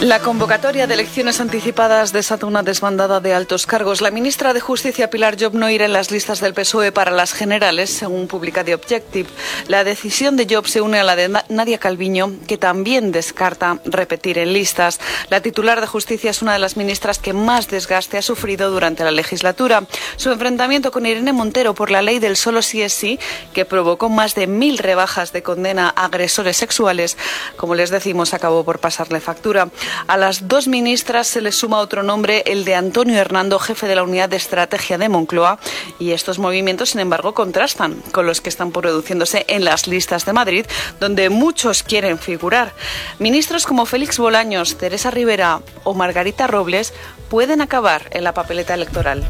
La 0.00 0.20
convocatoria 0.20 0.86
de 0.86 0.94
elecciones 0.94 1.40
anticipadas 1.42 2.14
desata 2.14 2.46
una 2.46 2.62
desbandada 2.62 3.20
de 3.20 3.34
altos 3.34 3.66
cargos. 3.66 4.00
La 4.00 4.10
ministra 4.10 4.54
de 4.54 4.60
Justicia, 4.60 5.10
Pilar 5.10 5.36
Job, 5.38 5.52
no 5.52 5.68
irá 5.68 5.84
en 5.84 5.92
las 5.92 6.10
listas 6.10 6.40
del 6.40 6.54
PSOE 6.54 6.90
para 6.90 7.10
las 7.10 7.34
generales, 7.34 7.90
según 7.90 8.26
publica 8.26 8.64
The 8.64 8.74
Objective. 8.74 9.28
La 9.68 9.84
decisión 9.84 10.38
de 10.38 10.46
Job 10.48 10.66
se 10.66 10.80
une 10.80 11.00
a 11.00 11.04
la 11.04 11.16
de 11.16 11.28
Nadia 11.50 11.76
Calviño, 11.76 12.32
que 12.48 12.56
también 12.56 13.12
descarta 13.12 13.78
repetir 13.84 14.38
en 14.38 14.54
listas. 14.54 15.00
La 15.28 15.42
titular 15.42 15.82
de 15.82 15.86
Justicia 15.86 16.30
es 16.30 16.40
una 16.40 16.54
de 16.54 16.60
las 16.60 16.78
ministras 16.78 17.18
que 17.18 17.34
más 17.34 17.68
desgaste 17.68 18.16
ha 18.16 18.22
sufrido 18.22 18.70
durante 18.70 19.04
la 19.04 19.10
legislatura. 19.10 19.84
Su 20.16 20.32
enfrentamiento 20.32 20.92
con 20.92 21.04
Irene 21.04 21.34
Montero 21.34 21.74
por 21.74 21.90
la 21.90 22.00
ley 22.00 22.20
del 22.20 22.38
solo 22.38 22.62
sí 22.62 22.80
es 22.80 22.94
sí, 22.94 23.18
que 23.52 23.66
provocó 23.66 24.08
más 24.08 24.34
de 24.34 24.46
mil 24.46 24.78
rebajas 24.78 25.34
de 25.34 25.42
condena 25.42 25.92
a 25.94 26.06
agresores 26.06 26.56
sexuales, 26.56 27.18
como 27.58 27.74
les 27.74 27.90
decimos, 27.90 28.32
acabó 28.32 28.64
por 28.64 28.78
pasarle 28.78 29.20
factura. 29.20 29.68
A 30.06 30.16
las 30.16 30.48
dos 30.48 30.68
ministras 30.68 31.26
se 31.26 31.40
les 31.40 31.56
suma 31.56 31.78
otro 31.78 32.02
nombre, 32.02 32.42
el 32.46 32.64
de 32.64 32.74
Antonio 32.74 33.16
Hernando, 33.16 33.58
jefe 33.58 33.86
de 33.86 33.94
la 33.94 34.02
Unidad 34.02 34.28
de 34.28 34.36
Estrategia 34.36 34.98
de 34.98 35.08
Moncloa, 35.08 35.58
y 35.98 36.12
estos 36.12 36.38
movimientos, 36.38 36.90
sin 36.90 37.00
embargo, 37.00 37.34
contrastan 37.34 37.94
con 38.12 38.26
los 38.26 38.40
que 38.40 38.48
están 38.48 38.72
produciéndose 38.72 39.44
en 39.48 39.64
las 39.64 39.86
listas 39.86 40.24
de 40.24 40.32
Madrid, 40.32 40.66
donde 40.98 41.30
muchos 41.30 41.82
quieren 41.82 42.18
figurar. 42.18 42.72
Ministros 43.18 43.66
como 43.66 43.86
Félix 43.86 44.18
Bolaños, 44.18 44.76
Teresa 44.76 45.10
Rivera 45.10 45.60
o 45.84 45.94
Margarita 45.94 46.46
Robles 46.46 46.92
pueden 47.28 47.60
acabar 47.60 48.08
en 48.10 48.24
la 48.24 48.34
papeleta 48.34 48.74
electoral. 48.74 49.24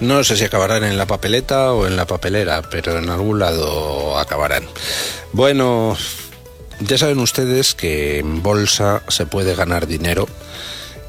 No 0.00 0.24
sé 0.24 0.36
si 0.36 0.44
acabarán 0.44 0.84
en 0.84 0.96
la 0.96 1.06
papeleta 1.06 1.72
o 1.72 1.86
en 1.86 1.96
la 1.96 2.06
papelera, 2.06 2.62
pero 2.62 2.98
en 2.98 3.10
algún 3.10 3.38
lado 3.38 4.18
acabarán. 4.18 4.66
Bueno, 5.32 5.96
ya 6.80 6.98
saben 6.98 7.18
ustedes 7.18 7.74
que 7.74 8.18
en 8.18 8.42
bolsa 8.42 9.02
se 9.08 9.26
puede 9.26 9.54
ganar 9.54 9.86
dinero 9.86 10.28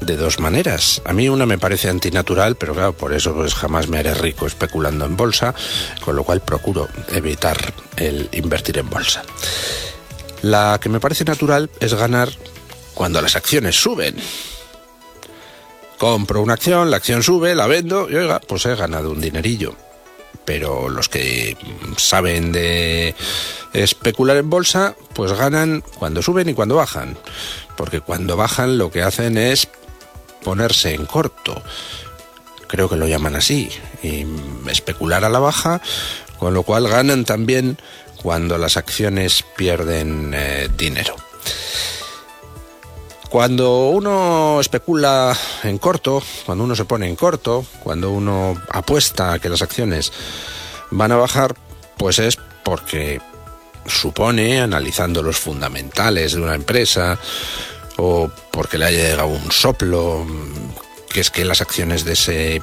de 0.00 0.16
dos 0.16 0.40
maneras. 0.40 1.00
A 1.04 1.12
mí 1.12 1.28
una 1.28 1.46
me 1.46 1.58
parece 1.58 1.88
antinatural, 1.88 2.56
pero 2.56 2.74
claro, 2.74 2.92
por 2.92 3.12
eso 3.12 3.34
pues 3.34 3.54
jamás 3.54 3.88
me 3.88 3.98
haré 3.98 4.14
rico 4.14 4.46
especulando 4.46 5.04
en 5.04 5.16
bolsa, 5.16 5.54
con 6.04 6.16
lo 6.16 6.24
cual 6.24 6.40
procuro 6.40 6.88
evitar 7.08 7.72
el 7.96 8.28
invertir 8.32 8.78
en 8.78 8.90
bolsa. 8.90 9.22
La 10.42 10.78
que 10.80 10.88
me 10.88 11.00
parece 11.00 11.24
natural 11.24 11.70
es 11.80 11.94
ganar 11.94 12.28
cuando 12.94 13.22
las 13.22 13.36
acciones 13.36 13.76
suben. 13.80 14.16
Compro 15.98 16.42
una 16.42 16.54
acción, 16.54 16.90
la 16.90 16.96
acción 16.96 17.22
sube, 17.22 17.54
la 17.54 17.68
vendo 17.68 18.10
y 18.10 18.16
oiga, 18.16 18.40
pues 18.40 18.66
he 18.66 18.74
ganado 18.74 19.10
un 19.10 19.20
dinerillo 19.20 19.76
pero 20.44 20.88
los 20.88 21.08
que 21.08 21.56
saben 21.96 22.52
de 22.52 23.14
especular 23.72 24.36
en 24.36 24.50
bolsa, 24.50 24.96
pues 25.14 25.32
ganan 25.32 25.82
cuando 25.98 26.22
suben 26.22 26.48
y 26.48 26.54
cuando 26.54 26.76
bajan, 26.76 27.16
porque 27.76 28.00
cuando 28.00 28.36
bajan 28.36 28.78
lo 28.78 28.90
que 28.90 29.02
hacen 29.02 29.38
es 29.38 29.68
ponerse 30.42 30.94
en 30.94 31.06
corto, 31.06 31.62
creo 32.66 32.88
que 32.88 32.96
lo 32.96 33.06
llaman 33.06 33.36
así, 33.36 33.70
y 34.02 34.26
especular 34.68 35.24
a 35.24 35.30
la 35.30 35.38
baja, 35.38 35.80
con 36.38 36.54
lo 36.54 36.62
cual 36.64 36.88
ganan 36.88 37.24
también 37.24 37.78
cuando 38.22 38.58
las 38.58 38.76
acciones 38.76 39.44
pierden 39.56 40.32
eh, 40.34 40.68
dinero. 40.76 41.16
Cuando 43.32 43.88
uno 43.88 44.60
especula 44.60 45.34
en 45.62 45.78
corto, 45.78 46.22
cuando 46.44 46.64
uno 46.64 46.76
se 46.76 46.84
pone 46.84 47.08
en 47.08 47.16
corto, 47.16 47.64
cuando 47.82 48.10
uno 48.10 48.60
apuesta 48.68 49.32
a 49.32 49.38
que 49.38 49.48
las 49.48 49.62
acciones 49.62 50.12
van 50.90 51.12
a 51.12 51.16
bajar, 51.16 51.56
pues 51.96 52.18
es 52.18 52.38
porque 52.62 53.22
supone, 53.86 54.60
analizando 54.60 55.22
los 55.22 55.38
fundamentales 55.38 56.34
de 56.34 56.42
una 56.42 56.54
empresa, 56.54 57.18
o 57.96 58.30
porque 58.50 58.76
le 58.76 58.84
haya 58.84 59.08
llegado 59.08 59.28
un 59.28 59.50
soplo, 59.50 60.26
que 61.08 61.20
es 61.20 61.30
que 61.30 61.46
las 61.46 61.62
acciones 61.62 62.04
de, 62.04 62.12
ese, 62.12 62.62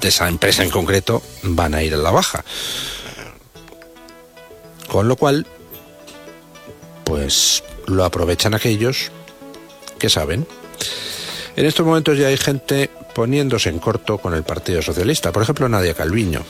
de 0.00 0.08
esa 0.08 0.26
empresa 0.26 0.64
en 0.64 0.70
concreto 0.70 1.22
van 1.44 1.74
a 1.74 1.84
ir 1.84 1.94
a 1.94 1.98
la 1.98 2.10
baja. 2.10 2.44
Con 4.88 5.06
lo 5.06 5.14
cual, 5.14 5.46
pues 7.12 7.62
lo 7.88 8.06
aprovechan 8.06 8.54
aquellos 8.54 9.10
que 9.98 10.08
saben. 10.08 10.46
En 11.56 11.66
estos 11.66 11.84
momentos 11.84 12.16
ya 12.16 12.28
hay 12.28 12.38
gente 12.38 12.88
poniéndose 13.14 13.68
en 13.68 13.80
corto 13.80 14.16
con 14.16 14.32
el 14.32 14.44
Partido 14.44 14.80
Socialista. 14.80 15.30
Por 15.30 15.42
ejemplo, 15.42 15.68
Nadia 15.68 15.92
Calviño. 15.92 16.42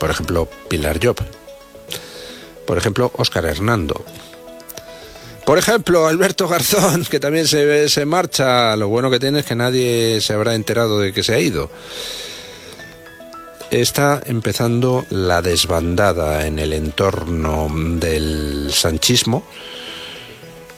Por 0.00 0.10
ejemplo, 0.10 0.48
Pilar 0.68 0.98
Job. 1.00 1.18
Por 2.66 2.78
ejemplo, 2.78 3.12
Óscar 3.14 3.44
Hernando. 3.44 4.04
Por 5.46 5.56
ejemplo, 5.56 6.08
Alberto 6.08 6.48
Garzón, 6.48 7.04
que 7.04 7.20
también 7.20 7.46
se, 7.46 7.88
se 7.88 8.04
marcha. 8.04 8.74
Lo 8.74 8.88
bueno 8.88 9.12
que 9.12 9.20
tiene 9.20 9.38
es 9.38 9.46
que 9.46 9.54
nadie 9.54 10.20
se 10.20 10.32
habrá 10.32 10.56
enterado 10.56 10.98
de 10.98 11.12
que 11.12 11.22
se 11.22 11.34
ha 11.34 11.38
ido. 11.38 11.70
Está 13.70 14.20
empezando 14.26 15.06
la 15.10 15.42
desbandada 15.42 16.44
en 16.44 16.58
el 16.58 16.72
entorno 16.72 17.68
del 17.72 18.72
sanchismo 18.72 19.44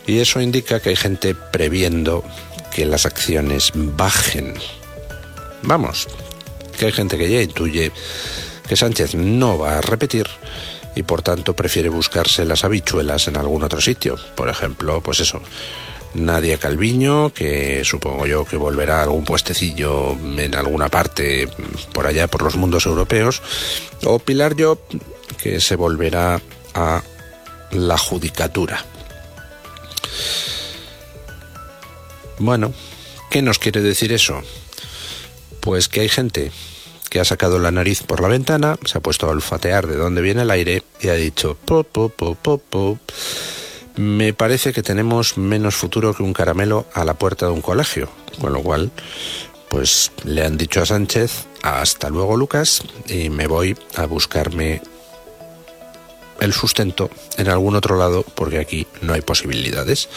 y 0.06 0.19
eso 0.19 0.41
indica 0.41 0.81
que 0.81 0.91
hay 0.91 0.97
gente 0.97 1.34
previendo 1.34 2.25
que 2.75 2.84
las 2.87 3.06
acciones 3.06 3.72
bajen. 3.75 4.55
Vamos, 5.62 6.09
que 6.78 6.87
hay 6.87 6.93
gente 6.93 7.19
que 7.19 7.31
ya 7.31 7.43
intuye 7.43 7.93
que 8.66 8.77
Sánchez 8.77 9.15
no 9.15 9.59
va 9.59 9.78
a 9.78 9.81
repetir 9.81 10.27
y 10.94 11.03
por 11.03 11.22
tanto 11.22 11.55
prefiere 11.55 11.89
buscarse 11.89 12.44
las 12.44 12.65
habichuelas 12.65 13.28
en 13.28 13.37
algún 13.37 13.62
otro 13.62 13.81
sitio. 13.81 14.16
Por 14.34 14.49
ejemplo, 14.49 15.00
pues 15.00 15.21
eso, 15.21 15.41
Nadia 16.15 16.59
Calviño, 16.59 17.33
que 17.33 17.84
supongo 17.84 18.27
yo 18.27 18.44
que 18.44 18.56
volverá 18.56 19.00
a 19.00 19.03
algún 19.05 19.25
puestecillo 19.25 20.12
en 20.12 20.55
alguna 20.55 20.89
parte 20.89 21.49
por 21.93 22.06
allá 22.06 22.27
por 22.27 22.43
los 22.43 22.56
mundos 22.56 22.87
europeos, 22.87 23.43
o 24.05 24.19
Pilar 24.19 24.55
Job, 24.59 24.78
que 25.43 25.60
se 25.60 25.77
volverá 25.77 26.41
a 26.75 27.03
la 27.72 27.99
judicatura. 27.99 28.84
Bueno, 32.38 32.72
¿qué 33.31 33.42
nos 33.42 33.58
quiere 33.58 33.82
decir 33.82 34.12
eso? 34.12 34.41
Pues 35.60 35.88
que 35.88 36.00
hay 36.00 36.08
gente 36.08 36.50
que 37.10 37.20
ha 37.20 37.25
sacado 37.25 37.58
la 37.58 37.70
nariz 37.70 38.03
por 38.03 38.20
la 38.20 38.28
ventana, 38.28 38.78
se 38.84 38.97
ha 38.97 39.03
puesto 39.03 39.26
a 39.26 39.30
olfatear 39.30 39.86
de 39.86 39.97
dónde 39.97 40.22
viene 40.22 40.42
el 40.42 40.50
aire 40.50 40.84
y 41.00 41.09
ha 41.09 41.14
dicho, 41.14 41.56
pop, 41.64 41.86
pop, 41.91 42.14
pop, 42.16 42.62
pop, 42.70 42.98
me 43.97 44.32
parece 44.32 44.72
que 44.72 44.82
tenemos 44.82 45.36
menos 45.36 45.75
futuro 45.75 46.14
que 46.14 46.22
un 46.22 46.32
caramelo 46.32 46.86
a 46.94 47.04
la 47.04 47.14
puerta 47.14 47.47
de 47.47 47.53
un 47.53 47.60
colegio, 47.60 48.09
con 48.41 48.53
lo 48.53 48.62
cual, 48.62 48.91
pues 49.69 50.12
le 50.25 50.44
han 50.44 50.56
dicho 50.56 50.80
a 50.80 50.86
Sánchez, 50.86 51.47
hasta 51.62 52.09
luego 52.09 52.36
Lucas, 52.36 52.82
y 53.06 53.28
me 53.28 53.47
voy 53.47 53.76
a 53.97 54.06
buscarme 54.06 54.80
el 56.41 56.53
sustento 56.53 57.11
en 57.37 57.49
algún 57.49 57.77
otro 57.77 57.97
lado 57.97 58.25
porque 58.34 58.59
aquí 58.59 58.87
no 59.01 59.13
hay 59.13 59.21
posibilidades. 59.21 60.09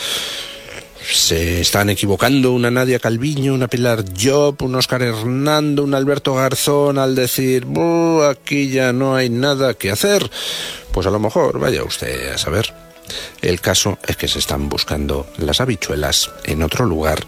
Se 1.11 1.59
están 1.59 1.89
equivocando 1.89 2.53
una 2.53 2.71
Nadia 2.71 2.97
Calviño, 2.97 3.53
una 3.53 3.67
Pilar 3.67 4.05
Job, 4.17 4.61
un 4.61 4.75
Oscar 4.75 5.01
Hernando, 5.01 5.83
un 5.83 5.93
Alberto 5.93 6.33
Garzón 6.35 6.97
al 6.97 7.13
decir 7.13 7.67
aquí 8.29 8.69
ya 8.69 8.93
no 8.93 9.15
hay 9.15 9.29
nada 9.29 9.73
que 9.73 9.91
hacer. 9.91 10.29
Pues 10.93 11.05
a 11.05 11.11
lo 11.11 11.19
mejor 11.19 11.59
vaya 11.59 11.83
usted 11.83 12.31
a 12.31 12.37
saber. 12.37 12.73
El 13.41 13.59
caso 13.59 13.99
es 14.07 14.15
que 14.15 14.29
se 14.29 14.39
están 14.39 14.69
buscando 14.69 15.27
las 15.37 15.59
habichuelas 15.59 16.31
en 16.45 16.63
otro 16.63 16.85
lugar 16.85 17.25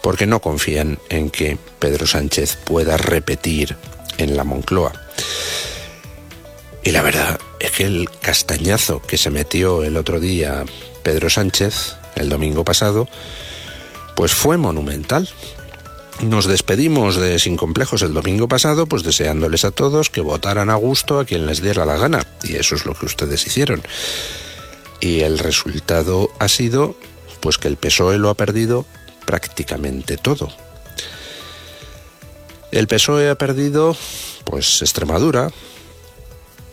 porque 0.00 0.26
no 0.26 0.40
confían 0.40 0.98
en 1.10 1.28
que 1.30 1.58
Pedro 1.78 2.06
Sánchez 2.06 2.56
pueda 2.64 2.96
repetir 2.96 3.76
en 4.16 4.34
la 4.34 4.44
Moncloa. 4.44 4.92
Y 6.82 6.92
la 6.92 7.02
verdad 7.02 7.38
es 7.60 7.70
que 7.70 7.84
el 7.84 8.08
castañazo 8.20 9.02
que 9.02 9.18
se 9.18 9.30
metió 9.30 9.84
el 9.84 9.96
otro 9.96 10.18
día 10.18 10.64
Pedro 11.02 11.30
Sánchez, 11.30 11.96
el 12.16 12.28
domingo 12.28 12.64
pasado, 12.64 13.08
pues 14.16 14.32
fue 14.32 14.56
monumental. 14.56 15.28
Nos 16.22 16.46
despedimos 16.46 17.16
de 17.16 17.38
Sin 17.38 17.56
Complejos 17.56 18.02
el 18.02 18.12
domingo 18.12 18.48
pasado, 18.48 18.86
pues 18.86 19.02
deseándoles 19.02 19.64
a 19.64 19.70
todos 19.70 20.10
que 20.10 20.20
votaran 20.20 20.68
a 20.68 20.74
gusto 20.74 21.18
a 21.18 21.24
quien 21.24 21.46
les 21.46 21.62
diera 21.62 21.86
la 21.86 21.96
gana, 21.96 22.26
y 22.42 22.56
eso 22.56 22.74
es 22.74 22.84
lo 22.84 22.94
que 22.94 23.06
ustedes 23.06 23.46
hicieron. 23.46 23.82
Y 25.00 25.20
el 25.20 25.38
resultado 25.38 26.30
ha 26.38 26.48
sido 26.48 26.94
pues 27.40 27.56
que 27.56 27.68
el 27.68 27.76
PSOE 27.76 28.18
lo 28.18 28.28
ha 28.28 28.34
perdido 28.34 28.84
prácticamente 29.24 30.16
todo. 30.18 30.52
El 32.70 32.86
PSOE 32.86 33.30
ha 33.30 33.34
perdido 33.36 33.96
pues 34.44 34.82
Extremadura, 34.82 35.50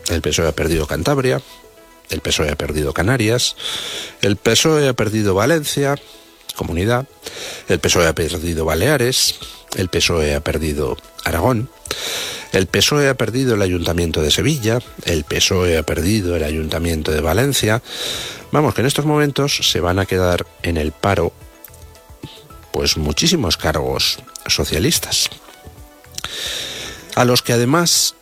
el 0.08 0.22
PSOE 0.22 0.48
ha 0.48 0.52
perdido 0.52 0.86
Cantabria, 0.86 1.40
el 2.10 2.20
PSOE 2.20 2.50
ha 2.50 2.56
perdido 2.56 2.92
Canarias, 2.92 3.56
el 4.22 4.36
PSOE 4.36 4.88
ha 4.88 4.92
perdido 4.94 5.34
Valencia, 5.34 5.96
comunidad, 6.56 7.06
el 7.68 7.78
PSOE 7.78 8.06
ha 8.06 8.14
perdido 8.14 8.64
Baleares, 8.64 9.38
el 9.76 9.88
PSOE 9.88 10.34
ha 10.34 10.40
perdido 10.40 10.96
Aragón, 11.24 11.70
el 12.52 12.66
PSOE 12.66 13.08
ha 13.08 13.14
perdido 13.14 13.54
el 13.54 13.62
Ayuntamiento 13.62 14.22
de 14.22 14.30
Sevilla, 14.30 14.80
el 15.04 15.24
PSOE 15.24 15.78
ha 15.78 15.82
perdido 15.82 16.34
el 16.36 16.44
Ayuntamiento 16.44 17.12
de 17.12 17.20
Valencia. 17.20 17.82
Vamos, 18.52 18.74
que 18.74 18.80
en 18.80 18.86
estos 18.86 19.04
momentos 19.04 19.58
se 19.62 19.80
van 19.80 19.98
a 19.98 20.06
quedar 20.06 20.46
en 20.62 20.78
el 20.78 20.92
paro 20.92 21.32
pues 22.72 22.96
muchísimos 22.96 23.56
cargos 23.56 24.18
socialistas, 24.46 25.28
a 27.16 27.24
los 27.24 27.42
que 27.42 27.52
además 27.52 28.14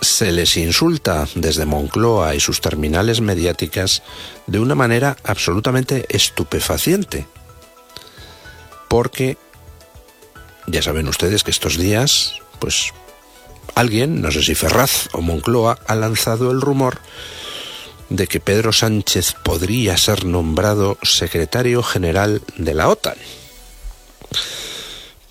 se 0.00 0.32
les 0.32 0.56
insulta 0.56 1.28
desde 1.34 1.66
Moncloa 1.66 2.34
y 2.34 2.40
sus 2.40 2.60
terminales 2.60 3.20
mediáticas 3.20 4.02
de 4.46 4.60
una 4.60 4.74
manera 4.74 5.16
absolutamente 5.24 6.06
estupefaciente. 6.08 7.26
Porque 8.88 9.36
ya 10.66 10.82
saben 10.82 11.08
ustedes 11.08 11.44
que 11.44 11.50
estos 11.50 11.76
días, 11.76 12.34
pues 12.58 12.92
alguien, 13.74 14.22
no 14.22 14.30
sé 14.30 14.42
si 14.42 14.54
Ferraz 14.54 15.08
o 15.12 15.20
Moncloa, 15.20 15.78
ha 15.86 15.94
lanzado 15.94 16.50
el 16.50 16.60
rumor 16.60 16.98
de 18.08 18.26
que 18.26 18.40
Pedro 18.40 18.72
Sánchez 18.72 19.34
podría 19.42 19.96
ser 19.98 20.24
nombrado 20.24 20.96
secretario 21.02 21.82
general 21.82 22.42
de 22.56 22.74
la 22.74 22.88
OTAN 22.88 23.16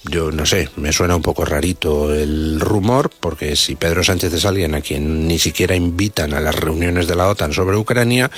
yo 0.09 0.31
no 0.31 0.45
sé, 0.45 0.69
me 0.75 0.93
suena 0.93 1.15
un 1.15 1.21
poco 1.21 1.45
rarito 1.45 2.13
el 2.13 2.59
rumor, 2.59 3.09
porque 3.19 3.55
si 3.55 3.75
Pedro 3.75 4.03
Sánchez 4.03 4.33
es 4.33 4.45
alguien 4.45 4.75
a 4.75 4.81
quien 4.81 5.27
ni 5.27 5.39
siquiera 5.39 5.75
invitan 5.75 6.33
a 6.33 6.39
las 6.39 6.55
reuniones 6.55 7.07
de 7.07 7.15
la 7.15 7.27
OTAN 7.27 7.53
sobre 7.53 7.77
Ucrania, 7.77 8.31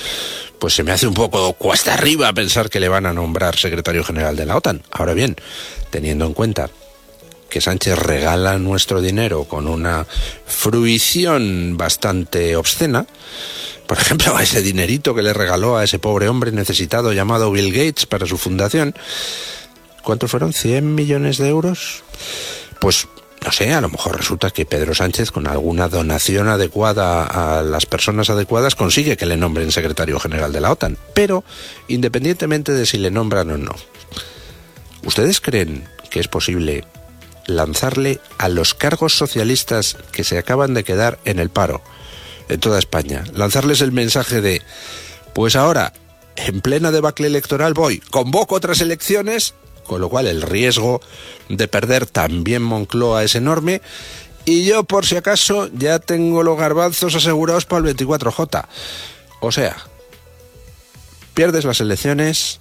pues 0.58 0.74
se 0.74 0.82
me 0.82 0.92
hace 0.92 1.06
un 1.06 1.14
poco 1.14 1.52
cuesta 1.54 1.94
arriba 1.94 2.32
pensar 2.32 2.70
que 2.70 2.80
le 2.80 2.88
van 2.88 3.06
a 3.06 3.12
nombrar 3.12 3.56
secretario 3.56 4.04
general 4.04 4.36
de 4.36 4.46
la 4.46 4.56
OTAN. 4.56 4.82
Ahora 4.90 5.14
bien, 5.14 5.36
teniendo 5.90 6.26
en 6.26 6.34
cuenta 6.34 6.70
que 7.48 7.60
Sánchez 7.60 7.98
regala 7.98 8.58
nuestro 8.58 9.00
dinero 9.00 9.44
con 9.44 9.66
una 9.66 10.06
fruición 10.46 11.76
bastante 11.76 12.56
obscena, 12.56 13.06
por 13.86 13.98
ejemplo, 13.98 14.38
ese 14.38 14.62
dinerito 14.62 15.14
que 15.14 15.22
le 15.22 15.32
regaló 15.32 15.76
a 15.76 15.84
ese 15.84 15.98
pobre 15.98 16.28
hombre 16.28 16.52
necesitado 16.52 17.12
llamado 17.12 17.50
Bill 17.50 17.72
Gates 17.72 18.06
para 18.06 18.24
su 18.24 18.38
fundación, 18.38 18.94
¿cuántos 20.02 20.30
fueron? 20.30 20.52
¿100 20.52 20.82
millones 20.82 21.38
de 21.38 21.48
euros? 21.48 22.02
Pues 22.80 23.08
no 23.44 23.52
sé, 23.52 23.72
a 23.72 23.80
lo 23.80 23.88
mejor 23.88 24.16
resulta 24.16 24.50
que 24.50 24.66
Pedro 24.66 24.94
Sánchez, 24.94 25.30
con 25.30 25.46
alguna 25.46 25.88
donación 25.88 26.48
adecuada 26.48 27.24
a 27.24 27.62
las 27.62 27.86
personas 27.86 28.28
adecuadas, 28.28 28.74
consigue 28.74 29.16
que 29.16 29.26
le 29.26 29.38
nombren 29.38 29.72
secretario 29.72 30.20
general 30.20 30.52
de 30.52 30.60
la 30.60 30.70
OTAN. 30.70 30.98
Pero, 31.14 31.42
independientemente 31.88 32.72
de 32.72 32.84
si 32.84 32.98
le 32.98 33.10
nombran 33.10 33.50
o 33.50 33.56
no, 33.56 33.74
¿ustedes 35.04 35.40
creen 35.40 35.88
que 36.10 36.20
es 36.20 36.28
posible 36.28 36.84
lanzarle 37.46 38.20
a 38.36 38.48
los 38.48 38.74
cargos 38.74 39.16
socialistas 39.16 39.96
que 40.12 40.24
se 40.24 40.36
acaban 40.36 40.74
de 40.74 40.84
quedar 40.84 41.18
en 41.24 41.38
el 41.38 41.48
paro 41.48 41.82
en 42.48 42.60
toda 42.60 42.78
España, 42.78 43.24
lanzarles 43.32 43.80
el 43.80 43.92
mensaje 43.92 44.40
de, 44.40 44.60
pues 45.34 45.56
ahora, 45.56 45.92
en 46.36 46.60
plena 46.60 46.90
debacle 46.90 47.28
electoral 47.28 47.74
voy, 47.74 48.00
convoco 48.00 48.56
otras 48.56 48.80
elecciones 48.80 49.54
con 49.84 50.00
lo 50.00 50.08
cual 50.08 50.26
el 50.26 50.42
riesgo 50.42 51.00
de 51.48 51.68
perder 51.68 52.06
también 52.06 52.62
Moncloa 52.62 53.24
es 53.24 53.34
enorme. 53.34 53.82
Y 54.44 54.64
yo, 54.64 54.84
por 54.84 55.06
si 55.06 55.16
acaso, 55.16 55.68
ya 55.72 55.98
tengo 55.98 56.42
los 56.42 56.58
garbanzos 56.58 57.14
asegurados 57.14 57.66
para 57.66 57.88
el 57.88 57.96
24J. 57.96 58.66
O 59.40 59.52
sea, 59.52 59.76
pierdes 61.34 61.64
las 61.64 61.80
elecciones 61.80 62.60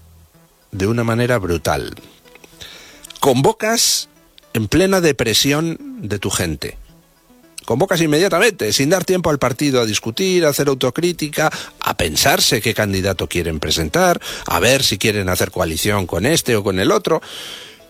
de 0.72 0.88
una 0.88 1.04
manera 1.04 1.38
brutal. 1.38 1.96
Convocas 3.20 4.10
en 4.54 4.68
plena 4.68 5.02
depresión 5.02 5.78
de 6.02 6.20
tu 6.20 6.30
gente 6.30 6.78
convocas 7.70 8.02
inmediatamente, 8.02 8.74
sin 8.74 8.90
dar 8.90 9.06
tiempo 9.06 9.30
al 9.30 9.38
partido 9.38 9.80
a 9.80 9.86
discutir, 9.86 10.44
a 10.44 10.50
hacer 10.50 10.70
autocrítica, 10.70 11.52
a 11.80 11.96
pensarse 11.96 12.62
qué 12.62 12.74
candidato 12.74 13.30
quieren 13.30 13.60
presentar, 13.60 14.20
a 14.48 14.60
ver 14.60 14.82
si 14.82 14.98
quieren 14.98 15.30
hacer 15.30 15.52
coalición 15.52 16.08
con 16.08 16.26
este 16.26 16.56
o 16.56 16.64
con 16.64 16.80
el 16.80 16.92
otro, 16.92 17.22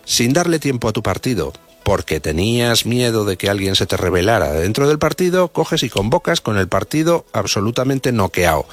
sin 0.04 0.34
darle 0.34 0.58
tiempo 0.58 0.86
a 0.86 0.92
tu 0.92 1.02
partido, 1.02 1.54
porque 1.82 2.20
tenías 2.20 2.84
miedo 2.84 3.24
de 3.24 3.38
que 3.38 3.48
alguien 3.48 3.74
se 3.74 3.86
te 3.86 3.96
rebelara 3.96 4.52
dentro 4.52 4.86
del 4.86 4.98
partido, 4.98 5.48
coges 5.48 5.82
y 5.82 5.88
convocas 5.88 6.42
con 6.42 6.58
el 6.58 6.68
partido 6.68 7.24
absolutamente 7.32 8.12
noqueado, 8.12 8.66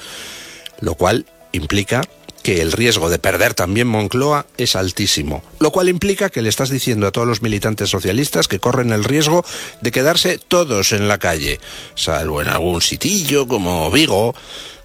lo 0.82 0.94
cual 0.94 1.24
implica 1.52 2.02
que 2.48 2.62
el 2.62 2.72
riesgo 2.72 3.10
de 3.10 3.18
perder 3.18 3.52
también 3.52 3.88
Moncloa 3.88 4.46
es 4.56 4.74
altísimo, 4.74 5.42
lo 5.60 5.70
cual 5.70 5.90
implica 5.90 6.30
que 6.30 6.40
le 6.40 6.48
estás 6.48 6.70
diciendo 6.70 7.06
a 7.06 7.12
todos 7.12 7.28
los 7.28 7.42
militantes 7.42 7.90
socialistas 7.90 8.48
que 8.48 8.58
corren 8.58 8.90
el 8.90 9.04
riesgo 9.04 9.44
de 9.82 9.90
quedarse 9.90 10.38
todos 10.38 10.92
en 10.92 11.08
la 11.08 11.18
calle, 11.18 11.60
salvo 11.94 12.40
en 12.40 12.48
algún 12.48 12.80
sitillo 12.80 13.46
como 13.46 13.90
Vigo, 13.90 14.34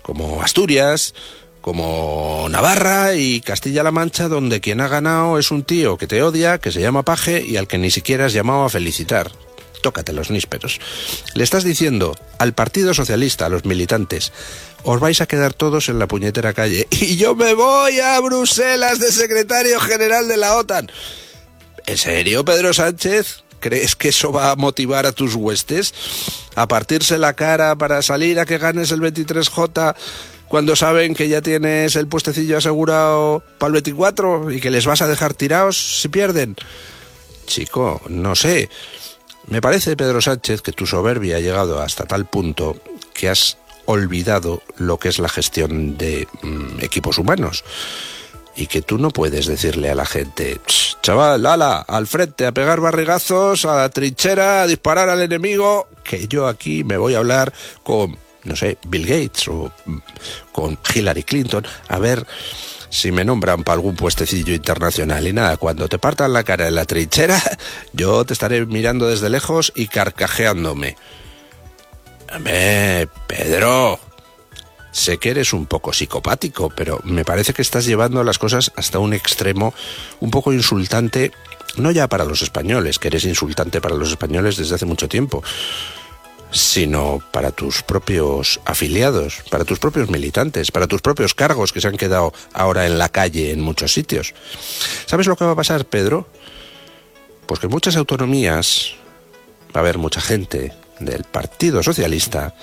como 0.01 0.42
Asturias, 0.42 1.13
como 1.62 2.48
Navarra 2.50 3.15
y 3.15 3.39
Castilla-La 3.39 3.92
Mancha, 3.92 4.27
donde 4.27 4.60
quien 4.60 4.81
ha 4.81 4.89
ganado 4.89 5.39
es 5.39 5.50
un 5.50 5.63
tío 5.63 5.95
que 5.95 6.06
te 6.06 6.21
odia, 6.21 6.57
que 6.57 6.69
se 6.69 6.81
llama 6.81 7.04
Paje 7.04 7.45
y 7.48 7.56
al 7.56 7.69
que 7.69 7.77
ni 7.77 7.92
siquiera 7.92 8.25
has 8.25 8.33
llamado 8.33 8.65
a 8.65 8.69
felicitar 8.69 9.31
tócate 9.83 10.13
los 10.13 10.31
nísperos. 10.31 10.80
Le 11.35 11.44
estás 11.44 11.63
diciendo 11.63 12.15
al 12.39 12.53
Partido 12.53 12.95
Socialista, 12.95 13.45
a 13.45 13.50
los 13.50 13.65
militantes, 13.65 14.33
os 14.81 15.00
vais 15.00 15.21
a 15.21 15.27
quedar 15.27 15.53
todos 15.53 15.89
en 15.89 16.00
la 16.00 16.07
puñetera 16.07 16.53
calle 16.53 16.88
y 16.91 17.18
yo 17.18 17.35
me 17.35 17.53
voy 17.53 18.00
a 18.00 18.19
Bruselas 18.19 18.97
de 18.97 19.12
secretario 19.12 19.80
general 19.80 20.27
de 20.27 20.38
la 20.38 20.56
OTAN. 20.57 20.91
¿En 21.85 21.97
serio, 21.97 22.44
Pedro 22.44 22.74
Sánchez? 22.74 23.44
¿Crees 23.59 23.95
que 23.95 24.09
eso 24.09 24.31
va 24.31 24.51
a 24.51 24.56
motivar 24.56 25.06
a 25.06 25.12
tus 25.12 25.35
huestes? 25.35 25.94
¿A 26.56 26.68
partirse 26.68 27.18
la 27.18 27.33
cara 27.33 27.77
para 27.77 28.01
salir 28.01 28.39
a 28.39 28.45
que 28.45 28.57
ganes 28.57 28.91
el 28.91 29.01
23J 29.01 29.95
cuando 30.47 30.75
saben 30.75 31.13
que 31.13 31.29
ya 31.29 31.41
tienes 31.41 31.95
el 31.95 32.07
puestecillo 32.07 32.57
asegurado 32.57 33.43
para 33.57 33.69
el 33.69 33.74
24 33.74 34.51
y 34.51 34.60
que 34.60 34.72
les 34.72 34.86
vas 34.86 35.01
a 35.01 35.07
dejar 35.07 35.34
tirados 35.34 36.01
si 36.01 36.10
pierden? 36.10 36.55
Chico, 37.46 38.01
no 38.10 38.36
sé. 38.36 38.69
Me 39.47 39.62
parece, 39.62 39.97
Pedro 39.97 40.21
Sánchez, 40.21 40.62
que 40.62 40.71
tu 40.71 40.85
soberbia 40.85 41.38
ha 41.38 41.41
llegado 41.41 41.81
hasta 41.81 42.05
tal 42.05 42.25
punto 42.25 42.77
que 43.13 43.29
has 43.29 43.57
olvidado 43.85 44.63
lo 44.77 44.97
que 44.97 45.09
es 45.09 45.19
la 45.19 45.29
gestión 45.29 45.97
de 45.97 46.27
mm, 46.41 46.79
equipos 46.81 47.17
humanos. 47.17 47.63
Y 48.55 48.67
que 48.67 48.81
tú 48.81 49.00
no 49.00 49.09
puedes 49.09 49.47
decirle 49.47 49.89
a 49.89 49.95
la 49.95 50.05
gente, 50.05 50.62
chaval, 51.01 51.45
ala, 51.45 51.79
al 51.79 52.05
frente, 52.05 52.45
a 52.45 52.51
pegar 52.51 52.79
barrigazos, 52.79 53.65
a 53.65 53.75
la 53.77 53.89
trinchera, 53.89 54.62
a 54.62 54.67
disparar 54.67 55.09
al 55.09 55.21
enemigo, 55.21 55.88
que 56.03 56.27
yo 56.27 56.47
aquí 56.47 56.83
me 56.83 56.97
voy 56.97 57.15
a 57.15 57.17
hablar 57.17 57.51
con, 57.81 58.15
no 58.43 58.55
sé, 58.55 58.77
Bill 58.88 59.07
Gates 59.07 59.47
o 59.47 59.71
mm, 59.85 59.97
con 60.51 60.77
Hillary 60.93 61.23
Clinton, 61.23 61.65
a 61.88 62.00
ver 62.00 62.25
si 62.93 63.12
me 63.12 63.25
nombran 63.25 63.63
para 63.63 63.73
algún 63.73 63.95
puestecillo 63.95 64.53
internacional. 64.53 65.27
Y 65.27 65.33
nada, 65.33 65.57
cuando 65.57 65.89
te 65.89 65.97
partan 65.97 66.31
la 66.31 66.43
cara 66.43 66.67
en 66.67 66.75
la 66.75 66.85
trinchera, 66.85 67.41
yo 67.93 68.23
te 68.23 68.33
estaré 68.33 68.67
mirando 68.67 69.07
desde 69.07 69.31
lejos 69.31 69.73
y 69.75 69.88
carcajeándome. 69.88 70.95
Pedro, 73.27 74.00
sé 74.91 75.17
que 75.17 75.31
eres 75.31 75.53
un 75.53 75.65
poco 75.65 75.91
psicopático, 75.91 76.69
pero 76.69 77.01
me 77.03 77.25
parece 77.25 77.53
que 77.53 77.63
estás 77.63 77.88
llevando 77.88 78.23
las 78.23 78.38
cosas 78.38 78.71
hasta 78.75 79.00
un 79.00 79.13
extremo 79.13 79.73
un 80.19 80.29
poco 80.29 80.53
insultante, 80.53 81.31
no 81.77 81.89
ya 81.89 82.07
para 82.07 82.25
los 82.25 82.43
españoles, 82.43 83.00
que 83.00 83.07
eres 83.07 83.25
insultante 83.25 83.81
para 83.81 83.95
los 83.95 84.12
españoles 84.12 84.55
desde 84.55 84.75
hace 84.75 84.85
mucho 84.85 85.09
tiempo, 85.09 85.43
sino 86.53 87.19
para 87.31 87.51
tus 87.51 87.81
propios 87.81 88.62
afiliados, 88.63 89.43
para 89.50 89.65
tus 89.65 89.79
propios 89.79 90.10
militantes, 90.10 90.72
para 90.72 90.88
tus 90.88 91.01
propios 91.01 91.33
cargos 91.33 91.74
que 91.74 91.81
se 91.81 91.88
han 91.88 91.98
quedado 91.98 92.31
ahora 92.53 92.86
en 92.86 93.00
la 93.00 93.10
calle 93.10 93.51
en 93.51 93.60
muchos 93.60 93.91
sitios. 93.91 94.33
¿Sabes 95.07 95.25
lo 95.27 95.36
que 95.36 95.45
va 95.45 95.51
a 95.51 95.55
pasar, 95.55 95.86
Pedro? 95.86 96.27
Pues 97.48 97.60
que 97.60 97.65
en 97.65 97.72
muchas 97.72 97.95
autonomías 97.95 98.93
va 99.75 99.79
a 99.79 99.83
haber 99.83 99.98
mucha 99.98 100.22
gente 100.22 100.74
del 101.00 101.24
Partido 101.24 101.81
Socialista 101.81 102.53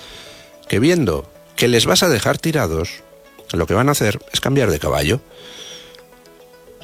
que 0.69 0.79
viendo 0.79 1.29
que 1.57 1.67
les 1.67 1.85
vas 1.85 2.01
a 2.01 2.09
dejar 2.09 2.37
tirados, 2.37 3.03
lo 3.51 3.67
que 3.67 3.73
van 3.73 3.89
a 3.89 3.91
hacer 3.91 4.19
es 4.31 4.39
cambiar 4.39 4.71
de 4.71 4.79
caballo. 4.79 5.19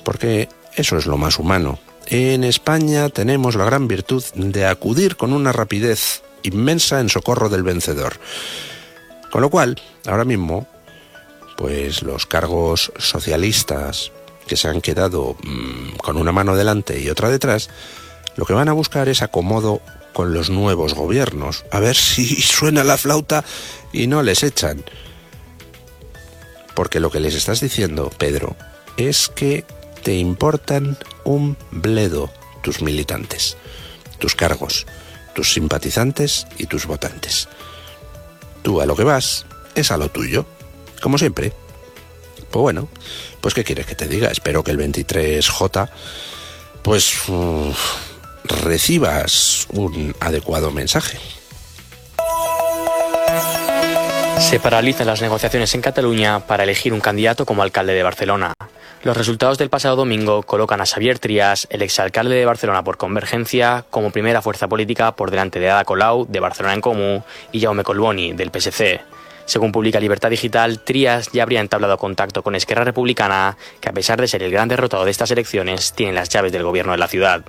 Porque 0.04 0.50
eso 0.76 0.98
es 0.98 1.06
lo 1.06 1.18
más 1.18 1.40
humano. 1.40 1.80
En 2.06 2.44
España 2.44 3.10
tenemos 3.10 3.56
la 3.56 3.66
gran 3.66 3.88
virtud 3.88 4.24
de 4.36 4.66
acudir 4.66 5.16
con 5.16 5.34
una 5.34 5.52
rapidez 5.54 6.22
inmensa 6.48 7.00
en 7.00 7.10
socorro 7.10 7.50
del 7.50 7.64
vencedor. 7.64 8.20
Con 9.32 9.42
lo 9.42 9.50
cual, 9.50 9.80
ahora 10.06 10.26
mismo, 10.26 10.68
pues 11.58 12.04
los 12.04 12.26
cargos 12.26 12.92
socialistas 12.98 14.12
que 14.48 14.56
se 14.56 14.68
han 14.70 14.82
quedado 14.82 15.36
mm, 15.44 15.98
con 15.98 16.18
una 16.18 16.32
mano 16.32 16.56
delante 16.56 17.00
y 17.00 17.10
otra 17.10 17.30
detrás, 17.30 17.70
lo 18.36 18.46
que 18.46 18.54
van 18.54 18.70
a 18.70 18.74
buscar 18.74 19.10
es 19.10 19.22
acomodo 19.22 19.82
con 20.14 20.34
los 20.34 20.50
nuevos 20.50 20.94
gobiernos, 20.94 21.66
a 21.72 21.80
ver 21.80 21.96
si 21.96 22.26
suena 22.42 22.84
la 22.84 22.98
flauta 22.98 23.44
y 23.92 24.08
no 24.08 24.24
les 24.24 24.44
echan. 24.44 24.84
Porque 26.74 27.00
lo 27.00 27.12
que 27.12 27.20
les 27.20 27.36
estás 27.36 27.60
diciendo, 27.60 28.12
Pedro, 28.18 28.56
es 28.98 29.28
que 29.28 29.66
te 30.04 30.16
importan 30.16 30.98
un 31.24 31.58
bledo 31.72 32.32
tus 32.62 32.82
militantes, 32.82 33.58
tus 34.20 34.36
cargos, 34.36 34.86
tus 35.38 35.54
simpatizantes 35.54 36.48
y 36.58 36.66
tus 36.66 36.88
votantes. 36.88 37.48
Tú 38.64 38.82
a 38.82 38.88
lo 38.88 38.96
que 38.96 39.04
vas 39.04 39.46
es 39.76 39.92
a 39.92 39.98
lo 39.98 40.10
tuyo, 40.10 40.48
como 41.00 41.20
siempre. 41.20 41.54
Pues 42.50 42.60
bueno, 42.60 42.90
pues 43.40 43.54
qué 43.54 43.64
quieres 43.64 43.86
que 43.86 43.94
te 43.94 44.08
diga. 44.08 44.32
Espero 44.32 44.64
que 44.64 44.72
el 44.72 44.80
23J 44.80 45.90
pues 46.82 47.14
recibas 48.46 49.68
un 49.74 50.16
adecuado 50.20 50.72
mensaje. 50.72 51.20
Se 54.40 54.60
paralizan 54.60 55.08
las 55.08 55.22
negociaciones 55.22 55.74
en 55.76 55.82
Cataluña 55.82 56.40
para 56.40 56.64
elegir 56.64 56.94
un 56.94 57.02
candidato 57.02 57.46
como 57.46 57.64
alcalde 57.64 57.94
de 57.94 58.04
Barcelona. 58.04 58.54
Los 59.04 59.18
resultados 59.18 59.58
del 59.58 59.70
pasado 59.70 59.96
domingo 59.96 60.44
colocan 60.44 60.80
a 60.80 60.86
Xavier 60.86 61.20
Trias, 61.20 61.68
el 61.70 61.82
exalcalde 61.82 62.36
de 62.36 62.46
Barcelona 62.46 62.84
por 62.84 62.98
Convergencia, 62.98 63.86
como 63.90 64.12
primera 64.12 64.42
fuerza 64.42 64.68
política 64.68 65.16
por 65.16 65.32
delante 65.32 65.60
de 65.60 65.70
Ada 65.70 65.86
Colau, 65.86 66.26
de 66.28 66.40
Barcelona 66.40 66.76
en 66.76 66.82
Comú, 66.82 67.24
y 67.52 67.62
Jaume 67.62 67.84
Colboni, 67.84 68.34
del 68.34 68.52
PSC. 68.52 69.02
Según 69.46 69.72
publica 69.72 70.00
Libertad 70.00 70.30
Digital, 70.30 70.80
Trias 70.80 71.32
ya 71.32 71.44
habría 71.44 71.62
entablado 71.62 71.98
contacto 71.98 72.44
con 72.44 72.56
Esquerra 72.56 72.84
Republicana, 72.84 73.58
que 73.82 73.90
a 73.90 73.94
pesar 73.94 74.22
de 74.22 74.28
ser 74.28 74.44
el 74.44 74.52
gran 74.52 74.68
derrotado 74.68 75.04
de 75.06 75.12
estas 75.12 75.32
elecciones, 75.32 75.94
tiene 75.94 76.14
las 76.14 76.30
llaves 76.30 76.52
del 76.52 76.64
gobierno 76.64 76.92
de 76.92 76.98
la 77.00 77.08
ciudad. 77.08 77.44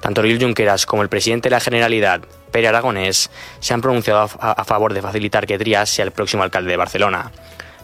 Tanto 0.00 0.22
Oriol 0.22 0.40
Junqueras 0.40 0.86
como 0.86 1.02
el 1.02 1.08
presidente 1.08 1.48
de 1.48 1.54
la 1.56 1.60
Generalidad, 1.60 2.22
Pere 2.50 2.68
Aragonés, 2.68 3.30
se 3.60 3.74
han 3.74 3.82
pronunciado 3.82 4.28
a, 4.40 4.64
favor 4.64 4.94
de 4.94 5.02
facilitar 5.02 5.46
que 5.46 5.58
Trias 5.58 5.90
sea 5.90 6.04
el 6.04 6.10
próximo 6.10 6.42
alcalde 6.42 6.70
de 6.70 6.76
Barcelona. 6.76 7.30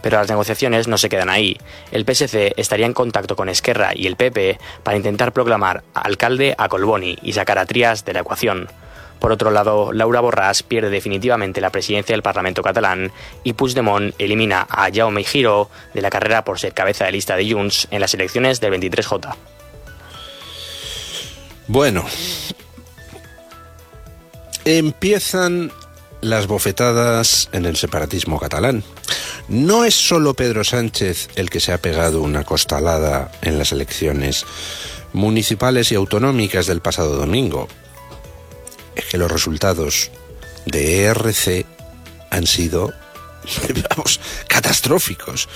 Pero 0.01 0.17
las 0.17 0.29
negociaciones 0.29 0.87
no 0.87 0.97
se 0.97 1.09
quedan 1.09 1.29
ahí. 1.29 1.57
El 1.91 2.05
PSC 2.05 2.53
estaría 2.57 2.85
en 2.85 2.93
contacto 2.93 3.35
con 3.35 3.49
Esquerra 3.49 3.91
y 3.95 4.07
el 4.07 4.15
PP 4.15 4.59
para 4.83 4.97
intentar 4.97 5.31
proclamar 5.31 5.83
alcalde 5.93 6.55
a 6.57 6.69
Colboni 6.69 7.17
y 7.21 7.33
sacar 7.33 7.59
a 7.59 7.65
Trias 7.65 8.05
de 8.05 8.13
la 8.13 8.21
ecuación. 8.21 8.67
Por 9.19 9.31
otro 9.31 9.49
lado, 9.49 9.91
Laura 9.93 10.21
Borràs 10.21 10.63
pierde 10.63 10.89
definitivamente 10.89 11.61
la 11.61 11.71
presidencia 11.71 12.13
del 12.13 12.21
Parlamento 12.21 12.61
catalán 12.61 13.11
y 13.43 13.53
Puigdemont 13.53 14.13
elimina 14.19 14.67
a 14.69 14.89
Jaume 14.93 15.23
Giro 15.23 15.69
de 15.93 16.01
la 16.01 16.11
carrera 16.11 16.43
por 16.43 16.59
ser 16.59 16.73
cabeza 16.73 17.05
de 17.05 17.13
lista 17.13 17.35
de 17.35 17.51
Junts 17.51 17.87
en 17.89 18.01
las 18.01 18.13
elecciones 18.13 18.59
del 18.59 18.73
23J. 18.73 19.56
Bueno, 21.67 22.05
empiezan 24.65 25.71
las 26.21 26.47
bofetadas 26.47 27.49
en 27.51 27.65
el 27.65 27.75
separatismo 27.75 28.39
catalán. 28.39 28.83
No 29.47 29.85
es 29.85 29.95
solo 29.95 30.33
Pedro 30.33 30.63
Sánchez 30.63 31.29
el 31.35 31.49
que 31.49 31.59
se 31.59 31.71
ha 31.73 31.77
pegado 31.77 32.21
una 32.21 32.43
costalada 32.43 33.31
en 33.41 33.57
las 33.57 33.71
elecciones 33.71 34.45
municipales 35.13 35.91
y 35.91 35.95
autonómicas 35.95 36.67
del 36.67 36.81
pasado 36.81 37.15
domingo 37.15 37.67
es 38.97 39.05
que 39.05 39.17
los 39.17 39.31
resultados 39.31 40.11
de 40.65 41.03
ERC 41.03 41.65
han 42.31 42.47
sido, 42.47 42.93
vamos, 43.89 44.19
catastróficos. 44.47 45.47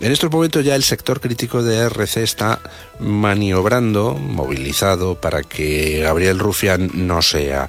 En 0.00 0.12
estos 0.12 0.30
momentos 0.30 0.64
ya 0.64 0.74
el 0.76 0.82
sector 0.82 1.20
crítico 1.20 1.62
de 1.62 1.76
ERC 1.76 2.16
está 2.18 2.60
maniobrando, 2.98 4.14
movilizado 4.14 5.20
para 5.20 5.42
que 5.42 6.00
Gabriel 6.00 6.38
Rufián 6.38 6.90
no 6.94 7.20
sea 7.20 7.68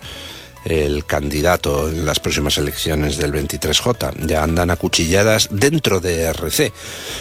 el 0.65 1.05
candidato 1.05 1.89
en 1.89 2.05
las 2.05 2.19
próximas 2.19 2.57
elecciones 2.57 3.17
del 3.17 3.33
23J. 3.33 4.25
Ya 4.25 4.43
andan 4.43 4.69
acuchilladas 4.69 5.49
dentro 5.51 5.99
de 5.99 6.23
RC. 6.23 6.71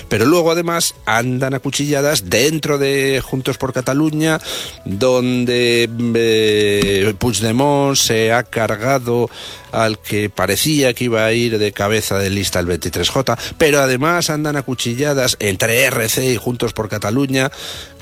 Pero 0.08 0.26
luego 0.26 0.50
además 0.50 0.94
andan 1.06 1.54
acuchilladas 1.54 2.28
dentro 2.28 2.78
de 2.78 3.22
Juntos 3.24 3.58
por 3.58 3.72
Cataluña, 3.72 4.40
donde 4.84 5.88
eh, 6.14 7.14
Puigdemont 7.18 7.96
se 7.96 8.32
ha 8.32 8.42
cargado 8.42 9.30
al 9.72 9.98
que 9.98 10.30
parecía 10.30 10.94
que 10.94 11.04
iba 11.04 11.24
a 11.24 11.32
ir 11.32 11.58
de 11.58 11.72
cabeza 11.72 12.18
de 12.18 12.30
lista 12.30 12.60
el 12.60 12.66
23J, 12.66 13.38
pero 13.56 13.80
además 13.80 14.30
andan 14.30 14.56
acuchilladas 14.56 15.36
entre 15.40 15.84
RC 15.84 16.32
y 16.32 16.36
Juntos 16.36 16.72
por 16.72 16.88
Cataluña, 16.88 17.50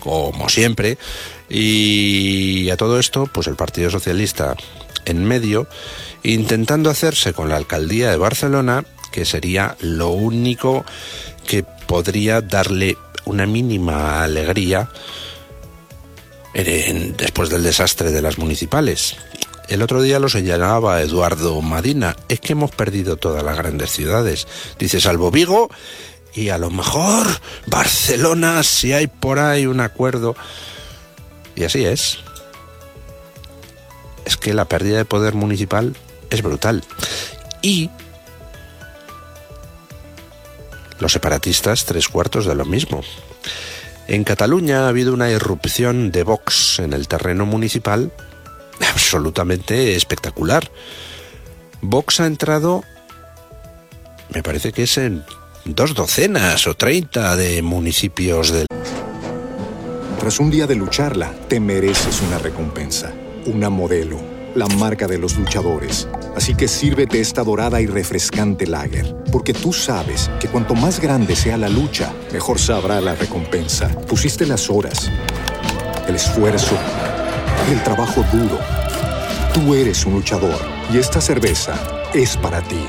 como 0.09 0.49
siempre, 0.49 0.99
y 1.49 2.71
a 2.71 2.77
todo 2.77 2.99
esto, 2.99 3.29
pues 3.33 3.47
el 3.47 3.57
Partido 3.57 3.91
Socialista 3.91 4.57
en 5.05 5.25
medio, 5.25 5.69
intentando 6.23 6.91
hacerse 6.91 7.33
con 7.33 7.49
la 7.49 7.57
alcaldía 7.57 8.11
de 8.11 8.17
Barcelona, 8.17 8.85
que 9.13 9.25
sería 9.25 9.77
lo 9.81 10.11
único 10.11 10.85
que 11.47 11.63
podría 11.63 12.41
darle 12.41 12.97
una 13.25 13.47
mínima 13.47 14.23
alegría 14.23 14.91
después 16.55 17.51
del 17.51 17.63
desastre 17.63 18.11
de 18.11 18.23
las 18.23 18.39
municipales. 18.39 19.17
El 19.69 19.83
otro 19.83 20.01
día 20.01 20.19
lo 20.19 20.29
señalaba 20.31 21.03
Eduardo 21.03 21.61
Madina, 21.61 22.17
es 22.29 22.41
que 22.41 22.53
hemos 22.55 22.71
perdido 22.71 23.17
todas 23.17 23.43
las 23.43 23.57
grandes 23.57 23.91
ciudades. 23.91 24.47
Dice, 24.79 25.01
salvo 25.01 25.31
Vigo 25.31 25.69
y 26.39 26.51
a 26.51 26.59
lo 26.59 26.71
mejor 26.71 27.27
Barcelona, 27.67 28.63
si 28.63 28.93
hay 28.93 29.09
por 29.09 29.41
ahí 29.41 29.67
un 29.67 29.81
acuerdo. 29.81 30.37
Y 31.57 31.65
así 31.65 31.85
es 31.85 32.19
es 34.25 34.37
que 34.37 34.55
la 34.55 34.67
pérdida 34.67 34.99
de 34.99 35.05
poder 35.05 35.35
municipal 35.35 35.97
es 36.31 36.43
brutal. 36.43 36.85
Y 37.63 37.91
los 41.01 41.13
separatistas 41.13 41.87
tres 41.87 42.09
cuartos 42.09 42.47
de 42.47 42.55
lo 42.55 42.65
mismo. 42.65 43.03
En 44.07 44.25
Cataluña 44.25 44.85
ha 44.85 44.89
habido 44.89 45.13
una 45.13 45.31
irrupción 45.31 46.13
de 46.13 46.23
Vox 46.23 46.79
en 46.79 46.93
el 46.93 47.09
terreno 47.09 47.47
municipal 47.47 48.13
absolutamente 48.93 49.97
espectacular. 49.97 50.71
Vox 51.81 52.21
ha 52.21 52.27
entrado, 52.27 52.85
me 54.33 54.43
parece 54.43 54.73
que 54.73 54.85
es 54.85 54.99
en 54.99 55.25
dos 55.69 55.95
docenas 55.95 56.67
o 56.67 56.75
treinta 56.75 57.37
de 57.37 57.63
municipios 57.63 58.51
del... 58.51 58.67
Tras 60.19 60.41
un 60.41 60.51
día 60.51 60.67
de 60.67 60.75
lucharla, 60.75 61.33
te 61.49 61.61
mereces 61.61 62.21
una 62.23 62.39
recompensa 62.39 63.13
una 63.49 63.71
modelo, 63.71 64.21
la 64.55 64.67
marca 64.67 65.07
de 65.07 65.19
los 65.19 65.37
luchadores. 65.37 66.07
Así 66.37 66.55
que 66.55 66.69
sírvete 66.69 67.21
esta 67.21 67.43
dorada 67.43 67.81
y 67.81 67.87
refrescante 67.87 68.67
lager, 68.67 69.15
porque 69.33 69.55
tú 69.55 69.73
sabes 69.73 70.31
que 70.39 70.49
cuanto 70.49 70.75
más 70.75 71.01
grande 71.01 71.35
sea 71.35 71.57
la 71.57 71.69
lucha, 71.69 72.13
mejor 72.33 72.59
sabrá 72.59 73.01
la 73.01 73.15
recompensa. 73.15 73.89
Pusiste 74.07 74.47
las 74.47 74.69
horas, 74.71 75.11
el 76.07 76.15
esfuerzo, 76.15 76.77
el 77.71 77.83
trabajo 77.83 78.25
duro. 78.33 78.59
Tú 79.55 79.75
eres 79.75 80.05
un 80.05 80.15
luchador 80.15 80.59
y 80.93 80.99
esta 80.99 81.21
cerveza 81.21 81.75
es 82.15 82.37
para 82.37 82.61
ti. 82.63 82.85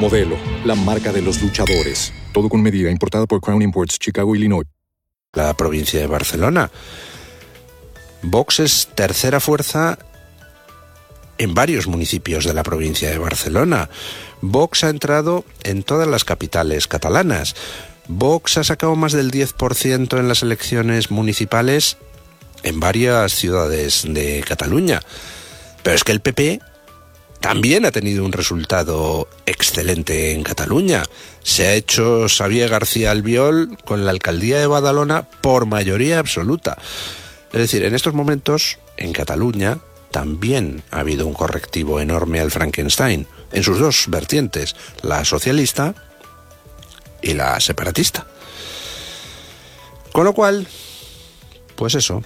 Modelo, 0.00 0.36
la 0.64 0.74
marca 0.74 1.12
de 1.12 1.22
los 1.22 1.40
luchadores. 1.42 2.12
Todo 2.32 2.48
con 2.48 2.62
medida, 2.62 2.90
importada 2.90 3.26
por 3.26 3.40
Crown 3.40 3.62
Imports, 3.62 3.98
Chicago, 3.98 4.34
Illinois. 4.34 4.66
La 5.32 5.54
provincia 5.54 6.00
de 6.00 6.06
Barcelona 6.06 6.70
Vox 8.24 8.60
es 8.60 8.88
tercera 8.94 9.38
fuerza 9.38 9.98
en 11.36 11.52
varios 11.52 11.86
municipios 11.86 12.44
de 12.44 12.54
la 12.54 12.62
provincia 12.62 13.10
de 13.10 13.18
Barcelona. 13.18 13.90
Vox 14.40 14.84
ha 14.84 14.88
entrado 14.88 15.44
en 15.62 15.82
todas 15.82 16.08
las 16.08 16.24
capitales 16.24 16.88
catalanas. 16.88 17.54
Vox 18.08 18.56
ha 18.56 18.64
sacado 18.64 18.96
más 18.96 19.12
del 19.12 19.30
10% 19.30 20.18
en 20.18 20.28
las 20.28 20.42
elecciones 20.42 21.10
municipales 21.10 21.98
en 22.62 22.80
varias 22.80 23.32
ciudades 23.32 24.04
de 24.08 24.42
Cataluña. 24.46 25.00
Pero 25.82 25.96
es 25.96 26.04
que 26.04 26.12
el 26.12 26.20
PP 26.20 26.60
también 27.44 27.84
ha 27.84 27.90
tenido 27.90 28.24
un 28.24 28.32
resultado 28.32 29.28
excelente 29.44 30.32
en 30.32 30.42
Cataluña. 30.42 31.02
Se 31.42 31.66
ha 31.66 31.74
hecho 31.74 32.24
Xavier 32.26 32.70
García 32.70 33.10
Albiol 33.10 33.76
con 33.84 34.06
la 34.06 34.12
alcaldía 34.12 34.58
de 34.58 34.66
Badalona 34.66 35.28
por 35.42 35.66
mayoría 35.66 36.20
absoluta. 36.20 36.78
Es 37.52 37.60
decir, 37.60 37.84
en 37.84 37.94
estos 37.94 38.14
momentos, 38.14 38.78
en 38.96 39.12
Cataluña, 39.12 39.78
también 40.10 40.84
ha 40.90 41.00
habido 41.00 41.26
un 41.26 41.34
correctivo 41.34 42.00
enorme 42.00 42.40
al 42.40 42.50
Frankenstein, 42.50 43.26
en 43.52 43.62
sus 43.62 43.78
dos 43.78 44.06
vertientes, 44.08 44.74
la 45.02 45.22
socialista 45.26 45.94
y 47.20 47.34
la 47.34 47.60
separatista. 47.60 48.26
Con 50.12 50.24
lo 50.24 50.32
cual, 50.32 50.66
pues 51.76 51.94
eso, 51.94 52.22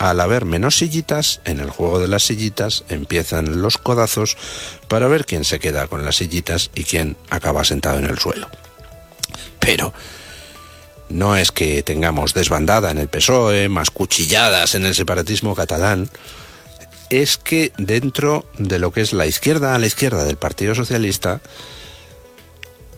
al 0.00 0.18
haber 0.20 0.46
menos 0.46 0.78
sillitas, 0.78 1.42
en 1.44 1.60
el 1.60 1.68
juego 1.68 1.98
de 2.00 2.08
las 2.08 2.22
sillitas 2.22 2.84
empiezan 2.88 3.60
los 3.60 3.76
codazos 3.76 4.38
para 4.88 5.08
ver 5.08 5.26
quién 5.26 5.44
se 5.44 5.58
queda 5.58 5.88
con 5.88 6.06
las 6.06 6.16
sillitas 6.16 6.70
y 6.74 6.84
quién 6.84 7.18
acaba 7.28 7.64
sentado 7.64 7.98
en 7.98 8.06
el 8.06 8.18
suelo. 8.18 8.48
Pero 9.58 9.92
no 11.10 11.36
es 11.36 11.52
que 11.52 11.82
tengamos 11.82 12.32
desbandada 12.32 12.90
en 12.90 12.96
el 12.96 13.08
PSOE, 13.08 13.68
más 13.68 13.90
cuchilladas 13.90 14.74
en 14.74 14.86
el 14.86 14.94
separatismo 14.94 15.54
catalán, 15.54 16.08
es 17.10 17.36
que 17.36 17.70
dentro 17.76 18.46
de 18.56 18.78
lo 18.78 18.92
que 18.92 19.02
es 19.02 19.12
la 19.12 19.26
izquierda 19.26 19.74
a 19.74 19.78
la 19.78 19.86
izquierda 19.86 20.24
del 20.24 20.38
Partido 20.38 20.74
Socialista, 20.74 21.42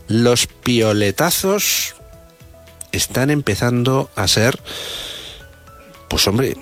los 0.07 0.47
pioletazos 0.47 1.97
están 2.93 3.31
empezando 3.31 4.09
a 4.15 4.29
ser, 4.29 4.61
pues 6.13 6.29
hombre, 6.29 6.55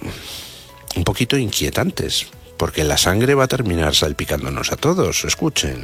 un 0.94 1.02
poquito 1.02 1.36
inquietantes, 1.36 2.28
porque 2.56 2.84
la 2.84 2.96
sangre 2.96 3.34
va 3.34 3.44
a 3.44 3.48
terminar 3.48 3.96
salpicándonos 3.96 4.70
a 4.70 4.76
todos, 4.76 5.24
escuchen. 5.24 5.82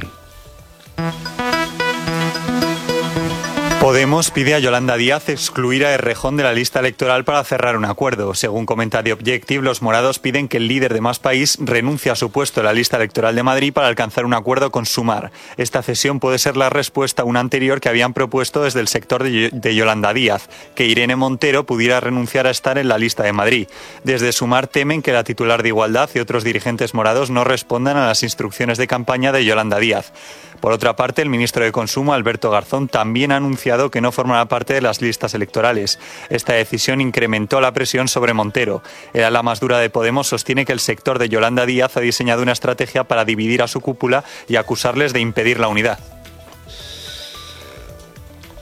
Podemos 3.87 4.31
pide 4.31 4.53
a 4.53 4.59
Yolanda 4.59 4.97
Díaz 4.97 5.29
excluir 5.29 5.85
a 5.85 5.93
Errejón 5.93 6.35
de 6.35 6.43
la 6.43 6.51
lista 6.51 6.81
electoral 6.81 7.23
para 7.23 7.41
cerrar 7.45 7.77
un 7.77 7.85
acuerdo. 7.85 8.33
Según 8.33 8.65
comenta 8.65 9.01
The 9.01 9.13
Objective, 9.13 9.63
los 9.63 9.81
morados 9.81 10.19
piden 10.19 10.49
que 10.49 10.57
el 10.57 10.67
líder 10.67 10.93
de 10.93 10.99
Más 10.99 11.19
País 11.19 11.57
renuncie 11.61 12.11
a 12.11 12.17
su 12.17 12.29
puesto 12.29 12.59
en 12.59 12.65
la 12.65 12.73
lista 12.73 12.97
electoral 12.97 13.33
de 13.33 13.43
Madrid 13.43 13.71
para 13.71 13.87
alcanzar 13.87 14.25
un 14.25 14.33
acuerdo 14.33 14.71
con 14.71 14.85
Sumar. 14.85 15.31
Esta 15.55 15.83
cesión 15.83 16.19
puede 16.19 16.37
ser 16.37 16.57
la 16.57 16.69
respuesta 16.69 17.21
a 17.21 17.25
una 17.25 17.39
anterior 17.39 17.79
que 17.79 17.87
habían 17.87 18.13
propuesto 18.13 18.61
desde 18.63 18.81
el 18.81 18.89
sector 18.89 19.23
de 19.23 19.75
Yolanda 19.75 20.13
Díaz, 20.13 20.49
que 20.75 20.85
Irene 20.85 21.15
Montero 21.15 21.65
pudiera 21.65 22.01
renunciar 22.01 22.45
a 22.45 22.51
estar 22.51 22.77
en 22.77 22.89
la 22.89 22.97
lista 22.97 23.23
de 23.23 23.31
Madrid. 23.31 23.69
Desde 24.03 24.33
Sumar 24.33 24.67
temen 24.67 25.01
que 25.01 25.13
la 25.13 25.23
titular 25.23 25.63
de 25.63 25.69
Igualdad 25.69 26.09
y 26.13 26.19
otros 26.19 26.43
dirigentes 26.43 26.93
morados 26.93 27.29
no 27.29 27.45
respondan 27.45 27.95
a 27.95 28.07
las 28.07 28.21
instrucciones 28.21 28.77
de 28.77 28.87
campaña 28.87 29.31
de 29.31 29.45
Yolanda 29.45 29.79
Díaz. 29.79 30.11
Por 30.59 30.71
otra 30.73 30.95
parte, 30.95 31.21
el 31.21 31.29
ministro 31.29 31.63
de 31.63 31.71
Consumo, 31.71 32.13
Alberto 32.13 32.49
Garzón, 32.49 32.87
también 32.87 33.31
ha 33.31 33.35
anunciado 33.37 33.76
que 33.91 34.01
no 34.01 34.11
formará 34.11 34.47
parte 34.47 34.73
de 34.73 34.81
las 34.81 35.01
listas 35.01 35.33
electorales. 35.33 35.99
Esta 36.29 36.53
decisión 36.53 37.01
incrementó 37.01 37.61
la 37.61 37.73
presión 37.73 38.07
sobre 38.07 38.33
Montero. 38.33 38.81
El 39.13 39.23
ala 39.23 39.43
más 39.43 39.59
dura 39.59 39.79
de 39.79 39.89
Podemos 39.89 40.27
sostiene 40.27 40.65
que 40.65 40.73
el 40.73 40.79
sector 40.79 41.19
de 41.19 41.29
Yolanda 41.29 41.65
Díaz 41.65 41.95
ha 41.97 42.01
diseñado 42.01 42.41
una 42.41 42.51
estrategia 42.51 43.05
para 43.05 43.25
dividir 43.25 43.61
a 43.61 43.67
su 43.67 43.79
cúpula 43.81 44.23
y 44.47 44.55
acusarles 44.55 45.13
de 45.13 45.19
impedir 45.19 45.59
la 45.59 45.67
unidad. 45.67 45.99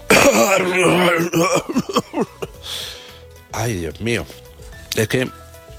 Ay, 3.52 3.76
Dios 3.76 4.02
mío. 4.02 4.26
Es 4.96 5.08
que 5.08 5.30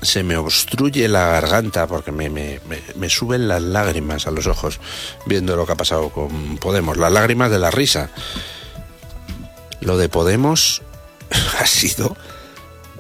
se 0.03 0.23
me 0.23 0.37
obstruye 0.37 1.09
la 1.09 1.27
garganta 1.27 1.87
porque 1.87 2.13
me, 2.13 2.29
me, 2.31 2.61
me, 2.95 3.11
suben 3.11 3.49
las 3.49 3.63
lágrimas 3.63 4.27
a 4.27 4.31
los 4.31 4.47
ojos 4.47 4.79
viendo 5.25 5.57
lo 5.57 5.67
que 5.67 5.73
ha 5.73 5.77
pasado 5.77 6.11
con 6.11 6.59
Podemos, 6.59 6.97
las 6.97 7.13
lágrimas 7.13 7.51
de 7.51 7.59
la 7.59 7.71
risa. 7.71 8.11
Lo 9.81 9.97
de 9.99 10.09
Podemos 10.09 10.83
ha 11.61 11.67
sido, 11.67 12.17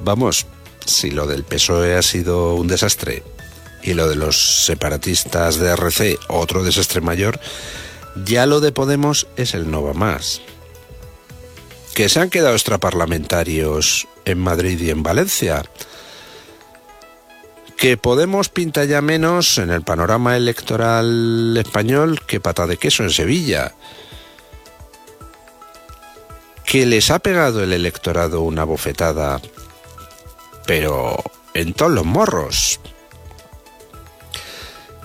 vamos, 0.02 0.46
si 0.84 1.10
lo 1.10 1.26
del 1.26 1.44
PSOE 1.44 1.96
ha 1.96 2.02
sido 2.02 2.54
un 2.54 2.68
desastre 2.68 3.22
y 3.82 3.94
lo 3.94 4.08
de 4.08 4.16
los 4.16 4.64
separatistas 4.64 5.58
de 5.58 5.70
RC 5.70 6.18
otro 6.28 6.64
desastre 6.64 7.00
mayor, 7.00 7.38
ya 8.24 8.46
lo 8.46 8.60
de 8.60 8.72
Podemos 8.72 9.26
es 9.36 9.54
el 9.54 9.70
no 9.70 9.82
va 9.82 9.92
más. 9.92 10.40
Que 11.94 12.08
se 12.08 12.20
han 12.20 12.30
quedado 12.30 12.54
extraparlamentarios 12.54 14.06
en 14.24 14.38
Madrid 14.38 14.80
y 14.80 14.90
en 14.90 15.02
Valencia 15.02 15.64
que 17.76 17.96
Podemos 17.96 18.48
pinta 18.48 18.84
ya 18.84 19.02
menos 19.02 19.58
en 19.58 19.70
el 19.70 19.82
panorama 19.82 20.36
electoral 20.36 21.54
español 21.58 22.20
que 22.26 22.40
pata 22.40 22.66
de 22.66 22.78
queso 22.78 23.02
en 23.02 23.10
Sevilla. 23.10 23.74
Que 26.66 26.84
les 26.84 27.10
ha 27.10 27.20
pegado 27.20 27.62
el 27.62 27.72
electorado 27.72 28.42
una 28.42 28.64
bofetada, 28.64 29.40
pero 30.66 31.22
en 31.54 31.72
todos 31.72 31.92
los 31.92 32.04
morros. 32.04 32.80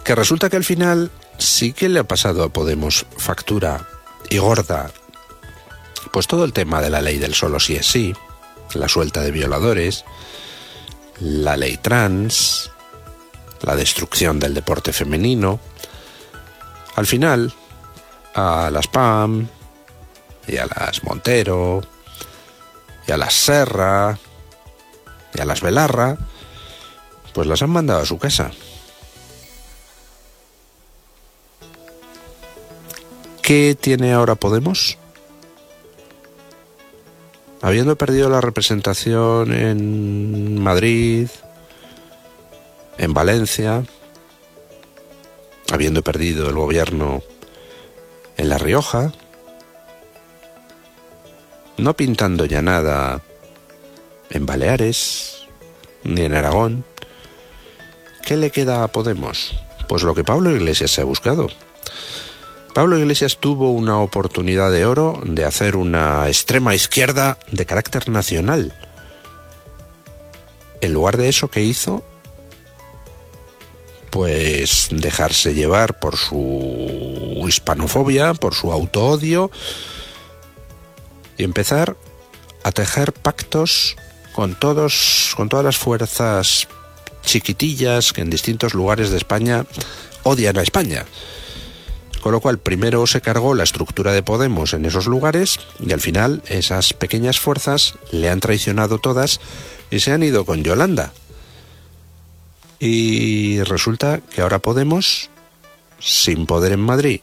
Que 0.04 0.16
resulta 0.16 0.50
que 0.50 0.58
al 0.58 0.64
final 0.64 1.12
sí 1.38 1.72
que 1.72 1.88
le 1.88 2.00
ha 2.00 2.04
pasado 2.04 2.44
a 2.44 2.50
Podemos 2.50 3.06
factura 3.18 3.88
y 4.30 4.40
gorda. 4.40 4.92
Pues 6.12 6.28
todo 6.28 6.44
el 6.44 6.54
tema 6.54 6.82
de 6.82 6.90
la 6.90 7.02
ley 7.02 7.20
del 7.20 7.36
solo 7.36 7.60
sí 7.60 7.76
es 7.76 7.86
sí, 7.86 8.14
la 8.74 8.90
suelta 8.90 9.22
de 9.22 9.32
violadores, 9.32 10.04
la 11.20 11.56
ley 11.56 11.78
trans, 11.78 12.72
la 13.62 13.76
destrucción 13.76 14.40
del 14.40 14.54
deporte 14.54 14.92
femenino. 14.92 15.60
Al 16.96 17.06
final, 17.06 17.54
a 18.34 18.70
las 18.72 18.88
PAM 18.88 19.48
y 20.48 20.58
a 20.58 20.66
las 20.66 21.04
Montero 21.04 21.82
y 23.08 23.12
a 23.12 23.18
las 23.18 23.34
Serra 23.34 24.18
y 25.34 25.42
a 25.42 25.46
las 25.46 25.62
Belarra, 25.62 26.18
pues 27.34 27.48
las 27.48 27.62
han 27.62 27.70
mandado 27.70 28.02
a 28.02 28.06
su 28.06 28.18
casa. 28.18 28.52
¿Qué 33.42 33.76
tiene 33.80 34.14
ahora 34.14 34.36
Podemos? 34.36 34.98
habiendo 37.62 37.96
perdido 37.96 38.30
la 38.30 38.42
representación 38.42 39.54
en 39.54 40.62
Madrid, 40.62 41.30
en 42.98 43.14
Valencia, 43.14 43.84
habiendo 45.72 46.02
perdido 46.02 46.50
el 46.50 46.56
gobierno 46.56 47.22
en 48.38 48.50
La 48.50 48.58
Rioja, 48.58 49.14
no 51.82 51.96
pintando 51.96 52.46
ya 52.46 52.62
nada 52.62 53.22
en 54.30 54.46
Baleares 54.46 55.48
ni 56.04 56.22
en 56.22 56.34
Aragón, 56.36 56.86
¿qué 58.24 58.38
le 58.38 58.52
queda 58.52 58.84
a 58.84 58.88
Podemos? 58.88 59.56
Pues 59.88 60.04
lo 60.04 60.14
que 60.14 60.24
Pablo 60.24 60.52
Iglesias 60.52 60.92
se 60.92 61.02
ha 61.02 61.06
buscado, 61.06 61.48
Pablo 62.76 63.00
Iglesias 63.00 63.38
tuvo 63.40 63.72
una 63.72 64.00
oportunidad 64.00 64.72
de 64.72 64.86
oro 64.86 65.22
de 65.26 65.44
hacer 65.44 65.76
una 65.76 66.28
extrema 66.28 66.76
izquierda 66.76 67.38
de 67.52 67.66
carácter 67.66 68.10
nacional. 68.10 68.74
En 70.82 70.94
lugar 70.94 71.18
de 71.18 71.30
eso, 71.30 71.50
¿qué 71.50 71.62
hizo? 71.64 72.04
Pues 74.12 74.90
dejarse 74.92 75.54
llevar 75.54 76.00
por 76.00 76.16
su 76.16 77.44
hispanofobia, 77.48 78.34
por 78.36 78.54
su 78.54 78.72
autoodio 78.72 79.52
y 81.42 81.44
empezar 81.44 81.98
a 82.64 82.72
tejer 82.72 83.14
pactos 83.14 83.98
con 84.34 84.54
todos, 84.54 85.34
con 85.36 85.50
todas 85.50 85.66
las 85.66 85.78
fuerzas 85.78 86.68
chiquitillas 87.24 88.14
que 88.14 88.22
en 88.22 88.30
distintos 88.30 88.76
lugares 88.76 89.10
de 89.10 89.18
España 89.18 89.66
odian 90.22 90.58
a 90.58 90.62
España. 90.62 91.06
Con 92.22 92.32
lo 92.32 92.42
cual, 92.42 92.60
primero 92.60 93.08
se 93.08 93.22
cargó 93.22 93.56
la 93.56 93.64
estructura 93.64 94.12
de 94.14 94.22
Podemos 94.22 94.74
en 94.76 94.86
esos 94.86 95.08
lugares 95.08 95.60
y 95.80 95.92
al 95.92 96.00
final 96.00 96.44
esas 96.48 96.94
pequeñas 96.94 97.40
fuerzas 97.40 97.96
le 98.12 98.30
han 98.30 98.40
traicionado 98.40 99.00
todas 99.00 99.40
y 99.90 100.00
se 100.00 100.12
han 100.12 100.22
ido 100.22 100.46
con 100.46 100.64
Yolanda. 100.64 101.12
Y 102.80 103.64
resulta 103.64 104.22
que 104.22 104.42
ahora 104.44 104.60
Podemos, 104.60 105.32
sin 106.00 106.46
poder 106.46 106.74
en 106.74 106.82
Madrid, 106.82 107.22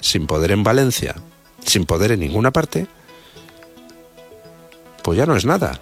sin 0.00 0.26
poder 0.26 0.50
en 0.50 0.62
Valencia, 0.62 1.14
sin 1.64 1.86
poder 1.86 2.12
en 2.12 2.20
ninguna 2.20 2.50
parte, 2.50 2.86
pues 5.02 5.18
ya 5.18 5.26
no 5.26 5.36
es 5.36 5.44
nada. 5.44 5.80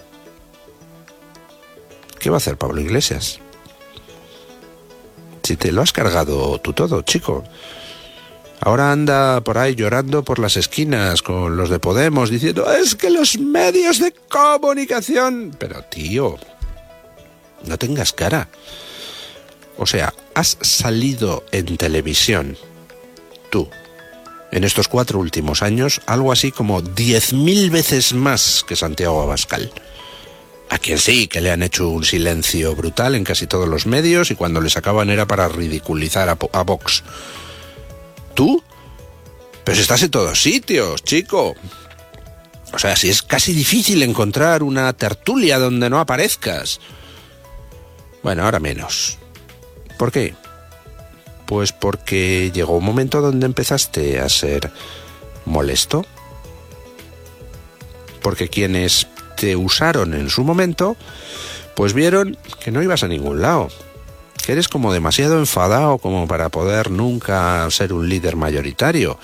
¿Qué 2.18 2.30
va 2.30 2.36
a 2.36 2.38
hacer 2.38 2.56
Pablo 2.56 2.80
Iglesias? 2.80 3.40
Si 5.42 5.56
te 5.56 5.72
lo 5.72 5.82
has 5.82 5.92
cargado 5.92 6.58
tú 6.60 6.72
todo, 6.72 7.02
chico. 7.02 7.44
Ahora 8.60 8.90
anda 8.90 9.40
por 9.42 9.56
ahí 9.56 9.74
llorando 9.74 10.24
por 10.24 10.40
las 10.40 10.56
esquinas 10.56 11.22
con 11.22 11.56
los 11.56 11.70
de 11.70 11.78
Podemos 11.78 12.28
diciendo, 12.28 12.70
es 12.72 12.96
que 12.96 13.08
los 13.08 13.38
medios 13.38 14.00
de 14.00 14.12
comunicación... 14.28 15.54
Pero 15.58 15.82
tío, 15.84 16.36
no 17.64 17.78
tengas 17.78 18.12
cara. 18.12 18.48
O 19.76 19.86
sea, 19.86 20.12
has 20.34 20.58
salido 20.60 21.44
en 21.52 21.76
televisión, 21.76 22.56
tú, 23.50 23.68
en 24.50 24.64
estos 24.64 24.88
cuatro 24.88 25.18
últimos 25.18 25.62
años, 25.62 26.00
algo 26.06 26.32
así 26.32 26.52
como 26.52 26.82
diez 26.82 27.32
mil 27.32 27.70
veces 27.70 28.12
más 28.12 28.64
que 28.66 28.76
Santiago 28.76 29.22
Abascal. 29.22 29.72
A 30.70 30.78
quien 30.78 30.98
sí, 30.98 31.28
que 31.28 31.40
le 31.40 31.50
han 31.50 31.62
hecho 31.62 31.88
un 31.88 32.04
silencio 32.04 32.74
brutal 32.76 33.14
en 33.14 33.24
casi 33.24 33.46
todos 33.46 33.68
los 33.68 33.86
medios 33.86 34.30
y 34.30 34.34
cuando 34.34 34.60
le 34.60 34.68
sacaban 34.68 35.08
era 35.08 35.26
para 35.26 35.48
ridiculizar 35.48 36.28
a, 36.28 36.62
Vox. 36.62 37.02
¿Tú? 38.34 38.62
Pero 39.64 39.80
estás 39.80 40.02
en 40.02 40.10
todos 40.10 40.40
sitios, 40.40 41.02
chico. 41.04 41.54
O 42.72 42.78
sea, 42.78 42.96
si 42.96 43.08
es 43.08 43.22
casi 43.22 43.54
difícil 43.54 44.02
encontrar 44.02 44.62
una 44.62 44.92
tertulia 44.92 45.58
donde 45.58 45.88
no 45.88 46.00
aparezcas. 46.00 46.80
Bueno, 48.22 48.44
ahora 48.44 48.60
menos. 48.60 49.18
¿Por 49.96 50.12
qué? 50.12 50.34
Pues 51.48 51.72
porque 51.72 52.52
llegó 52.52 52.76
un 52.76 52.84
momento 52.84 53.22
donde 53.22 53.46
empezaste 53.46 54.20
a 54.20 54.28
ser 54.28 54.70
molesto. 55.46 56.04
porque 58.20 58.48
quienes 58.48 59.06
te 59.38 59.56
usaron 59.56 60.12
en 60.12 60.28
su 60.28 60.44
momento, 60.44 60.96
pues 61.74 61.94
vieron 61.94 62.36
que 62.62 62.70
no 62.70 62.82
ibas 62.82 63.02
a 63.02 63.08
ningún 63.08 63.40
lado, 63.40 63.68
que 64.44 64.52
eres 64.52 64.68
como 64.68 64.92
demasiado 64.92 65.38
enfadado 65.38 65.96
como 65.96 66.28
para 66.28 66.50
poder 66.50 66.90
nunca 66.90 67.66
ser 67.70 67.94
un 67.94 68.10
líder 68.10 68.36
mayoritario, 68.36 69.18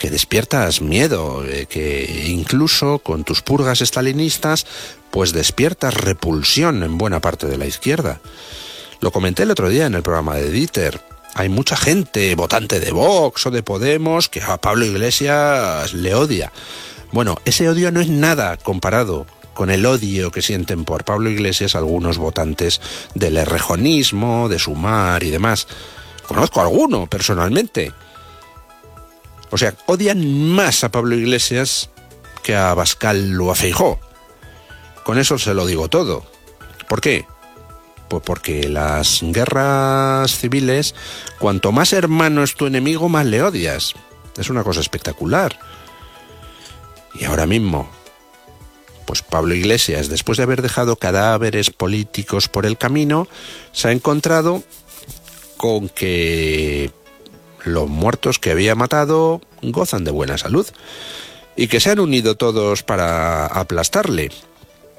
que 0.00 0.10
despiertas 0.10 0.80
miedo, 0.80 1.44
eh, 1.44 1.66
que 1.66 2.24
incluso 2.26 2.98
con 2.98 3.22
tus 3.22 3.42
purgas 3.42 3.80
estalinistas, 3.80 4.66
pues 5.12 5.32
despiertas 5.32 5.94
repulsión 5.94 6.82
en 6.82 6.98
buena 6.98 7.20
parte 7.20 7.46
de 7.46 7.58
la 7.58 7.66
izquierda. 7.66 8.20
Lo 9.00 9.12
comenté 9.12 9.44
el 9.44 9.52
otro 9.52 9.68
día 9.68 9.86
en 9.86 9.94
el 9.94 10.02
programa 10.02 10.34
de 10.34 10.50
Dieter. 10.50 11.00
Hay 11.38 11.50
mucha 11.50 11.76
gente, 11.76 12.34
votante 12.34 12.80
de 12.80 12.92
Vox 12.92 13.44
o 13.44 13.50
de 13.50 13.62
Podemos, 13.62 14.30
que 14.30 14.40
a 14.40 14.56
Pablo 14.56 14.86
Iglesias 14.86 15.92
le 15.92 16.14
odia. 16.14 16.50
Bueno, 17.12 17.36
ese 17.44 17.68
odio 17.68 17.92
no 17.92 18.00
es 18.00 18.08
nada 18.08 18.56
comparado 18.56 19.26
con 19.52 19.68
el 19.68 19.84
odio 19.84 20.30
que 20.30 20.40
sienten 20.40 20.86
por 20.86 21.04
Pablo 21.04 21.28
Iglesias 21.28 21.74
algunos 21.74 22.16
votantes 22.16 22.80
del 23.14 23.36
errejonismo, 23.36 24.48
de 24.48 24.58
Sumar 24.58 25.24
y 25.24 25.30
demás. 25.30 25.68
Conozco 26.26 26.60
a 26.60 26.64
alguno 26.64 27.06
personalmente. 27.06 27.92
O 29.50 29.58
sea, 29.58 29.74
odian 29.84 30.48
más 30.48 30.84
a 30.84 30.90
Pablo 30.90 31.16
Iglesias 31.16 31.90
que 32.42 32.56
a 32.56 32.72
Bascal 32.72 33.38
o 33.38 33.50
a 33.50 33.54
Feijó. 33.54 34.00
Con 35.04 35.18
eso 35.18 35.38
se 35.38 35.52
lo 35.52 35.66
digo 35.66 35.88
todo. 35.88 36.24
¿Por 36.88 37.02
qué? 37.02 37.26
Pues 38.08 38.22
porque 38.24 38.68
las 38.68 39.20
guerras 39.22 40.38
civiles, 40.38 40.94
cuanto 41.38 41.72
más 41.72 41.92
hermano 41.92 42.42
es 42.42 42.54
tu 42.54 42.66
enemigo, 42.66 43.08
más 43.08 43.26
le 43.26 43.42
odias. 43.42 43.94
Es 44.36 44.50
una 44.50 44.62
cosa 44.62 44.80
espectacular. 44.80 45.58
Y 47.18 47.24
ahora 47.24 47.46
mismo, 47.46 47.90
pues 49.06 49.22
Pablo 49.22 49.54
Iglesias, 49.54 50.08
después 50.08 50.36
de 50.36 50.44
haber 50.44 50.62
dejado 50.62 50.96
cadáveres 50.96 51.70
políticos 51.70 52.48
por 52.48 52.66
el 52.66 52.76
camino, 52.76 53.26
se 53.72 53.88
ha 53.88 53.92
encontrado 53.92 54.62
con 55.56 55.88
que 55.88 56.90
los 57.64 57.88
muertos 57.88 58.38
que 58.38 58.50
había 58.50 58.74
matado 58.74 59.40
gozan 59.62 60.04
de 60.04 60.10
buena 60.10 60.38
salud 60.38 60.66
y 61.56 61.68
que 61.68 61.80
se 61.80 61.90
han 61.90 62.00
unido 62.00 62.36
todos 62.36 62.82
para 62.82 63.46
aplastarle. 63.46 64.30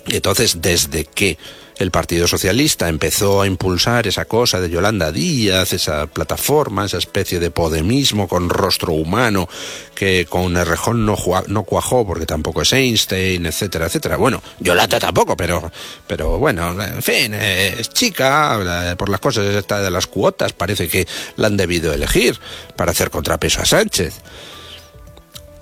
Entonces, 0.08 0.62
desde 0.62 1.06
que 1.06 1.38
el 1.80 1.92
Partido 1.92 2.28
Socialista 2.28 2.90
empezó 2.90 3.42
a 3.42 3.48
impulsar 3.48 4.08
esa 4.08 4.26
cosa 4.26 4.60
de 4.60 4.70
Yolanda 4.70 5.12
Díaz, 5.12 5.74
esa 5.74 6.08
plataforma, 6.08 6.86
esa 6.86 6.98
especie 6.98 7.40
de 7.40 7.52
podemismo 7.52 8.28
con 8.28 8.50
rostro 8.50 8.94
humano 8.94 9.48
que 9.94 10.26
con 10.28 10.58
Errejón 10.58 11.06
no, 11.06 11.16
no 11.48 11.63
cuajó 11.63 12.06
porque 12.06 12.26
tampoco 12.26 12.63
es 12.63 12.74
Einstein, 12.74 13.46
etcétera, 13.46 13.86
etcétera. 13.88 14.18
Bueno, 14.18 14.42
Yolanda 14.60 15.00
tampoco, 15.00 15.38
pero, 15.38 15.72
pero 16.08 16.40
bueno, 16.40 16.82
en 16.82 17.04
fin, 17.04 17.34
es 17.36 17.90
chica, 17.90 18.96
por 18.98 19.10
las 19.10 19.20
cosas 19.20 19.46
de 19.46 19.92
las 19.92 20.08
cuotas, 20.08 20.54
parece 20.54 20.88
que 20.88 21.08
la 21.36 21.48
han 21.48 21.58
debido 21.58 21.94
elegir 21.94 22.40
para 22.76 22.92
hacer 22.92 23.10
contrapeso 23.12 23.62
a 23.62 23.66
Sánchez. 23.66 24.16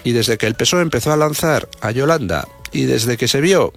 Y 0.03 0.11
desde 0.11 0.37
que 0.37 0.47
el 0.47 0.55
PSOE 0.55 0.81
empezó 0.81 1.11
a 1.11 1.17
lanzar 1.17 1.67
a 1.81 1.91
Yolanda 1.91 2.47
y 2.71 2.83
desde 2.83 3.17
que 3.17 3.27
se 3.27 3.41
vio 3.41 3.73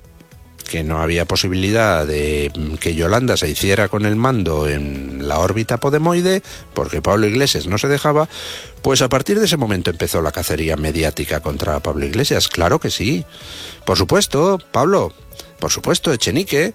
que 0.68 0.84
no 0.84 1.00
había 1.00 1.24
posibilidad 1.24 2.06
de 2.06 2.52
que 2.78 2.94
Yolanda 2.94 3.36
se 3.36 3.48
hiciera 3.48 3.88
con 3.88 4.06
el 4.06 4.14
mando 4.14 4.68
en 4.68 5.26
la 5.26 5.40
órbita 5.40 5.78
podemoide, 5.78 6.42
porque 6.74 7.02
Pablo 7.02 7.26
Iglesias 7.26 7.66
no 7.66 7.78
se 7.78 7.88
dejaba, 7.88 8.28
pues 8.82 9.02
a 9.02 9.08
partir 9.08 9.38
de 9.40 9.46
ese 9.46 9.56
momento 9.56 9.90
empezó 9.90 10.22
la 10.22 10.30
cacería 10.30 10.76
mediática 10.76 11.40
contra 11.40 11.80
Pablo 11.80 12.06
Iglesias. 12.06 12.46
Claro 12.48 12.78
que 12.78 12.90
sí. 12.90 13.24
Por 13.84 13.98
supuesto, 13.98 14.58
Pablo, 14.70 15.12
por 15.58 15.72
supuesto, 15.72 16.12
Echenique. 16.12 16.74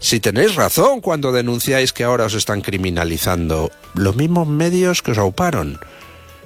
Si 0.00 0.18
tenéis 0.18 0.54
razón 0.54 1.02
cuando 1.02 1.30
denunciáis 1.30 1.92
que 1.92 2.04
ahora 2.04 2.24
os 2.24 2.34
están 2.34 2.62
criminalizando 2.62 3.70
los 3.94 4.16
mismos 4.16 4.48
medios 4.48 5.02
que 5.02 5.12
os 5.12 5.18
auparon. 5.18 5.78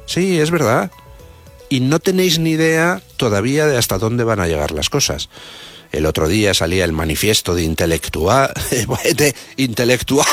Sí, 0.06 0.40
es 0.40 0.50
verdad. 0.50 0.90
Y 1.68 1.80
no 1.80 2.00
tenéis 2.00 2.40
ni 2.40 2.50
idea 2.50 3.00
todavía 3.16 3.66
de 3.66 3.78
hasta 3.78 3.98
dónde 3.98 4.24
van 4.24 4.40
a 4.40 4.48
llegar 4.48 4.72
las 4.72 4.90
cosas. 4.90 5.28
El 5.94 6.06
otro 6.06 6.26
día 6.26 6.52
salía 6.54 6.84
el 6.84 6.92
manifiesto 6.92 7.54
de 7.54 7.62
intelectual. 7.62 8.52
de 9.14 9.32
intelectual. 9.56 10.26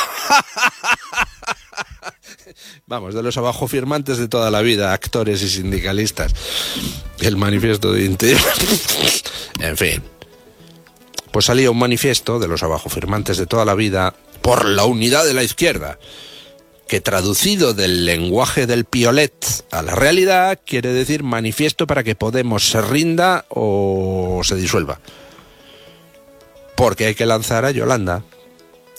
Vamos, 2.87 3.13
de 3.13 3.21
los 3.21 3.37
abajo 3.37 3.67
firmantes 3.67 4.17
de 4.17 4.27
toda 4.27 4.49
la 4.49 4.61
vida, 4.61 4.91
actores 4.91 5.43
y 5.43 5.49
sindicalistas. 5.49 6.33
El 7.19 7.37
manifiesto 7.37 7.93
de 7.93 8.05
intelectual. 8.05 8.55
en 9.59 9.77
fin. 9.77 10.03
Pues 11.31 11.45
salía 11.45 11.69
un 11.69 11.77
manifiesto 11.77 12.39
de 12.39 12.47
los 12.47 12.63
abajo 12.63 12.89
firmantes 12.89 13.37
de 13.37 13.45
toda 13.45 13.63
la 13.63 13.75
vida 13.75 14.15
por 14.41 14.65
la 14.65 14.85
unidad 14.85 15.25
de 15.25 15.35
la 15.35 15.43
izquierda 15.43 15.99
que 16.87 17.01
traducido 17.01 17.75
del 17.75 18.05
lenguaje 18.05 18.65
del 18.65 18.85
piolet 18.85 19.45
a 19.69 19.83
la 19.83 19.93
realidad 19.93 20.59
quiere 20.65 20.91
decir 20.91 21.21
manifiesto 21.21 21.85
para 21.85 22.03
que 22.03 22.15
Podemos 22.15 22.69
se 22.69 22.81
rinda 22.81 23.45
o 23.49 24.41
se 24.43 24.55
disuelva 24.55 24.99
porque 26.75 27.05
hay 27.05 27.15
que 27.15 27.25
lanzar 27.25 27.65
a 27.65 27.71
Yolanda. 27.71 28.23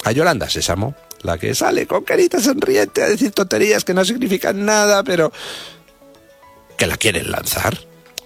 A 0.04 0.12
Yolanda 0.12 0.50
Sésamo, 0.50 0.96
la 1.22 1.38
que 1.38 1.54
sale 1.54 1.86
con 1.86 2.04
carita 2.04 2.40
sonriente 2.40 3.02
a 3.02 3.08
decir 3.08 3.30
tonterías 3.32 3.84
que 3.84 3.94
no 3.94 4.04
significan 4.04 4.64
nada, 4.64 5.04
pero 5.04 5.32
que 6.76 6.86
la 6.86 6.96
quieren 6.96 7.30
lanzar. 7.30 7.78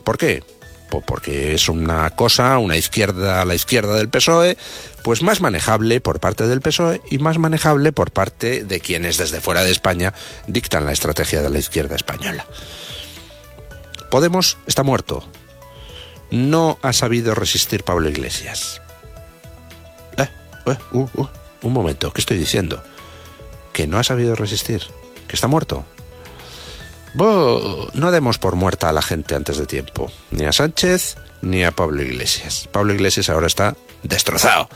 ¿Por 0.05 0.19
qué? 0.19 0.43
Pues 0.91 1.05
porque 1.05 1.55
es 1.55 1.69
una 1.69 2.09
cosa, 2.11 2.59
una 2.59 2.77
izquierda 2.77 3.43
a 3.43 3.45
la 3.45 3.55
izquierda 3.55 3.97
del 3.97 4.09
PSOE, 4.09 4.57
pues 5.03 5.23
más 5.23 5.41
manejable 5.41 6.01
por 6.01 6.21
parte 6.21 6.47
del 6.47 6.61
PSOE 6.61 7.03
y 7.11 7.19
más 7.19 7.39
manejable 7.39 7.93
por 7.93 8.13
parte 8.13 8.65
de 8.65 8.81
quienes 8.81 9.19
desde 9.19 9.41
fuera 9.41 9.65
de 9.65 9.73
España 9.73 10.15
dictan 10.47 10.87
la 10.87 10.93
estrategia 10.93 11.43
de 11.43 11.51
la 11.51 11.59
izquierda 11.59 11.97
española. 11.97 12.47
Podemos 14.11 14.59
está 14.67 14.85
muerto. 14.85 15.29
No 16.31 16.79
ha 16.83 16.93
sabido 16.93 17.35
resistir 17.35 17.83
Pablo 17.83 18.09
Iglesias. 18.09 18.81
Uh, 20.67 20.99
uh, 20.99 21.29
un 21.63 21.73
momento, 21.73 22.13
¿qué 22.13 22.21
estoy 22.21 22.37
diciendo? 22.37 22.83
Que 23.73 23.87
no 23.87 23.99
ha 23.99 24.05
sabido 24.05 24.35
resistir, 24.35 24.83
que 25.29 25.37
está 25.37 25.49
muerto. 25.49 25.85
no 27.15 28.11
demos 28.11 28.39
por 28.39 28.57
muerta 28.57 28.89
a 28.89 28.93
la 28.93 29.03
gente 29.03 29.35
antes 29.35 29.59
de 29.59 29.67
tiempo, 29.67 30.11
ni 30.31 30.45
a 30.45 30.53
Sánchez 30.53 31.17
ni 31.43 31.65
a 31.65 31.71
Pablo 31.71 32.03
Iglesias. 32.03 32.69
Pablo 32.73 32.93
Iglesias 32.93 33.29
ahora 33.29 33.47
está 33.47 33.77
destrozado. 34.03 34.69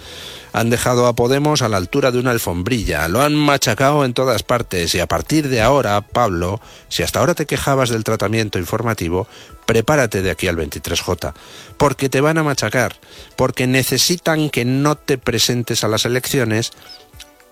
Han 0.52 0.70
dejado 0.70 1.06
a 1.06 1.14
Podemos 1.14 1.62
a 1.62 1.68
la 1.68 1.76
altura 1.76 2.10
de 2.10 2.18
una 2.18 2.32
alfombrilla, 2.32 3.08
lo 3.08 3.22
han 3.22 3.34
machacado 3.34 4.04
en 4.04 4.14
todas 4.14 4.42
partes 4.42 4.94
y 4.94 5.00
a 5.00 5.06
partir 5.06 5.48
de 5.48 5.60
ahora, 5.60 6.00
Pablo, 6.00 6.60
si 6.88 7.02
hasta 7.02 7.20
ahora 7.20 7.34
te 7.34 7.46
quejabas 7.46 7.90
del 7.90 8.04
tratamiento 8.04 8.58
informativo, 8.58 9.28
prepárate 9.66 10.22
de 10.22 10.30
aquí 10.30 10.48
al 10.48 10.56
23J, 10.56 11.32
porque 11.76 12.08
te 12.08 12.20
van 12.20 12.38
a 12.38 12.42
machacar, 12.42 12.96
porque 13.36 13.66
necesitan 13.66 14.50
que 14.50 14.64
no 14.64 14.96
te 14.96 15.18
presentes 15.18 15.84
a 15.84 15.88
las 15.88 16.04
elecciones 16.04 16.72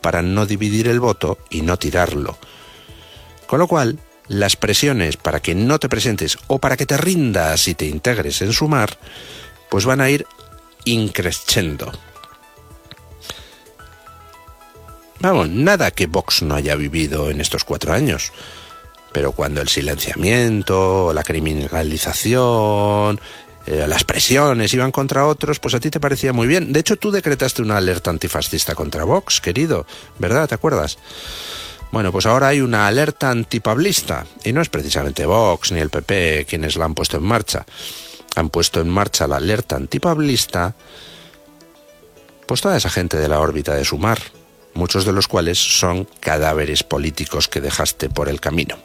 para 0.01 0.23
no 0.23 0.47
dividir 0.47 0.89
el 0.89 1.01
voto 1.01 1.39
y 1.51 1.63
no 1.63 1.77
tirarlo. 1.77 2.39
Con 3.47 3.61
lo 3.61 3.69
cual, 3.69 3.99
las 4.29 4.57
presiones 4.57 5.17
para 5.17 5.41
que 5.41 5.55
no 5.55 5.79
te 5.79 5.89
presentes 5.89 6.39
o 6.47 6.59
para 6.59 6.77
que 6.77 6.87
te 6.87 6.97
rindas 6.97 7.67
y 7.69 7.75
te 7.75 7.87
integres 7.87 8.43
en 8.43 8.53
sumar, 8.53 8.99
pues 9.71 9.85
van 9.85 10.01
a 10.01 10.11
ir 10.11 10.27
increciendo. 10.85 11.93
Vamos, 15.21 15.49
nada 15.49 15.91
que 15.91 16.07
Vox 16.07 16.43
no 16.43 16.55
haya 16.55 16.77
vivido 16.77 17.31
en 17.31 17.41
estos 17.41 17.65
cuatro 17.65 17.93
años. 17.93 18.33
Pero 19.13 19.33
cuando 19.33 19.61
el 19.61 19.69
silenciamiento, 19.69 21.13
la 21.13 21.25
criminalización, 21.25 23.21
eh, 23.67 23.87
las 23.89 24.05
presiones 24.05 24.73
iban 24.75 24.93
contra 24.93 25.27
otros, 25.27 25.59
pues 25.59 25.75
a 25.75 25.81
ti 25.81 25.91
te 25.91 26.01
parecía 26.01 26.33
muy 26.33 26.47
bien. 26.47 26.73
De 26.73 26.81
hecho, 26.81 26.97
tú 26.97 27.11
decretaste 27.11 27.63
una 27.63 27.79
alerta 27.79 28.11
antifascista 28.11 28.75
contra 28.75 29.05
Vox, 29.05 29.41
querido, 29.41 29.87
¿verdad? 30.19 30.49
¿Te 30.49 30.55
acuerdas? 30.55 30.99
Bueno, 31.91 32.13
pues 32.13 32.27
ahora 32.27 32.49
hay 32.49 32.61
una 32.61 32.87
alerta 32.87 33.31
antipablista, 33.31 34.27
y 34.45 34.53
no 34.53 34.61
es 34.61 34.69
precisamente 34.69 35.27
Vox 35.27 35.73
ni 35.73 35.81
el 35.81 35.91
PP 35.91 36.47
quienes 36.49 36.77
la 36.77 36.85
han 36.85 36.95
puesto 36.95 37.17
en 37.17 37.25
marcha. 37.25 37.67
Han 38.37 38.51
puesto 38.51 38.81
en 38.81 38.89
marcha 38.89 39.27
la 39.27 39.37
alerta 39.37 39.77
antipablista, 39.77 40.75
pues 42.47 42.61
toda 42.61 42.77
esa 42.77 42.91
gente 42.91 43.17
de 43.17 43.29
la 43.29 43.41
órbita 43.41 43.75
de 43.75 43.85
Sumar, 43.85 44.19
muchos 44.79 45.05
de 45.05 45.13
los 45.13 45.29
cuales 45.29 45.59
son 45.59 46.09
cadáveres 46.21 46.83
políticos 46.83 47.49
que 47.49 47.61
dejaste 47.61 48.09
por 48.09 48.29
el 48.29 48.41
camino. 48.41 48.79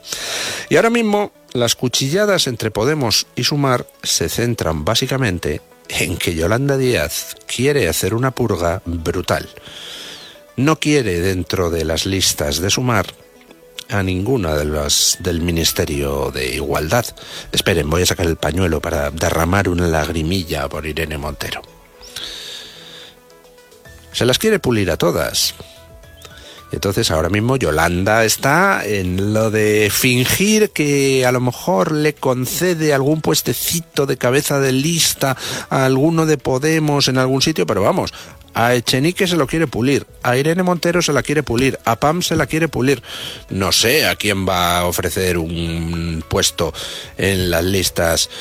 Y 0.70 0.76
ahora 0.76 0.90
mismo 0.90 1.32
las 1.54 1.76
cuchilladas 1.76 2.48
entre 2.48 2.72
Podemos 2.72 3.28
y 3.36 3.44
Sumar 3.44 3.88
se 4.02 4.28
centran 4.28 4.84
básicamente 4.84 5.62
en 5.88 6.18
que 6.18 6.36
Yolanda 6.36 6.78
Díaz 6.78 7.36
quiere 7.46 7.88
hacer 7.88 8.14
una 8.14 8.32
purga 8.32 8.82
brutal. 8.86 9.48
No 10.58 10.80
quiere 10.80 11.22
dentro 11.22 11.70
de 11.70 11.86
las 11.86 12.06
listas 12.06 12.60
de 12.60 12.70
Sumar 12.70 13.06
a 13.90 14.02
ninguna 14.02 14.56
de 14.56 14.66
las 14.66 15.18
del 15.20 15.42
Ministerio 15.42 16.32
de 16.32 16.56
Igualdad. 16.56 17.06
Esperen, 17.52 17.90
voy 17.90 18.02
a 18.02 18.06
sacar 18.08 18.26
el 18.26 18.38
pañuelo 18.38 18.82
para 18.82 19.12
derramar 19.12 19.70
una 19.70 19.88
lagrimilla 19.88 20.68
por 20.68 20.86
Irene 20.86 21.18
Montero. 21.18 21.62
Se 24.12 24.26
las 24.26 24.38
quiere 24.38 24.60
pulir 24.60 24.92
a 24.92 24.98
todas. 24.98 25.56
Entonces 26.74 27.12
ahora 27.12 27.30
mismo 27.30 27.56
Yolanda 27.56 28.26
está 28.26 28.84
en 28.84 29.34
lo 29.34 29.52
de 29.52 29.92
fingir 29.92 30.72
que 30.72 31.24
a 31.24 31.32
lo 31.32 31.40
mejor 31.40 31.92
le 31.92 32.16
concede 32.16 32.94
algún 32.94 33.22
puestecito 33.22 34.08
de 34.08 34.18
cabeza 34.18 34.60
de 34.60 34.72
lista 34.72 35.38
a 35.70 35.86
alguno 35.86 36.26
de 36.26 36.40
Podemos 36.40 37.08
en 37.08 37.20
algún 37.20 37.44
sitio, 37.44 37.68
pero 37.68 37.84
vamos, 37.84 38.12
a 38.56 38.74
Echenique 38.74 39.28
se 39.28 39.38
lo 39.38 39.46
quiere 39.46 39.68
pulir, 39.68 40.08
a 40.24 40.36
Irene 40.36 40.64
Montero 40.64 41.04
se 41.04 41.14
la 41.14 41.22
quiere 41.22 41.44
pulir, 41.44 41.78
a 41.86 42.00
Pam 42.00 42.24
se 42.24 42.36
la 42.36 42.48
quiere 42.48 42.68
pulir. 42.68 43.04
No 43.52 43.72
sé 43.72 44.08
a 44.08 44.16
quién 44.16 44.48
va 44.48 44.80
a 44.80 44.86
ofrecer 44.86 45.38
un 45.38 46.24
puesto 46.28 46.74
en 47.18 47.52
las 47.52 47.64
listas 47.64 48.32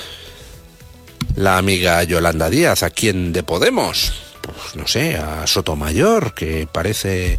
la 1.36 1.58
amiga 1.58 2.02
Yolanda 2.04 2.48
Díaz, 2.48 2.82
a 2.82 2.88
quién 2.88 3.34
de 3.34 3.42
Podemos. 3.42 4.14
Pues 4.40 4.74
no 4.74 4.88
sé, 4.88 5.16
a 5.16 5.46
Sotomayor, 5.46 6.32
que 6.34 6.66
parece 6.70 7.38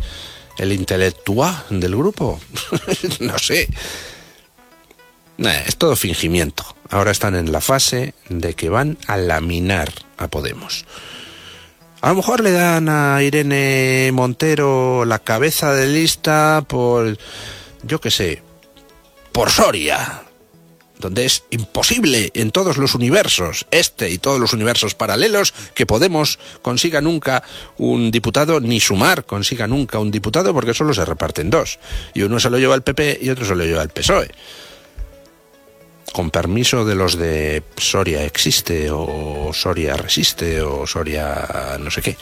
el 0.57 0.71
intelectual 0.71 1.65
del 1.69 1.95
grupo. 1.95 2.39
no 3.19 3.37
sé. 3.37 3.67
es 5.37 5.77
todo 5.77 5.95
fingimiento. 5.95 6.63
Ahora 6.89 7.11
están 7.11 7.35
en 7.35 7.51
la 7.51 7.61
fase 7.61 8.13
de 8.29 8.53
que 8.53 8.69
van 8.69 8.97
a 9.07 9.17
laminar 9.17 9.91
a 10.17 10.27
Podemos. 10.27 10.85
A 12.01 12.09
lo 12.09 12.15
mejor 12.15 12.41
le 12.41 12.51
dan 12.51 12.89
a 12.89 13.23
Irene 13.23 14.11
Montero 14.13 15.05
la 15.05 15.19
cabeza 15.19 15.73
de 15.73 15.87
lista 15.87 16.65
por, 16.67 17.17
yo 17.83 18.01
qué 18.01 18.11
sé, 18.11 18.43
por 19.31 19.49
Soria 19.49 20.23
donde 21.03 21.25
es 21.25 21.43
imposible 21.49 22.31
en 22.33 22.51
todos 22.51 22.77
los 22.77 22.95
universos, 22.95 23.65
este 23.71 24.09
y 24.09 24.19
todos 24.19 24.39
los 24.39 24.53
universos 24.53 24.95
paralelos, 24.95 25.53
que 25.75 25.85
Podemos 25.85 26.39
consiga 26.61 27.01
nunca 27.01 27.43
un 27.77 28.09
diputado, 28.09 28.61
ni 28.61 28.79
Sumar 28.79 29.25
consiga 29.25 29.67
nunca 29.67 29.99
un 29.99 30.11
diputado, 30.11 30.53
porque 30.53 30.73
solo 30.73 30.93
se 30.93 31.03
reparten 31.03 31.49
dos. 31.49 31.77
Y 32.13 32.23
uno 32.23 32.39
se 32.39 32.49
lo 32.49 32.57
lleva 32.57 32.73
al 32.73 32.83
PP 32.83 33.19
y 33.21 33.29
otro 33.29 33.45
se 33.45 33.53
lo 33.53 33.65
lleva 33.65 33.81
al 33.81 33.89
PSOE. 33.89 34.31
Con 36.13 36.31
permiso 36.31 36.85
de 36.85 36.95
los 36.95 37.17
de 37.17 37.63
Soria 37.75 38.23
existe, 38.23 38.89
o 38.89 39.51
Soria 39.53 39.97
resiste, 39.97 40.61
o 40.61 40.87
Soria 40.87 41.77
no 41.79 41.91
sé 41.91 42.01
qué. 42.01 42.17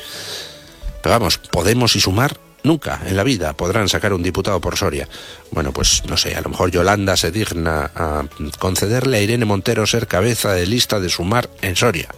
Pero 1.03 1.13
vamos, 1.13 1.37
Podemos 1.37 1.95
y 1.95 2.01
Sumar 2.01 2.35
Nunca 2.63 3.01
en 3.05 3.17
la 3.17 3.23
vida 3.23 3.53
podrán 3.53 3.89
sacar 3.89 4.13
un 4.13 4.21
diputado 4.21 4.61
por 4.61 4.77
Soria. 4.77 5.07
Bueno, 5.51 5.73
pues 5.73 6.03
no 6.07 6.15
sé, 6.15 6.35
a 6.35 6.41
lo 6.41 6.49
mejor 6.49 6.69
Yolanda 6.69 7.17
se 7.17 7.31
digna 7.31 7.91
a 7.95 8.25
concederle 8.59 9.17
a 9.17 9.21
Irene 9.21 9.45
Montero 9.45 9.87
ser 9.87 10.07
cabeza 10.07 10.53
de 10.53 10.67
lista 10.67 10.99
de 10.99 11.09
sumar 11.09 11.49
en 11.61 11.75
Soria. 11.75 12.09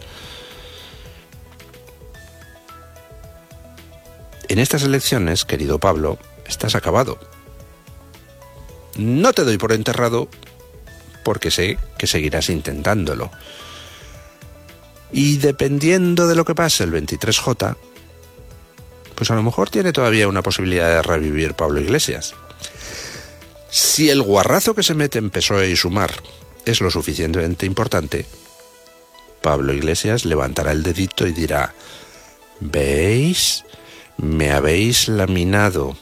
En 4.48 4.58
estas 4.58 4.82
elecciones, 4.82 5.46
querido 5.46 5.78
Pablo, 5.78 6.18
estás 6.46 6.74
acabado. 6.74 7.18
No 8.96 9.32
te 9.32 9.44
doy 9.44 9.56
por 9.56 9.72
enterrado 9.72 10.28
porque 11.24 11.50
sé 11.50 11.78
que 11.96 12.06
seguirás 12.06 12.50
intentándolo. 12.50 13.30
Y 15.10 15.38
dependiendo 15.38 16.28
de 16.28 16.34
lo 16.34 16.44
que 16.44 16.54
pase 16.54 16.84
el 16.84 16.92
23J, 16.92 17.76
pues 19.14 19.30
a 19.30 19.34
lo 19.34 19.42
mejor 19.42 19.70
tiene 19.70 19.92
todavía 19.92 20.28
una 20.28 20.42
posibilidad 20.42 20.88
de 20.88 21.02
revivir 21.02 21.54
Pablo 21.54 21.80
Iglesias. 21.80 22.34
Si 23.70 24.10
el 24.10 24.22
guarrazo 24.22 24.74
que 24.74 24.82
se 24.82 24.94
mete 24.94 25.18
en 25.18 25.30
PSOE 25.30 25.70
y 25.70 25.76
Sumar 25.76 26.12
es 26.64 26.80
lo 26.80 26.90
suficientemente 26.90 27.66
importante, 27.66 28.26
Pablo 29.42 29.72
Iglesias 29.72 30.24
levantará 30.24 30.72
el 30.72 30.82
dedito 30.82 31.26
y 31.26 31.32
dirá, 31.32 31.74
¿veis? 32.60 33.64
Me 34.16 34.52
habéis 34.52 35.08
laminado. 35.08 35.96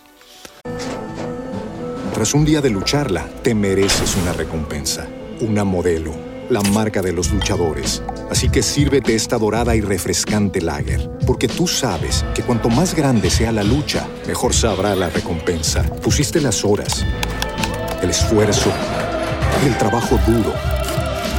Tras 2.14 2.34
un 2.34 2.44
día 2.44 2.60
de 2.60 2.70
lucharla, 2.70 3.26
te 3.42 3.54
mereces 3.54 4.16
una 4.16 4.32
recompensa, 4.32 5.08
una 5.40 5.64
modelo 5.64 6.31
la 6.52 6.60
marca 6.60 7.00
de 7.00 7.12
los 7.12 7.32
luchadores. 7.32 8.02
Así 8.30 8.50
que 8.50 8.62
sírvete 8.62 9.14
esta 9.14 9.38
dorada 9.38 9.74
y 9.74 9.80
refrescante 9.80 10.60
lager, 10.60 11.10
porque 11.26 11.48
tú 11.48 11.66
sabes 11.66 12.26
que 12.34 12.42
cuanto 12.42 12.68
más 12.68 12.94
grande 12.94 13.30
sea 13.30 13.52
la 13.52 13.62
lucha, 13.62 14.06
mejor 14.26 14.52
sabrá 14.52 14.94
la 14.94 15.08
recompensa. 15.08 15.82
Pusiste 16.02 16.42
las 16.42 16.62
horas, 16.62 17.06
el 18.02 18.10
esfuerzo, 18.10 18.70
el 19.64 19.76
trabajo 19.78 20.18
duro. 20.26 20.52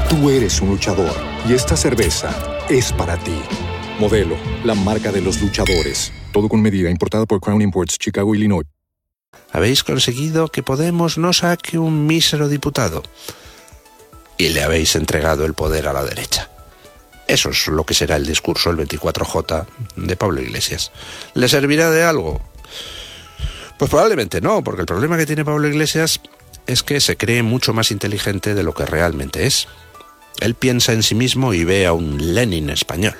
Tú 0.10 0.32
eres 0.32 0.60
un 0.62 0.69
luchador 0.69 1.13
y 1.47 1.54
esta 1.54 1.78
cerveza 1.78 2.32
es 2.67 2.91
para 2.91 3.15
ti. 3.17 3.39
Modelo, 3.99 4.36
la 4.63 4.73
marca 4.73 5.12
de 5.12 5.21
los 5.21 5.39
luchadores. 5.41 6.12
Todo 6.32 6.49
con 6.49 6.60
medida, 6.60 6.89
importada 6.89 7.28
por 7.28 7.39
Crown 7.39 7.62
Imports, 7.62 7.99
Chicago, 7.99 8.34
Illinois. 8.34 8.65
Habéis 9.52 9.84
conseguido 9.84 10.47
que 10.47 10.63
Podemos 10.63 11.19
no 11.19 11.34
saque 11.34 11.78
un 11.78 12.08
mísero 12.08 12.49
diputado 12.49 13.04
y 14.37 14.49
le 14.49 14.63
habéis 14.63 14.95
entregado 14.95 15.45
el 15.45 15.53
poder 15.53 15.87
a 15.87 15.93
la 15.93 16.03
derecha. 16.03 16.49
Eso 17.27 17.49
es 17.49 17.67
lo 17.67 17.85
que 17.85 17.93
será 17.93 18.15
el 18.17 18.25
discurso 18.25 18.69
el 18.69 18.77
24J 18.77 19.65
de 19.95 20.15
Pablo 20.15 20.41
Iglesias. 20.41 20.91
¿Le 21.33 21.47
servirá 21.47 21.89
de 21.89 22.03
algo? 22.03 22.41
Pues 23.77 23.89
probablemente 23.89 24.41
no, 24.41 24.63
porque 24.63 24.81
el 24.81 24.87
problema 24.87 25.17
que 25.17 25.25
tiene 25.25 25.45
Pablo 25.45 25.67
Iglesias 25.67 26.19
es 26.67 26.83
que 26.83 26.99
se 26.99 27.17
cree 27.17 27.43
mucho 27.43 27.73
más 27.73 27.91
inteligente 27.91 28.53
de 28.53 28.63
lo 28.63 28.73
que 28.73 28.85
realmente 28.85 29.45
es. 29.45 29.67
Él 30.39 30.55
piensa 30.55 30.93
en 30.93 31.03
sí 31.03 31.15
mismo 31.15 31.53
y 31.53 31.63
ve 31.63 31.85
a 31.85 31.93
un 31.93 32.33
Lenin 32.33 32.69
español. 32.69 33.15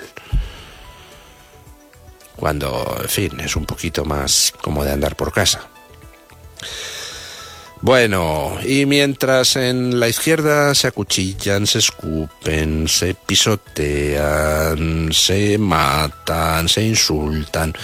Cuando, 2.36 2.98
en 3.00 3.08
fin, 3.08 3.40
es 3.40 3.56
un 3.56 3.64
poquito 3.64 4.04
más 4.04 4.52
como 4.60 4.84
de 4.84 4.92
andar 4.92 5.16
por 5.16 5.32
casa. 5.32 5.68
Bueno, 7.84 8.56
y 8.64 8.86
mientras 8.86 9.56
en 9.56 10.00
la 10.00 10.08
izquierda 10.08 10.74
se 10.74 10.86
acuchillan, 10.86 11.66
se 11.66 11.80
escupen, 11.80 12.88
se 12.88 13.12
pisotean, 13.12 15.12
se 15.12 15.58
matan, 15.58 16.66
se 16.66 16.82
insultan, 16.82 17.74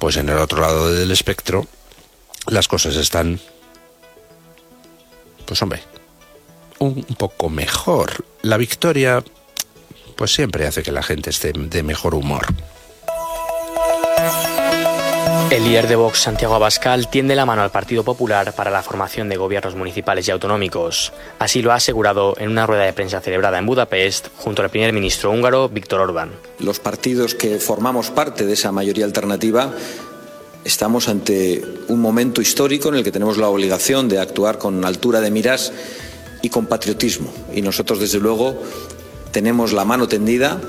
pues 0.00 0.16
en 0.16 0.30
el 0.30 0.38
otro 0.38 0.62
lado 0.62 0.90
del 0.90 1.12
espectro 1.12 1.64
las 2.48 2.66
cosas 2.66 2.96
están, 2.96 3.38
pues 5.46 5.62
hombre, 5.62 5.84
un 6.80 7.04
poco 7.04 7.48
mejor. 7.48 8.24
La 8.42 8.56
victoria, 8.56 9.22
pues 10.16 10.34
siempre 10.34 10.66
hace 10.66 10.82
que 10.82 10.90
la 10.90 11.04
gente 11.04 11.30
esté 11.30 11.52
de 11.52 11.84
mejor 11.84 12.16
humor. 12.16 12.46
El 15.56 15.64
líder 15.64 15.88
de 15.88 15.96
Vox, 15.96 16.18
Santiago 16.18 16.54
Abascal, 16.54 17.08
tiende 17.08 17.34
la 17.34 17.46
mano 17.46 17.62
al 17.62 17.70
Partido 17.70 18.04
Popular 18.04 18.54
para 18.54 18.70
la 18.70 18.82
formación 18.82 19.30
de 19.30 19.38
gobiernos 19.38 19.74
municipales 19.74 20.28
y 20.28 20.30
autonómicos. 20.30 21.14
Así 21.38 21.62
lo 21.62 21.72
ha 21.72 21.76
asegurado 21.76 22.34
en 22.36 22.50
una 22.50 22.66
rueda 22.66 22.82
de 22.82 22.92
prensa 22.92 23.22
celebrada 23.22 23.58
en 23.58 23.64
Budapest 23.64 24.28
junto 24.36 24.60
al 24.60 24.68
primer 24.68 24.92
ministro 24.92 25.30
húngaro 25.30 25.70
Víctor 25.70 26.02
Orbán. 26.02 26.32
Los 26.58 26.78
partidos 26.78 27.34
que 27.34 27.58
formamos 27.58 28.10
parte 28.10 28.44
de 28.44 28.52
esa 28.52 28.70
mayoría 28.70 29.06
alternativa 29.06 29.72
estamos 30.62 31.08
ante 31.08 31.64
un 31.88 32.02
momento 32.02 32.42
histórico 32.42 32.90
en 32.90 32.96
el 32.96 33.02
que 33.02 33.10
tenemos 33.10 33.38
la 33.38 33.48
obligación 33.48 34.10
de 34.10 34.20
actuar 34.20 34.58
con 34.58 34.84
altura 34.84 35.22
de 35.22 35.30
miras 35.30 35.72
y 36.42 36.50
con 36.50 36.66
patriotismo. 36.66 37.32
Y 37.54 37.62
nosotros, 37.62 37.98
desde 37.98 38.18
luego, 38.18 38.62
tenemos 39.32 39.72
la 39.72 39.86
mano 39.86 40.06
tendida 40.06 40.60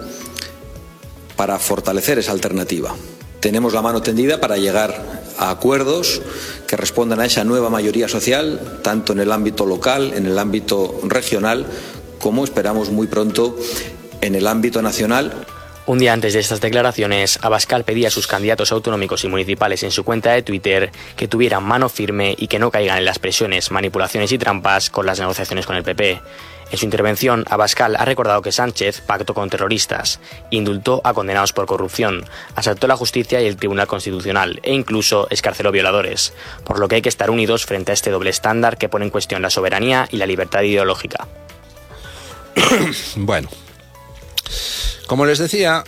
para 1.36 1.60
fortalecer 1.60 2.20
esa 2.20 2.32
alternativa. 2.32 2.96
Tenemos 3.48 3.72
la 3.72 3.82
mano 3.82 4.02
tendida 4.02 4.42
para 4.42 4.58
llegar 4.58 5.22
a 5.38 5.52
acuerdos 5.52 6.22
que 6.68 6.76
respondan 6.76 7.22
a 7.22 7.26
esa 7.26 7.46
nueva 7.46 7.70
mayoría 7.70 8.10
social, 8.10 8.60
tanto 8.84 9.14
en 9.14 9.22
el 9.22 9.32
ámbito 9.32 9.66
local, 9.66 10.12
en 10.14 10.26
el 10.26 10.38
ámbito 10.38 11.00
regional, 11.04 11.66
como 12.20 12.44
esperamos 12.44 12.90
muy 12.90 13.08
pronto 13.08 13.58
en 14.20 14.36
el 14.36 14.48
ámbito 14.48 14.82
nacional. 14.82 15.32
Un 15.86 16.00
día 16.00 16.12
antes 16.12 16.34
de 16.34 16.42
estas 16.42 16.60
declaraciones, 16.60 17.40
Abascal 17.42 17.86
pedía 17.86 18.10
a 18.10 18.12
sus 18.12 18.28
candidatos 18.28 18.74
autonómicos 18.74 19.24
y 19.24 19.30
municipales 19.30 19.82
en 19.84 19.92
su 19.92 20.04
cuenta 20.04 20.34
de 20.34 20.42
Twitter 20.42 20.92
que 21.16 21.30
tuvieran 21.30 21.64
mano 21.64 21.88
firme 21.88 22.36
y 22.38 22.48
que 22.48 22.60
no 22.60 22.70
caigan 22.70 22.98
en 22.98 23.06
las 23.06 23.18
presiones, 23.18 23.72
manipulaciones 23.72 24.30
y 24.34 24.38
trampas 24.38 24.90
con 24.90 25.06
las 25.06 25.22
negociaciones 25.22 25.66
con 25.66 25.78
el 25.78 25.84
PP. 25.84 26.20
En 26.70 26.78
su 26.78 26.86
intervención, 26.86 27.46
Abascal 27.50 27.96
ha 27.96 28.04
recordado 28.04 28.42
que 28.42 28.52
Sánchez 28.52 29.02
pactó 29.02 29.34
con 29.34 29.50
terroristas, 29.50 30.20
indultó 30.50 31.00
a 31.04 31.14
condenados 31.14 31.54
por 31.54 31.66
corrupción, 31.66 32.26
asaltó 32.56 32.88
la 32.88 32.98
justicia 32.98 33.42
y 33.42 33.48
el 33.48 33.56
Tribunal 33.56 33.88
Constitucional 33.88 34.60
e 34.64 34.74
incluso 34.74 35.28
escarceló 35.30 35.72
violadores, 35.72 36.34
por 36.66 36.80
lo 36.80 36.88
que 36.88 36.96
hay 36.96 37.02
que 37.02 37.10
estar 37.10 37.30
unidos 37.30 37.66
frente 37.66 37.92
a 37.92 37.94
este 37.94 38.12
doble 38.12 38.30
estándar 38.30 38.78
que 38.78 38.90
pone 38.90 39.06
en 39.06 39.12
cuestión 39.12 39.42
la 39.42 39.50
soberanía 39.50 40.10
y 40.12 40.18
la 40.18 40.26
libertad 40.26 40.62
ideológica. 40.62 41.28
bueno, 43.16 43.48
como 45.08 45.26
les 45.26 45.38
decía, 45.40 45.86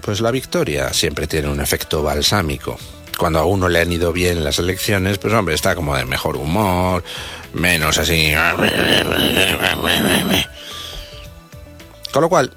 pues 0.00 0.20
la 0.22 0.30
victoria 0.30 0.94
siempre 0.94 1.26
tiene 1.26 1.48
un 1.48 1.60
efecto 1.60 2.02
balsámico 2.02 2.78
cuando 3.22 3.38
a 3.38 3.44
uno 3.44 3.68
le 3.68 3.80
han 3.80 3.92
ido 3.92 4.12
bien 4.12 4.42
las 4.42 4.58
elecciones, 4.58 5.18
pues 5.18 5.32
hombre, 5.32 5.54
está 5.54 5.76
como 5.76 5.96
de 5.96 6.04
mejor 6.04 6.36
humor, 6.36 7.04
menos 7.52 7.96
así. 7.96 8.34
Con 12.12 12.22
lo 12.22 12.28
cual, 12.28 12.52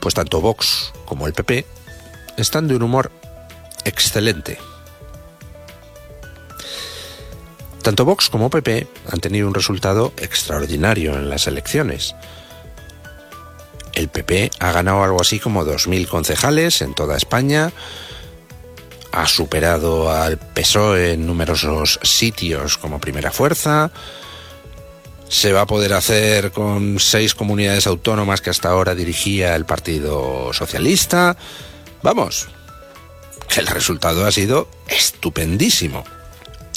pues 0.00 0.14
tanto 0.14 0.42
Vox 0.42 0.92
como 1.06 1.26
el 1.26 1.32
PP 1.32 1.64
están 2.36 2.68
de 2.68 2.76
un 2.76 2.82
humor 2.82 3.10
excelente. 3.86 4.58
Tanto 7.80 8.04
Vox 8.04 8.28
como 8.28 8.50
PP 8.50 8.86
han 9.10 9.20
tenido 9.20 9.48
un 9.48 9.54
resultado 9.54 10.12
extraordinario 10.18 11.14
en 11.14 11.30
las 11.30 11.46
elecciones. 11.46 12.14
El 13.94 14.10
PP 14.10 14.50
ha 14.60 14.72
ganado 14.72 15.02
algo 15.02 15.22
así 15.22 15.40
como 15.40 15.64
2.000 15.64 16.06
concejales 16.06 16.82
en 16.82 16.92
toda 16.94 17.16
España, 17.16 17.72
ha 19.14 19.28
superado 19.28 20.10
al 20.10 20.38
PSOE 20.38 21.12
en 21.12 21.26
numerosos 21.26 22.00
sitios 22.02 22.76
como 22.78 23.00
primera 23.00 23.30
fuerza, 23.30 23.92
se 25.28 25.52
va 25.52 25.62
a 25.62 25.66
poder 25.66 25.92
hacer 25.92 26.50
con 26.50 26.98
seis 26.98 27.34
comunidades 27.34 27.86
autónomas 27.86 28.40
que 28.40 28.50
hasta 28.50 28.70
ahora 28.70 28.94
dirigía 28.94 29.54
el 29.54 29.66
Partido 29.66 30.52
Socialista. 30.52 31.36
Vamos, 32.02 32.48
que 33.48 33.60
el 33.60 33.68
resultado 33.68 34.26
ha 34.26 34.32
sido 34.32 34.68
estupendísimo. 34.88 36.04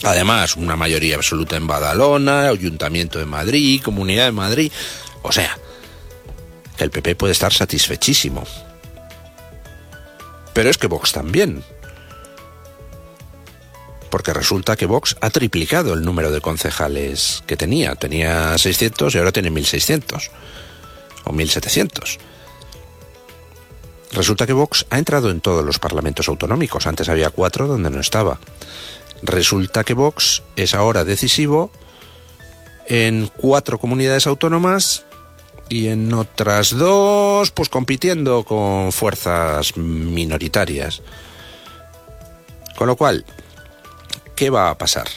Además, 0.04 0.56
una 0.56 0.76
mayoría 0.76 1.16
absoluta 1.16 1.56
en 1.58 1.66
Badalona, 1.66 2.50
Ayuntamiento 2.50 3.18
de 3.18 3.26
Madrid, 3.26 3.82
Comunidad 3.84 4.26
de 4.26 4.32
Madrid. 4.32 4.72
O 5.24 5.32
sea, 5.32 5.58
que 6.78 6.84
el 6.84 6.92
PP 6.92 7.16
puede 7.16 7.34
estar 7.34 7.52
satisfechísimo. 7.52 8.44
Pero 10.54 10.70
es 10.70 10.78
que 10.78 10.88
Vox 10.88 11.12
también 11.12 11.64
porque 14.18 14.34
resulta 14.34 14.76
que 14.76 14.88
Vox 14.88 15.16
ha 15.22 15.30
triplicado 15.30 15.94
el 15.94 16.02
número 16.02 16.32
de 16.32 16.42
concejales 16.42 17.44
que 17.46 17.56
tenía. 17.56 17.94
Tenía 17.94 18.58
600 18.58 19.14
y 19.14 19.18
ahora 19.20 19.32
tiene 19.32 19.52
1600 19.52 20.32
o 21.24 21.32
1700. 21.32 22.18
Resulta 24.14 24.48
que 24.48 24.54
Vox 24.54 24.88
ha 24.90 24.98
entrado 24.98 25.30
en 25.30 25.40
todos 25.40 25.64
los 25.64 25.78
parlamentos 25.78 26.30
autonómicos. 26.30 26.88
Antes 26.88 27.10
había 27.10 27.30
cuatro 27.30 27.68
donde 27.68 27.92
no 27.92 28.00
estaba. 28.00 28.40
Resulta 29.22 29.84
que 29.84 29.94
Vox 29.94 30.42
es 30.56 30.74
ahora 30.74 31.04
decisivo 31.04 31.70
en 32.88 33.30
cuatro 33.38 33.78
comunidades 33.78 34.26
autónomas 34.26 35.06
y 35.70 35.90
en 35.90 36.12
otras 36.12 36.76
dos, 36.76 37.52
pues 37.52 37.70
compitiendo 37.70 38.44
con 38.46 38.92
fuerzas 38.92 39.78
minoritarias. 39.78 41.04
Con 42.76 42.88
lo 42.88 42.96
cual, 42.96 43.24
¿qué 44.38 44.50
va 44.50 44.70
a 44.70 44.78
pasar? 44.78 45.08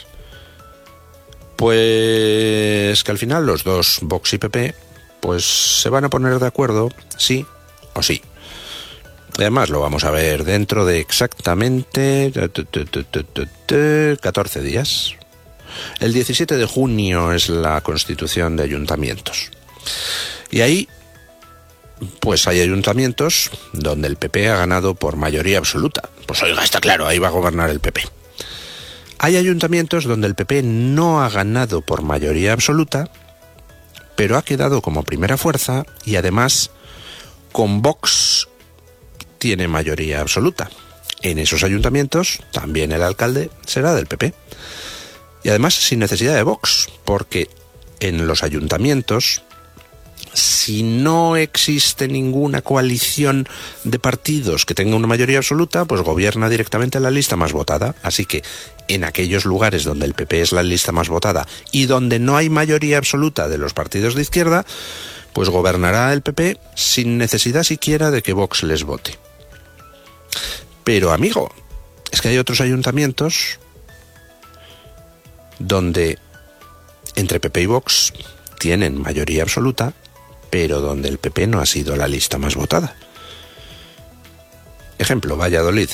Pues 1.55 3.03
que 3.03 3.11
al 3.11 3.17
final 3.19 3.45
los 3.45 3.63
dos, 3.63 3.99
Vox 4.01 4.33
y 4.33 4.39
PP, 4.39 4.75
pues 5.21 5.45
se 5.81 5.89
van 5.89 6.03
a 6.03 6.09
poner 6.09 6.39
de 6.39 6.47
acuerdo, 6.47 6.89
sí 7.17 7.45
o 7.93 8.03
sí. 8.03 8.21
Además 9.37 9.69
lo 9.69 9.79
vamos 9.79 10.03
a 10.03 10.11
ver 10.11 10.43
dentro 10.43 10.85
de 10.85 10.99
exactamente 10.99 12.33
14 14.19 14.61
días. 14.61 15.13
El 15.99 16.13
17 16.13 16.57
de 16.57 16.65
junio 16.65 17.31
es 17.31 17.47
la 17.47 17.79
constitución 17.81 18.57
de 18.57 18.63
ayuntamientos. 18.63 19.51
Y 20.49 20.61
ahí, 20.61 20.89
pues 22.19 22.47
hay 22.47 22.59
ayuntamientos 22.59 23.51
donde 23.71 24.07
el 24.07 24.17
PP 24.17 24.49
ha 24.49 24.57
ganado 24.57 24.95
por 24.95 25.15
mayoría 25.15 25.59
absoluta. 25.59 26.09
Pues 26.25 26.41
oiga, 26.43 26.63
está 26.63 26.81
claro, 26.81 27.07
ahí 27.07 27.19
va 27.19 27.27
a 27.27 27.31
gobernar 27.31 27.69
el 27.69 27.79
PP. 27.79 28.20
Hay 29.23 29.37
ayuntamientos 29.37 30.05
donde 30.05 30.25
el 30.25 30.33
PP 30.33 30.63
no 30.63 31.21
ha 31.21 31.29
ganado 31.29 31.81
por 31.81 32.01
mayoría 32.01 32.53
absoluta, 32.53 33.11
pero 34.15 34.35
ha 34.35 34.41
quedado 34.41 34.81
como 34.81 35.03
primera 35.03 35.37
fuerza 35.37 35.85
y 36.03 36.15
además 36.15 36.71
con 37.51 37.83
Vox 37.83 38.47
tiene 39.37 39.67
mayoría 39.67 40.21
absoluta. 40.21 40.71
En 41.21 41.37
esos 41.37 41.63
ayuntamientos 41.63 42.39
también 42.51 42.93
el 42.93 43.03
alcalde 43.03 43.51
será 43.63 43.93
del 43.93 44.07
PP. 44.07 44.33
Y 45.43 45.49
además 45.49 45.75
sin 45.75 45.99
necesidad 45.99 46.33
de 46.33 46.41
Vox, 46.41 46.87
porque 47.05 47.47
en 47.99 48.25
los 48.25 48.41
ayuntamientos 48.41 49.43
si 50.33 50.83
no 50.83 51.35
existe 51.35 52.07
ninguna 52.07 52.61
coalición 52.61 53.47
de 53.83 53.99
partidos 53.99 54.65
que 54.65 54.73
tenga 54.73 54.95
una 54.95 55.07
mayoría 55.07 55.37
absoluta, 55.37 55.85
pues 55.85 56.01
gobierna 56.01 56.49
directamente 56.49 56.99
la 56.99 57.11
lista 57.11 57.35
más 57.35 57.51
votada. 57.51 57.95
Así 58.01 58.25
que 58.25 58.43
en 58.93 59.03
aquellos 59.03 59.45
lugares 59.45 59.83
donde 59.83 60.05
el 60.05 60.13
PP 60.13 60.41
es 60.41 60.51
la 60.51 60.63
lista 60.63 60.91
más 60.91 61.09
votada 61.09 61.47
y 61.71 61.85
donde 61.85 62.19
no 62.19 62.37
hay 62.37 62.49
mayoría 62.49 62.97
absoluta 62.97 63.47
de 63.47 63.57
los 63.57 63.73
partidos 63.73 64.15
de 64.15 64.21
izquierda, 64.21 64.65
pues 65.33 65.49
gobernará 65.49 66.11
el 66.13 66.21
PP 66.21 66.57
sin 66.75 67.17
necesidad 67.17 67.63
siquiera 67.63 68.11
de 68.11 68.21
que 68.21 68.33
Vox 68.33 68.63
les 68.63 68.83
vote. 68.83 69.17
Pero 70.83 71.11
amigo, 71.11 71.53
es 72.11 72.21
que 72.21 72.29
hay 72.29 72.37
otros 72.37 72.61
ayuntamientos 72.61 73.59
donde 75.59 76.17
entre 77.15 77.39
PP 77.39 77.61
y 77.61 77.65
Vox 77.65 78.13
tienen 78.57 78.99
mayoría 79.01 79.43
absoluta 79.43 79.93
pero 80.51 80.81
donde 80.81 81.09
el 81.09 81.17
PP 81.17 81.47
no 81.47 81.61
ha 81.61 81.65
sido 81.65 81.95
la 81.95 82.07
lista 82.07 82.37
más 82.37 82.55
votada. 82.55 82.93
Ejemplo, 84.99 85.37
Valladolid. 85.37 85.89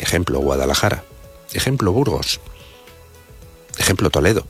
Ejemplo, 0.00 0.40
Guadalajara. 0.40 1.04
Ejemplo, 1.52 1.92
Burgos. 1.92 2.40
Ejemplo, 3.78 4.10
Toledo. 4.10 4.46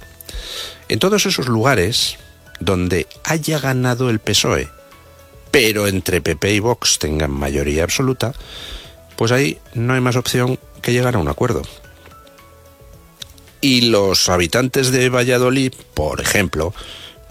En 0.88 0.98
todos 0.98 1.26
esos 1.26 1.48
lugares 1.48 2.16
donde 2.60 3.06
haya 3.24 3.58
ganado 3.58 4.10
el 4.10 4.18
PSOE, 4.18 4.68
pero 5.50 5.86
entre 5.86 6.20
PP 6.20 6.54
y 6.54 6.60
Vox 6.60 6.98
tengan 6.98 7.30
mayoría 7.30 7.84
absoluta, 7.84 8.32
pues 9.16 9.32
ahí 9.32 9.58
no 9.74 9.94
hay 9.94 10.00
más 10.00 10.16
opción 10.16 10.58
que 10.82 10.92
llegar 10.92 11.16
a 11.16 11.18
un 11.18 11.28
acuerdo. 11.28 11.62
Y 13.60 13.82
los 13.82 14.28
habitantes 14.28 14.92
de 14.92 15.08
Valladolid, 15.08 15.72
por 15.94 16.20
ejemplo, 16.20 16.72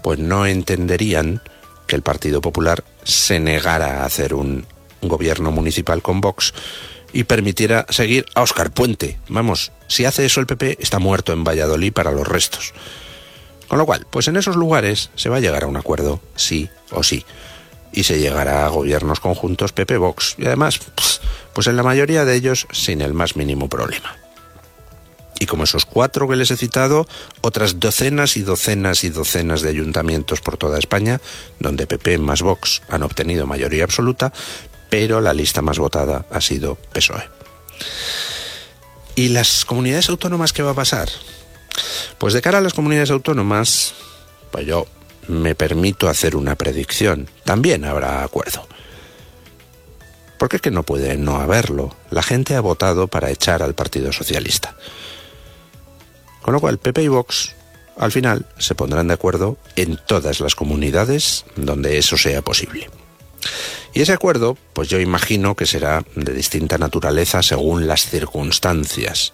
pues 0.02 0.18
no 0.18 0.46
entenderían 0.46 1.42
que 1.86 1.96
el 1.96 2.02
Partido 2.02 2.40
Popular 2.40 2.84
se 3.02 3.40
negara 3.40 4.02
a 4.02 4.04
hacer 4.04 4.34
un 4.34 4.66
gobierno 5.00 5.50
municipal 5.50 6.02
con 6.02 6.20
Vox 6.20 6.52
y 7.12 7.24
permitiera 7.24 7.86
seguir 7.88 8.26
a 8.34 8.42
Oscar 8.42 8.70
Puente. 8.70 9.18
Vamos, 9.28 9.72
si 9.86 10.04
hace 10.04 10.24
eso 10.24 10.40
el 10.40 10.46
PP 10.46 10.78
está 10.80 10.98
muerto 10.98 11.32
en 11.32 11.44
Valladolid 11.44 11.92
para 11.92 12.12
los 12.12 12.26
restos. 12.26 12.72
Con 13.68 13.78
lo 13.78 13.86
cual, 13.86 14.06
pues 14.10 14.28
en 14.28 14.36
esos 14.36 14.56
lugares 14.56 15.10
se 15.14 15.28
va 15.28 15.36
a 15.36 15.40
llegar 15.40 15.64
a 15.64 15.66
un 15.66 15.76
acuerdo, 15.76 16.20
sí 16.36 16.70
o 16.90 17.02
sí. 17.02 17.24
Y 17.92 18.04
se 18.04 18.18
llegará 18.18 18.66
a 18.66 18.68
gobiernos 18.68 19.20
conjuntos 19.20 19.72
PP-Vox. 19.72 20.36
Y 20.38 20.46
además, 20.46 20.80
pues 21.52 21.66
en 21.66 21.76
la 21.76 21.82
mayoría 21.82 22.24
de 22.24 22.34
ellos 22.34 22.66
sin 22.72 23.00
el 23.00 23.14
más 23.14 23.36
mínimo 23.36 23.68
problema. 23.68 24.16
Y 25.40 25.46
como 25.46 25.64
esos 25.64 25.84
cuatro 25.84 26.28
que 26.28 26.36
les 26.36 26.50
he 26.50 26.56
citado, 26.56 27.06
otras 27.42 27.78
docenas 27.78 28.36
y 28.36 28.42
docenas 28.42 29.04
y 29.04 29.10
docenas 29.10 29.62
de 29.62 29.68
ayuntamientos 29.68 30.40
por 30.40 30.56
toda 30.56 30.78
España, 30.78 31.20
donde 31.60 31.86
PP 31.86 32.18
más 32.18 32.42
Vox 32.42 32.82
han 32.88 33.04
obtenido 33.04 33.46
mayoría 33.46 33.84
absoluta, 33.84 34.32
pero 34.90 35.20
la 35.20 35.34
lista 35.34 35.62
más 35.62 35.78
votada 35.78 36.26
ha 36.30 36.40
sido 36.40 36.76
PSOE. 36.92 37.28
¿Y 39.14 39.28
las 39.28 39.64
comunidades 39.64 40.08
autónomas 40.08 40.52
qué 40.52 40.62
va 40.62 40.70
a 40.70 40.74
pasar? 40.74 41.08
Pues 42.18 42.34
de 42.34 42.42
cara 42.42 42.58
a 42.58 42.60
las 42.60 42.74
comunidades 42.74 43.10
autónomas, 43.10 43.94
pues 44.50 44.66
yo 44.66 44.86
me 45.26 45.54
permito 45.54 46.08
hacer 46.08 46.36
una 46.36 46.54
predicción. 46.56 47.28
También 47.44 47.84
habrá 47.84 48.22
acuerdo. 48.22 48.66
Porque 50.38 50.56
es 50.56 50.62
que 50.62 50.70
no 50.70 50.84
puede 50.84 51.16
no 51.16 51.36
haberlo. 51.36 51.94
La 52.10 52.22
gente 52.22 52.54
ha 52.54 52.60
votado 52.60 53.08
para 53.08 53.30
echar 53.30 53.62
al 53.62 53.74
Partido 53.74 54.12
Socialista. 54.12 54.76
Con 56.42 56.54
lo 56.54 56.60
cual, 56.60 56.78
PP 56.78 57.02
y 57.02 57.08
Vox 57.08 57.54
al 57.98 58.12
final 58.12 58.46
se 58.58 58.76
pondrán 58.76 59.08
de 59.08 59.14
acuerdo 59.14 59.56
en 59.74 59.98
todas 60.06 60.40
las 60.40 60.54
comunidades 60.54 61.44
donde 61.56 61.98
eso 61.98 62.16
sea 62.16 62.42
posible. 62.42 62.88
Y 63.92 64.02
ese 64.02 64.12
acuerdo, 64.12 64.56
pues 64.72 64.88
yo 64.88 65.00
imagino 65.00 65.54
que 65.54 65.66
será 65.66 66.04
de 66.14 66.32
distinta 66.32 66.78
naturaleza 66.78 67.42
según 67.42 67.86
las 67.86 68.06
circunstancias. 68.06 69.32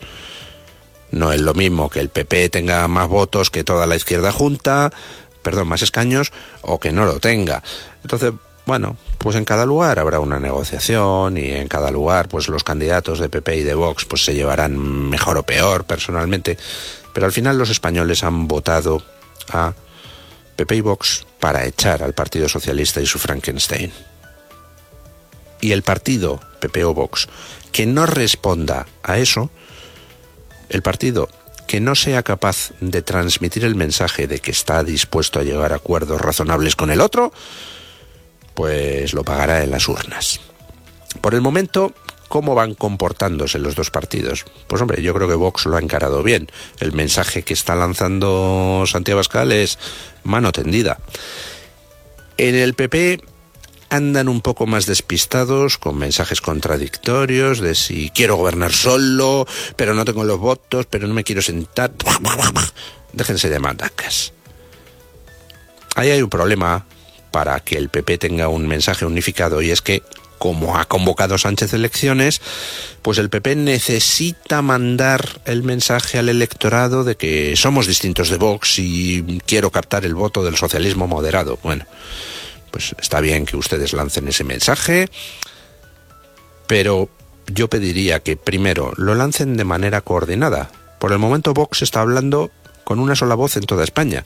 No 1.10 1.32
es 1.32 1.40
lo 1.40 1.54
mismo 1.54 1.90
que 1.90 2.00
el 2.00 2.08
PP 2.08 2.48
tenga 2.48 2.86
más 2.88 3.08
votos 3.08 3.50
que 3.50 3.64
toda 3.64 3.86
la 3.86 3.96
izquierda 3.96 4.32
junta, 4.32 4.92
perdón, 5.42 5.68
más 5.68 5.82
escaños, 5.82 6.32
o 6.62 6.80
que 6.80 6.92
no 6.92 7.04
lo 7.04 7.20
tenga. 7.20 7.62
Entonces, 8.02 8.32
bueno, 8.66 8.96
pues 9.18 9.36
en 9.36 9.44
cada 9.44 9.66
lugar 9.66 9.98
habrá 9.98 10.20
una 10.20 10.40
negociación 10.40 11.36
y 11.36 11.50
en 11.50 11.68
cada 11.68 11.90
lugar 11.90 12.28
pues 12.28 12.48
los 12.48 12.64
candidatos 12.64 13.18
de 13.18 13.28
PP 13.28 13.56
y 13.58 13.62
de 13.62 13.74
Vox 13.74 14.06
pues 14.06 14.24
se 14.24 14.34
llevarán 14.34 14.78
mejor 14.78 15.36
o 15.36 15.42
peor 15.42 15.84
personalmente 15.84 16.56
pero 17.14 17.26
al 17.26 17.32
final 17.32 17.56
los 17.56 17.70
españoles 17.70 18.24
han 18.24 18.46
votado 18.46 19.02
a 19.50 19.72
PP 20.56 20.76
y 20.76 20.80
Vox 20.80 21.26
para 21.40 21.64
echar 21.66 22.02
al 22.02 22.14
Partido 22.14 22.48
Socialista 22.48 23.00
y 23.00 23.06
su 23.06 23.18
Frankenstein. 23.18 23.92
Y 25.60 25.72
el 25.72 25.82
partido 25.82 26.40
PP 26.60 26.84
o 26.84 26.94
Vox 26.94 27.28
que 27.72 27.86
no 27.86 28.06
responda 28.06 28.86
a 29.02 29.18
eso, 29.18 29.50
El 30.68 30.80
partido 30.80 31.28
que 31.66 31.80
no 31.80 31.94
sea 31.94 32.22
capaz 32.22 32.72
de 32.80 33.02
transmitir 33.02 33.64
el 33.64 33.74
mensaje 33.74 34.26
de 34.26 34.38
que 34.38 34.50
está 34.50 34.84
dispuesto 34.84 35.38
a 35.38 35.42
llegar 35.42 35.72
a 35.72 35.76
acuerdos 35.76 36.20
razonables 36.20 36.76
con 36.76 36.90
el 36.90 37.00
otro, 37.00 37.32
pues 38.54 39.12
lo 39.12 39.24
pagará 39.24 39.62
en 39.62 39.70
las 39.70 39.88
urnas. 39.88 40.40
Por 41.20 41.34
el 41.34 41.40
momento, 41.40 41.92
¿cómo 42.28 42.54
van 42.54 42.74
comportándose 42.74 43.58
los 43.58 43.74
dos 43.74 43.90
partidos? 43.90 44.44
Pues 44.66 44.80
hombre, 44.82 45.02
yo 45.02 45.14
creo 45.14 45.28
que 45.28 45.34
Vox 45.34 45.66
lo 45.66 45.76
ha 45.76 45.80
encarado 45.80 46.22
bien. 46.22 46.50
El 46.80 46.92
mensaje 46.92 47.42
que 47.42 47.54
está 47.54 47.74
lanzando 47.74 48.84
Santiago 48.86 49.18
Abascal 49.18 49.52
es 49.52 49.78
mano 50.22 50.52
tendida. 50.52 50.98
En 52.36 52.54
el 52.54 52.74
PP 52.74 53.20
andan 53.90 54.28
un 54.28 54.40
poco 54.40 54.66
más 54.66 54.86
despistados, 54.86 55.78
con 55.78 55.96
mensajes 55.96 56.40
contradictorios 56.40 57.60
de 57.60 57.74
si 57.74 58.10
quiero 58.10 58.36
gobernar 58.36 58.72
solo, 58.72 59.46
pero 59.76 59.94
no 59.94 60.04
tengo 60.04 60.24
los 60.24 60.38
votos, 60.38 60.86
pero 60.90 61.06
no 61.06 61.14
me 61.14 61.24
quiero 61.24 61.42
sentar. 61.42 61.92
Déjense 63.12 63.48
de 63.48 63.60
mandacas. 63.60 64.32
Ahí 65.94 66.10
hay 66.10 66.22
un 66.22 66.30
problema 66.30 66.86
para 67.30 67.60
que 67.60 67.76
el 67.76 67.88
PP 67.88 68.18
tenga 68.18 68.48
un 68.48 68.66
mensaje 68.66 69.06
unificado 69.06 69.62
y 69.62 69.70
es 69.70 69.80
que 69.80 70.02
como 70.38 70.78
ha 70.78 70.84
convocado 70.84 71.38
Sánchez 71.38 71.72
elecciones, 71.72 72.40
pues 73.02 73.18
el 73.18 73.30
PP 73.30 73.56
necesita 73.56 74.62
mandar 74.62 75.40
el 75.44 75.62
mensaje 75.62 76.18
al 76.18 76.28
electorado 76.28 77.04
de 77.04 77.16
que 77.16 77.54
somos 77.56 77.86
distintos 77.86 78.28
de 78.28 78.36
Vox 78.36 78.78
y 78.78 79.40
quiero 79.46 79.70
captar 79.70 80.04
el 80.04 80.14
voto 80.14 80.44
del 80.44 80.56
socialismo 80.56 81.06
moderado. 81.06 81.58
Bueno, 81.62 81.86
pues 82.70 82.94
está 83.00 83.20
bien 83.20 83.46
que 83.46 83.56
ustedes 83.56 83.92
lancen 83.92 84.28
ese 84.28 84.44
mensaje, 84.44 85.08
pero 86.66 87.08
yo 87.46 87.68
pediría 87.68 88.20
que 88.20 88.36
primero 88.36 88.92
lo 88.96 89.14
lancen 89.14 89.56
de 89.56 89.64
manera 89.64 90.00
coordinada. 90.00 90.70
Por 90.98 91.12
el 91.12 91.18
momento 91.18 91.54
Vox 91.54 91.82
está 91.82 92.00
hablando 92.00 92.50
con 92.84 92.98
una 92.98 93.16
sola 93.16 93.34
voz 93.34 93.56
en 93.56 93.64
toda 93.64 93.84
España. 93.84 94.24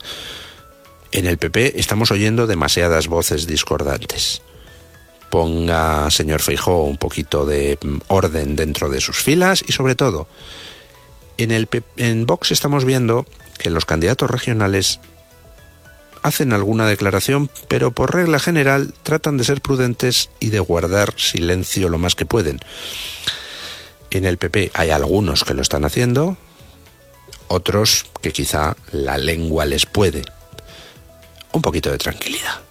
En 1.11 1.25
el 1.25 1.37
PP 1.37 1.79
estamos 1.79 2.11
oyendo 2.11 2.45
demasiadas 2.45 3.07
voces 3.07 3.47
discordantes. 3.47 4.41
Ponga, 5.29 6.09
señor 6.09 6.41
Feijó, 6.41 6.83
un 6.83 6.97
poquito 6.97 7.45
de 7.45 7.77
mm, 7.81 7.97
orden 8.07 8.55
dentro 8.55 8.89
de 8.89 9.01
sus 9.01 9.17
filas 9.17 9.63
y 9.67 9.71
sobre 9.71 9.95
todo, 9.95 10.27
en, 11.37 11.51
el, 11.51 11.69
en 11.97 12.25
Vox 12.25 12.51
estamos 12.51 12.85
viendo 12.85 13.25
que 13.57 13.69
los 13.69 13.85
candidatos 13.85 14.29
regionales 14.29 14.99
hacen 16.21 16.53
alguna 16.53 16.87
declaración, 16.87 17.49
pero 17.67 17.91
por 17.91 18.13
regla 18.13 18.39
general 18.39 18.93
tratan 19.03 19.37
de 19.37 19.43
ser 19.43 19.61
prudentes 19.61 20.29
y 20.39 20.49
de 20.49 20.59
guardar 20.59 21.13
silencio 21.17 21.89
lo 21.89 21.97
más 21.97 22.15
que 22.15 22.25
pueden. 22.25 22.59
En 24.11 24.25
el 24.25 24.37
PP 24.37 24.71
hay 24.73 24.89
algunos 24.89 25.43
que 25.43 25.53
lo 25.53 25.61
están 25.61 25.85
haciendo, 25.85 26.37
otros 27.47 28.05
que 28.21 28.31
quizá 28.31 28.75
la 28.91 29.17
lengua 29.17 29.65
les 29.65 29.85
puede. 29.85 30.23
Un 31.51 31.61
poquito 31.61 31.91
de 31.91 31.97
tranquilidad. 31.97 32.68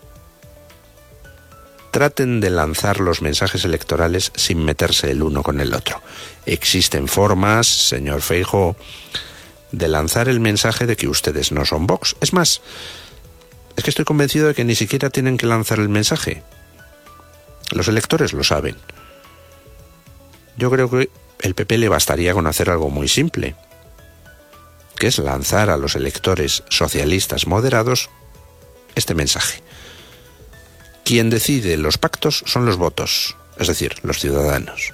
Traten 1.91 2.41
de 2.41 2.51
lanzar 2.51 3.01
los 3.01 3.22
mensajes 3.22 3.64
electorales 3.64 4.30
sin 4.34 4.64
meterse 4.64 5.11
el 5.11 5.22
uno 5.22 5.43
con 5.43 5.61
el 5.61 5.74
otro. 5.74 6.03
Existen 6.47 7.09
formas, 7.09 7.66
señor 7.66 8.20
Feijo, 8.20 8.76
de 9.72 9.89
lanzar 9.89 10.28
el 10.28 10.41
mensaje 10.41 10.86
de 10.86 10.97
que 10.97 11.09
ustedes 11.09 11.53
no 11.53 11.64
son 11.64 11.86
Vox. 11.86 12.16
Es 12.20 12.32
más, 12.32 12.61
es 13.76 13.84
que 13.84 13.91
estoy 13.91 14.05
convencido 14.05 14.49
de 14.49 14.55
que 14.55 14.64
ni 14.64 14.74
siquiera 14.74 15.11
tienen 15.11 15.36
que 15.36 15.47
lanzar 15.47 15.78
el 15.78 15.89
mensaje. 15.89 16.43
Los 17.70 17.89
electores 17.89 18.32
lo 18.32 18.45
saben. 18.45 18.76
Yo 20.57 20.70
creo 20.70 20.91
que 20.91 21.11
el 21.41 21.55
PP 21.55 21.78
le 21.78 21.89
bastaría 21.89 22.34
con 22.34 22.47
hacer 22.47 22.70
algo 22.70 22.91
muy 22.91 23.09
simple, 23.09 23.55
que 24.97 25.07
es 25.07 25.18
lanzar 25.18 25.70
a 25.70 25.76
los 25.76 25.95
electores 25.95 26.64
socialistas 26.68 27.47
moderados 27.47 28.11
este 28.95 29.14
mensaje. 29.14 29.62
Quien 31.09 31.30
decide 31.30 31.78
los 31.78 31.96
pactos 31.96 32.42
son 32.44 32.66
los 32.66 32.76
votos, 32.76 33.34
es 33.59 33.66
decir, 33.66 33.94
los 34.02 34.18
ciudadanos. 34.18 34.92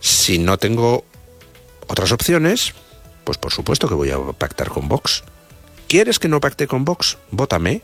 Si 0.00 0.40
no 0.40 0.58
tengo 0.58 1.04
otras 1.86 2.10
opciones, 2.10 2.74
pues 3.22 3.38
por 3.38 3.52
supuesto 3.52 3.86
que 3.88 3.94
voy 3.94 4.10
a 4.10 4.18
pactar 4.36 4.68
con 4.70 4.88
Vox. 4.88 5.22
¿Quieres 5.86 6.18
que 6.18 6.26
no 6.26 6.40
pacte 6.40 6.66
con 6.66 6.84
Vox? 6.84 7.18
Vótame, 7.30 7.82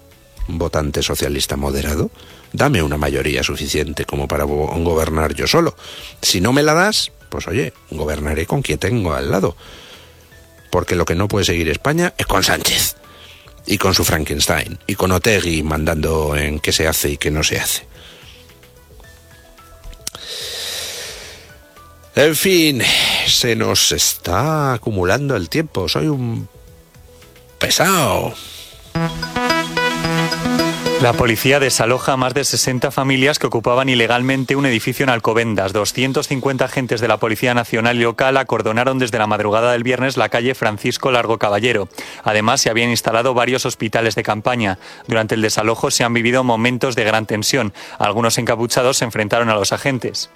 votante 0.48 1.00
socialista 1.00 1.56
moderado. 1.56 2.10
Dame 2.52 2.82
una 2.82 2.96
mayoría 2.96 3.44
suficiente 3.44 4.04
como 4.04 4.26
para 4.26 4.42
gobernar 4.42 5.32
yo 5.34 5.46
solo. 5.46 5.76
Si 6.22 6.40
no 6.40 6.52
me 6.52 6.64
la 6.64 6.74
das, 6.74 7.12
pues 7.28 7.46
oye, 7.46 7.72
gobernaré 7.92 8.46
con 8.46 8.62
quien 8.62 8.80
tengo 8.80 9.14
al 9.14 9.30
lado. 9.30 9.56
Porque 10.72 10.96
lo 10.96 11.04
que 11.04 11.14
no 11.14 11.28
puede 11.28 11.44
seguir 11.44 11.68
España 11.68 12.14
es 12.18 12.26
con 12.26 12.42
Sánchez. 12.42 12.96
Y 13.66 13.78
con 13.78 13.94
su 13.94 14.04
Frankenstein. 14.04 14.78
Y 14.86 14.94
con 14.94 15.12
Otegui 15.12 15.62
mandando 15.62 16.36
en 16.36 16.60
qué 16.60 16.72
se 16.72 16.86
hace 16.86 17.10
y 17.10 17.16
qué 17.16 17.30
no 17.30 17.42
se 17.42 17.58
hace. 17.58 17.86
En 22.16 22.36
fin, 22.36 22.82
se 23.26 23.56
nos 23.56 23.90
está 23.90 24.74
acumulando 24.74 25.34
el 25.34 25.48
tiempo. 25.48 25.88
Soy 25.88 26.06
un 26.06 26.48
pesado. 27.58 28.34
La 31.00 31.12
policía 31.12 31.60
desaloja 31.60 32.12
a 32.12 32.16
más 32.16 32.32
de 32.34 32.44
60 32.44 32.90
familias 32.90 33.38
que 33.38 33.46
ocupaban 33.46 33.88
ilegalmente 33.88 34.56
un 34.56 34.64
edificio 34.64 35.04
en 35.04 35.10
Alcobendas. 35.10 35.72
250 35.72 36.64
agentes 36.64 37.00
de 37.00 37.08
la 37.08 37.18
Policía 37.18 37.52
Nacional 37.52 37.96
y 37.96 38.02
local 38.02 38.36
acordonaron 38.36 38.98
desde 38.98 39.18
la 39.18 39.26
madrugada 39.26 39.72
del 39.72 39.82
viernes 39.82 40.16
la 40.16 40.30
calle 40.30 40.54
Francisco 40.54 41.10
Largo 41.10 41.38
Caballero. 41.38 41.88
Además, 42.22 42.62
se 42.62 42.70
habían 42.70 42.90
instalado 42.90 43.34
varios 43.34 43.66
hospitales 43.66 44.14
de 44.14 44.22
campaña. 44.22 44.78
Durante 45.06 45.34
el 45.34 45.42
desalojo 45.42 45.90
se 45.90 46.04
han 46.04 46.14
vivido 46.14 46.42
momentos 46.42 46.96
de 46.96 47.04
gran 47.04 47.26
tensión. 47.26 47.74
Algunos 47.98 48.38
encapuchados 48.38 48.96
se 48.96 49.04
enfrentaron 49.04 49.50
a 49.50 49.54
los 49.54 49.72
agentes. 49.72 50.30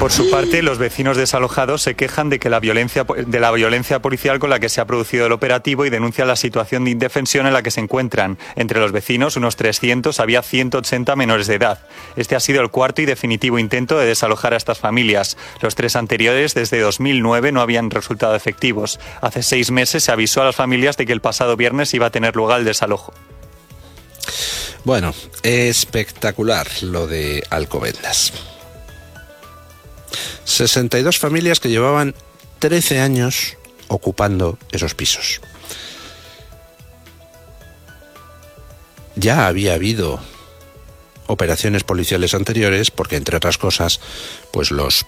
Por 0.00 0.12
su 0.12 0.30
parte, 0.30 0.62
los 0.62 0.78
vecinos 0.78 1.18
desalojados 1.18 1.82
se 1.82 1.94
quejan 1.94 2.30
de 2.30 2.38
que 2.38 2.48
la 2.48 2.58
violencia 2.58 3.04
de 3.04 3.38
la 3.38 3.50
violencia 3.50 4.00
policial 4.00 4.38
con 4.38 4.48
la 4.48 4.58
que 4.58 4.70
se 4.70 4.80
ha 4.80 4.86
producido 4.86 5.26
el 5.26 5.32
operativo 5.32 5.84
y 5.84 5.90
denuncian 5.90 6.26
la 6.26 6.36
situación 6.36 6.86
de 6.86 6.92
indefensión 6.92 7.46
en 7.46 7.52
la 7.52 7.62
que 7.62 7.70
se 7.70 7.80
encuentran. 7.80 8.38
Entre 8.56 8.80
los 8.80 8.92
vecinos, 8.92 9.36
unos 9.36 9.56
300, 9.56 10.18
había 10.18 10.40
180 10.40 11.16
menores 11.16 11.48
de 11.48 11.56
edad. 11.56 11.80
Este 12.16 12.34
ha 12.34 12.40
sido 12.40 12.62
el 12.62 12.70
cuarto 12.70 13.02
y 13.02 13.04
definitivo 13.04 13.58
intento 13.58 13.98
de 13.98 14.06
desalojar 14.06 14.54
a 14.54 14.56
estas 14.56 14.78
familias. 14.78 15.36
Los 15.60 15.74
tres 15.74 15.94
anteriores, 15.96 16.54
desde 16.54 16.80
2009, 16.80 17.52
no 17.52 17.60
habían 17.60 17.90
resultado 17.90 18.34
efectivos. 18.34 18.98
Hace 19.20 19.42
seis 19.42 19.70
meses 19.70 20.02
se 20.02 20.12
avisó 20.12 20.40
a 20.40 20.46
las 20.46 20.56
familias 20.56 20.96
de 20.96 21.04
que 21.04 21.12
el 21.12 21.20
pasado 21.20 21.58
viernes 21.58 21.92
iba 21.92 22.06
a 22.06 22.10
tener 22.10 22.36
lugar 22.36 22.60
el 22.60 22.64
desalojo. 22.64 23.12
Bueno, 24.82 25.12
espectacular 25.42 26.66
lo 26.80 27.06
de 27.06 27.44
Alcobendas. 27.50 28.59
62 30.50 31.18
familias 31.18 31.60
que 31.60 31.68
llevaban 31.68 32.14
13 32.58 33.00
años 33.00 33.56
ocupando 33.88 34.58
esos 34.72 34.94
pisos. 34.94 35.40
Ya 39.16 39.46
había 39.46 39.74
habido 39.74 40.20
operaciones 41.26 41.84
policiales 41.84 42.34
anteriores 42.34 42.90
porque 42.90 43.16
entre 43.16 43.36
otras 43.36 43.58
cosas, 43.58 44.00
pues 44.52 44.70
los 44.70 45.06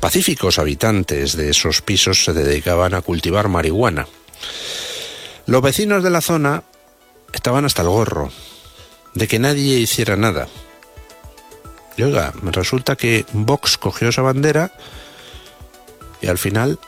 pacíficos 0.00 0.58
habitantes 0.58 1.36
de 1.36 1.50
esos 1.50 1.82
pisos 1.82 2.24
se 2.24 2.32
dedicaban 2.32 2.94
a 2.94 3.02
cultivar 3.02 3.48
marihuana. 3.48 4.06
Los 5.46 5.62
vecinos 5.62 6.02
de 6.02 6.10
la 6.10 6.20
zona 6.20 6.64
estaban 7.32 7.64
hasta 7.64 7.82
el 7.82 7.88
gorro 7.88 8.30
de 9.14 9.28
que 9.28 9.38
nadie 9.38 9.78
hiciera 9.78 10.16
nada 10.16 10.48
oiga, 12.02 12.32
resulta 12.42 12.96
que 12.96 13.24
Vox 13.32 13.78
cogió 13.78 14.08
esa 14.08 14.22
bandera 14.22 14.72
y 16.20 16.28
al 16.28 16.38
final 16.38 16.78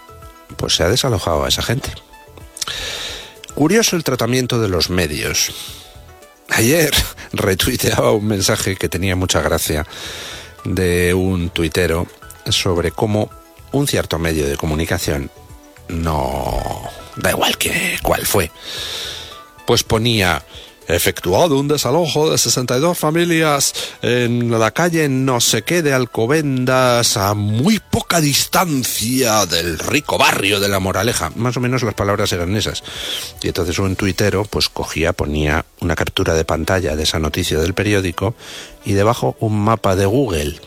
pues 0.56 0.76
se 0.76 0.82
ha 0.82 0.88
desalojado 0.88 1.44
a 1.44 1.48
esa 1.48 1.62
gente. 1.62 1.90
Curioso 3.54 3.96
el 3.96 4.04
tratamiento 4.04 4.60
de 4.60 4.68
los 4.68 4.90
medios. 4.90 5.52
Ayer 6.48 6.92
retuiteaba 7.32 8.12
un 8.12 8.26
mensaje 8.26 8.76
que 8.76 8.88
tenía 8.88 9.16
mucha 9.16 9.40
gracia 9.40 9.86
de 10.64 11.14
un 11.14 11.50
tuitero 11.50 12.06
sobre 12.48 12.92
cómo 12.92 13.30
un 13.72 13.86
cierto 13.86 14.18
medio 14.18 14.46
de 14.46 14.56
comunicación 14.56 15.30
no 15.88 16.60
da 17.16 17.30
igual 17.30 17.56
que 17.58 17.98
cuál 18.02 18.26
fue. 18.26 18.50
Pues 19.66 19.82
ponía 19.82 20.44
efectuado 20.94 21.58
un 21.58 21.68
desalojo 21.68 22.30
de 22.30 22.38
62 22.38 22.98
familias 22.98 23.74
en 24.02 24.50
la 24.50 24.70
calle 24.70 25.08
no 25.08 25.40
sé 25.40 25.62
qué 25.62 25.82
de 25.82 25.92
Alcobendas 25.92 27.16
a 27.16 27.34
muy 27.34 27.78
poca 27.78 28.20
distancia 28.20 29.46
del 29.46 29.78
rico 29.78 30.18
barrio 30.18 30.60
de 30.60 30.68
La 30.68 30.80
Moraleja. 30.80 31.30
Más 31.36 31.56
o 31.56 31.60
menos 31.60 31.82
las 31.82 31.94
palabras 31.94 32.32
eran 32.32 32.56
esas. 32.56 32.82
Y 33.42 33.48
entonces 33.48 33.78
un 33.78 33.96
tuitero 33.96 34.44
pues 34.44 34.68
cogía, 34.68 35.12
ponía 35.12 35.64
una 35.80 35.94
captura 35.94 36.34
de 36.34 36.44
pantalla 36.44 36.96
de 36.96 37.02
esa 37.02 37.18
noticia 37.18 37.58
del 37.58 37.74
periódico 37.74 38.34
y 38.84 38.92
debajo 38.92 39.36
un 39.40 39.62
mapa 39.62 39.96
de 39.96 40.06
Google. 40.06 40.60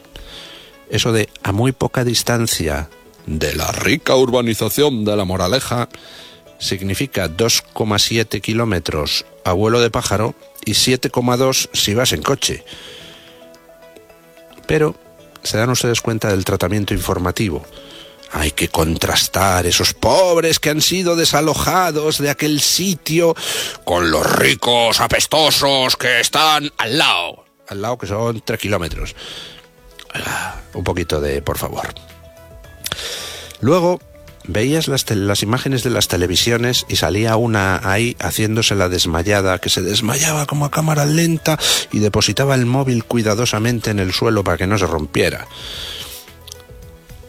Eso 0.89 1.11
de 1.11 1.29
a 1.43 1.51
muy 1.51 1.71
poca 1.71 2.03
distancia 2.03 2.89
de 3.25 3.55
la 3.55 3.71
rica 3.71 4.15
urbanización 4.15 5.03
de 5.05 5.15
La 5.15 5.25
Moraleja 5.25 5.89
significa 6.59 7.29
2,7 7.29 8.41
kilómetros 8.41 9.25
a 9.43 9.53
vuelo 9.53 9.79
de 9.79 9.91
pájaro 9.91 10.35
y 10.65 10.71
7,2 10.71 11.69
si 11.73 11.93
vas 11.93 12.13
en 12.13 12.21
coche. 12.21 12.63
Pero 14.67 14.95
se 15.43 15.57
dan 15.57 15.69
ustedes 15.69 16.01
cuenta 16.01 16.29
del 16.29 16.45
tratamiento 16.45 16.93
informativo. 16.93 17.63
Hay 18.31 18.51
que 18.51 18.67
contrastar 18.67 19.65
esos 19.65 19.93
pobres 19.93 20.59
que 20.59 20.71
han 20.71 20.81
sido 20.81 21.15
desalojados 21.15 22.17
de 22.17 22.29
aquel 22.29 22.59
sitio 22.59 23.35
con 23.83 24.11
los 24.11 24.29
ricos 24.29 24.99
apestosos 24.99 25.95
que 25.95 26.19
están 26.19 26.71
al 26.77 26.97
lado. 26.97 27.45
Al 27.67 27.81
lado 27.81 27.97
que 27.97 28.07
son 28.07 28.41
3 28.41 28.59
kilómetros. 28.59 29.15
Un 30.73 30.83
poquito 30.83 31.21
de, 31.21 31.41
por 31.41 31.57
favor. 31.57 31.93
Luego 33.61 33.99
veías 34.47 34.87
las, 34.87 35.43
imágenes 35.43 35.83
de 35.83 35.89
las 35.89 36.07
televisiones 36.07 36.85
y 36.87 36.97
salía 36.97 37.35
una 37.35 37.81
ahí 37.83 38.15
haciéndose 38.19 38.75
la 38.75 38.89
desmayada, 38.89 39.59
que 39.59 39.69
se 39.69 39.81
desmayaba 39.81 40.45
como 40.45 40.65
a 40.65 40.71
cámara 40.71 41.05
lenta 41.05 41.57
y 41.91 41.99
depositaba 41.99 42.55
el 42.55 42.65
móvil 42.65 43.03
cuidadosamente 43.05 43.91
en 43.91 43.99
el 43.99 44.13
suelo 44.13 44.43
para 44.43 44.57
que 44.57 44.67
no 44.67 44.77
se 44.77 44.87
rompiera. 44.87 45.47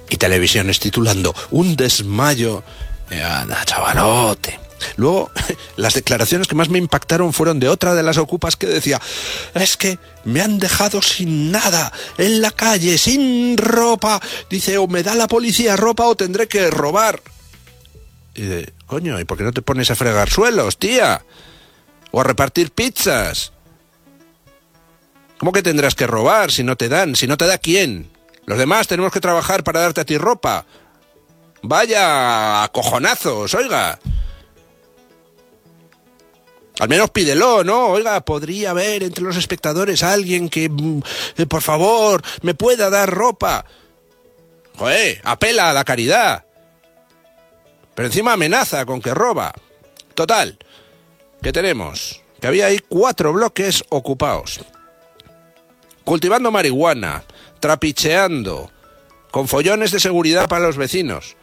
Y 0.08 0.16
televisiones 0.16 0.78
titulando 0.78 1.34
Un 1.50 1.76
desmayo. 1.76 2.62
Anda, 3.10 3.64
chavalote. 3.64 4.65
Luego, 4.96 5.30
las 5.76 5.94
declaraciones 5.94 6.46
que 6.46 6.54
más 6.54 6.68
me 6.68 6.78
impactaron 6.78 7.32
fueron 7.32 7.60
de 7.60 7.68
otra 7.68 7.94
de 7.94 8.02
las 8.02 8.18
ocupas 8.18 8.56
que 8.56 8.66
decía, 8.66 9.00
es 9.54 9.76
que 9.76 9.98
me 10.24 10.40
han 10.40 10.58
dejado 10.58 11.02
sin 11.02 11.50
nada, 11.52 11.92
en 12.18 12.40
la 12.40 12.50
calle, 12.50 12.98
sin 12.98 13.56
ropa. 13.56 14.20
Dice, 14.50 14.78
o 14.78 14.86
me 14.86 15.02
da 15.02 15.14
la 15.14 15.28
policía 15.28 15.76
ropa 15.76 16.06
o 16.06 16.16
tendré 16.16 16.48
que 16.48 16.70
robar. 16.70 17.20
Y 18.34 18.42
de, 18.42 18.72
coño, 18.86 19.18
¿y 19.18 19.24
por 19.24 19.38
qué 19.38 19.44
no 19.44 19.52
te 19.52 19.62
pones 19.62 19.90
a 19.90 19.96
fregar 19.96 20.28
suelos, 20.28 20.78
tía? 20.78 21.24
O 22.10 22.20
a 22.20 22.24
repartir 22.24 22.70
pizzas. 22.70 23.52
¿Cómo 25.38 25.52
que 25.52 25.62
tendrás 25.62 25.94
que 25.94 26.06
robar 26.06 26.50
si 26.50 26.64
no 26.64 26.76
te 26.76 26.88
dan? 26.88 27.14
Si 27.14 27.26
no 27.26 27.36
te 27.36 27.46
da 27.46 27.58
quién? 27.58 28.10
Los 28.46 28.58
demás 28.58 28.86
tenemos 28.86 29.12
que 29.12 29.20
trabajar 29.20 29.64
para 29.64 29.80
darte 29.80 30.00
a 30.00 30.04
ti 30.04 30.16
ropa. 30.16 30.64
Vaya 31.62 32.68
cojonazos, 32.72 33.54
oiga. 33.54 33.98
Al 36.78 36.88
menos 36.88 37.10
pídelo, 37.10 37.64
¿no? 37.64 37.86
Oiga, 37.86 38.20
podría 38.20 38.70
haber 38.70 39.02
entre 39.02 39.24
los 39.24 39.36
espectadores 39.36 40.02
alguien 40.02 40.50
que, 40.50 40.70
eh, 41.36 41.46
por 41.46 41.62
favor, 41.62 42.22
me 42.42 42.54
pueda 42.54 42.90
dar 42.90 43.10
ropa. 43.10 43.64
Joder, 44.76 45.20
apela 45.24 45.70
a 45.70 45.72
la 45.72 45.84
caridad. 45.84 46.44
Pero 47.94 48.08
encima 48.08 48.34
amenaza 48.34 48.84
con 48.84 49.00
que 49.00 49.14
roba. 49.14 49.54
Total, 50.14 50.58
¿qué 51.42 51.50
tenemos? 51.50 52.20
Que 52.40 52.46
había 52.46 52.66
ahí 52.66 52.78
cuatro 52.86 53.32
bloques 53.32 53.82
ocupados. 53.88 54.60
Cultivando 56.04 56.50
marihuana, 56.50 57.24
trapicheando, 57.58 58.70
con 59.30 59.48
follones 59.48 59.92
de 59.92 60.00
seguridad 60.00 60.46
para 60.46 60.66
los 60.66 60.76
vecinos. 60.76 61.36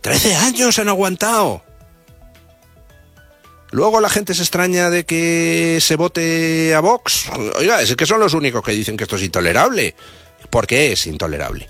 Trece 0.00 0.36
años 0.36 0.78
han 0.78 0.88
aguantado. 0.88 1.62
Luego 3.70 4.00
la 4.00 4.08
gente 4.08 4.34
se 4.34 4.42
extraña 4.42 4.90
de 4.90 5.04
que 5.04 5.78
se 5.80 5.96
vote 5.96 6.74
a 6.74 6.80
Vox. 6.80 7.28
Oiga, 7.56 7.80
es 7.80 7.96
que 7.96 8.06
son 8.06 8.20
los 8.20 8.34
únicos 8.34 8.62
que 8.62 8.72
dicen 8.72 8.96
que 8.96 9.04
esto 9.04 9.16
es 9.16 9.22
intolerable. 9.22 9.94
¿Por 10.50 10.66
qué 10.66 10.92
es 10.92 11.06
intolerable? 11.06 11.68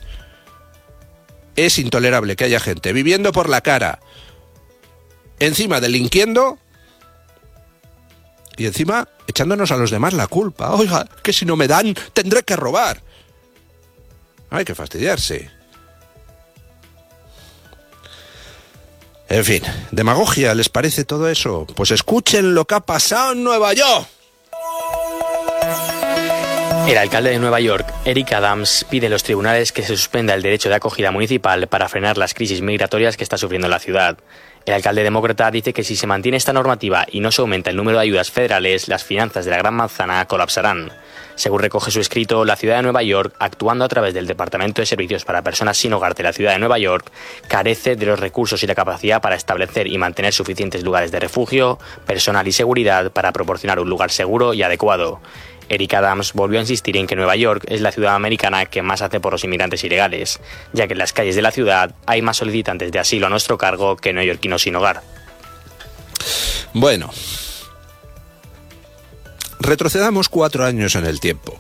Es 1.57 1.79
intolerable 1.79 2.37
que 2.37 2.45
haya 2.45 2.61
gente 2.61 2.93
viviendo 2.93 3.33
por 3.33 3.49
la 3.49 3.61
cara, 3.61 4.01
encima 5.39 5.81
delinquiendo 5.81 6.59
y 8.57 8.67
encima 8.67 9.09
echándonos 9.27 9.71
a 9.71 9.77
los 9.77 9.91
demás 9.91 10.15
la 10.15 10.27
culpa. 10.27 10.73
Oiga, 10.75 11.09
que 11.23 11.33
si 11.33 11.45
no 11.45 11.57
me 11.57 11.69
dan, 11.69 11.95
tendré 12.13 12.43
que 12.43 12.57
robar. 12.57 13.03
Hay 14.51 14.65
que 14.65 14.75
fastidiarse. 14.75 15.51
En 19.29 19.45
fin, 19.45 19.63
demagogia, 19.91 20.55
¿les 20.55 20.69
parece 20.69 21.05
todo 21.05 21.29
eso? 21.29 21.67
Pues 21.75 21.91
escuchen 21.91 22.55
lo 22.55 22.67
que 22.67 22.75
ha 22.75 22.81
pasado 22.81 23.33
en 23.33 23.43
Nueva 23.43 23.73
York. 23.73 24.07
El 26.87 26.99
alcalde 26.99 27.31
de 27.31 27.39
Nueva 27.39 27.61
York, 27.61 27.87
Eric 28.05 28.33
Adams, 28.35 28.85
pide 28.91 29.07
a 29.07 29.11
los 29.11 29.23
tribunales 29.23 29.73
que 29.73 29.83
se 29.83 29.97
suspenda 29.97 30.35
el 30.35 30.43
derecho 30.43 30.69
de 30.69 30.75
acogida 30.75 31.11
municipal 31.11 31.67
para 31.67 31.89
frenar 31.89 32.19
las 32.19 32.35
crisis 32.35 32.61
migratorias 32.61 33.17
que 33.17 33.25
está 33.25 33.39
sufriendo 33.39 33.69
la 33.69 33.79
ciudad. 33.79 34.19
El 34.67 34.73
alcalde 34.73 35.03
demócrata 35.03 35.51
dice 35.51 35.75
que 35.75 35.85
si 35.85 35.95
se 35.95 36.07
mantiene 36.07 36.39
esta 36.39 36.55
normativa 36.55 37.05
y 37.11 37.21
no 37.21 37.31
se 37.31 37.43
aumenta 37.43 37.69
el 37.69 37.77
número 37.77 37.99
de 37.99 38.05
ayudas 38.05 38.31
federales, 38.31 38.89
las 38.89 39.05
finanzas 39.05 39.45
de 39.45 39.51
la 39.51 39.59
Gran 39.59 39.75
Manzana 39.75 40.25
colapsarán. 40.25 40.91
Según 41.35 41.61
recoge 41.61 41.91
su 41.91 42.01
escrito, 42.01 42.47
la 42.47 42.57
ciudad 42.57 42.77
de 42.77 42.83
Nueva 42.83 43.03
York, 43.03 43.35
actuando 43.41 43.85
a 43.85 43.89
través 43.89 44.15
del 44.15 44.27
Departamento 44.27 44.81
de 44.81 44.87
Servicios 44.87 45.25
para 45.27 45.43
Personas 45.43 45.77
sin 45.77 45.93
Hogar 45.93 46.15
de 46.15 46.23
la 46.23 46.33
ciudad 46.33 46.53
de 46.53 46.61
Nueva 46.61 46.79
York, 46.79 47.11
carece 47.49 47.97
de 47.97 48.07
los 48.07 48.19
recursos 48.19 48.63
y 48.63 48.67
la 48.67 48.75
capacidad 48.75 49.21
para 49.21 49.35
establecer 49.35 49.87
y 49.87 49.99
mantener 49.99 50.33
suficientes 50.33 50.83
lugares 50.83 51.11
de 51.11 51.21
refugio, 51.21 51.79
personal 52.07 52.49
y 52.49 52.53
seguridad 52.53 53.11
para 53.11 53.33
proporcionar 53.33 53.81
un 53.81 53.91
lugar 53.91 54.11
seguro 54.11 54.55
y 54.55 54.63
adecuado. 54.63 55.21
Eric 55.69 55.95
Adams 55.95 56.33
volvió 56.33 56.59
a 56.59 56.63
insistir 56.63 56.97
en 56.97 57.07
que 57.07 57.17
Nueva 57.17 57.37
York 57.37 57.65
es 57.69 57.81
la 57.81 57.93
ciudad 57.93 58.15
americana 58.15 58.67
que 58.67 58.83
más 58.83 59.03
hace 59.03 59.21
por 59.21 59.33
los 59.33 59.45
inmigrantes 59.45 59.85
ilegales, 59.85 60.41
ya 60.73 60.87
que 60.87 60.93
en 60.93 60.99
las 60.99 61.13
calles 61.13 61.37
de 61.37 61.43
la 61.43 61.51
ciudad 61.51 61.95
hay 62.07 62.23
más 62.23 62.37
solicitantes 62.37 62.93
de 62.93 62.99
asilo 62.99 63.27
a 63.27 63.31
nuestro 63.31 63.59
cargo 63.59 63.97
que 63.97 64.13
neoyorquinos 64.13 64.63
sin 64.63 64.77
hogar. 64.77 65.03
Bueno, 66.73 67.11
retrocedamos 69.61 70.29
cuatro 70.29 70.65
años 70.65 70.95
en 70.97 71.07
el 71.07 71.21
tiempo. 71.21 71.57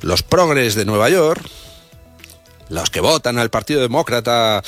Los 0.00 0.22
progres 0.22 0.74
de 0.74 0.84
Nueva 0.84 1.10
York, 1.10 1.42
los 2.68 2.90
que 2.90 3.00
votan 3.00 3.38
al 3.38 3.50
Partido 3.50 3.80
Demócrata 3.80 4.62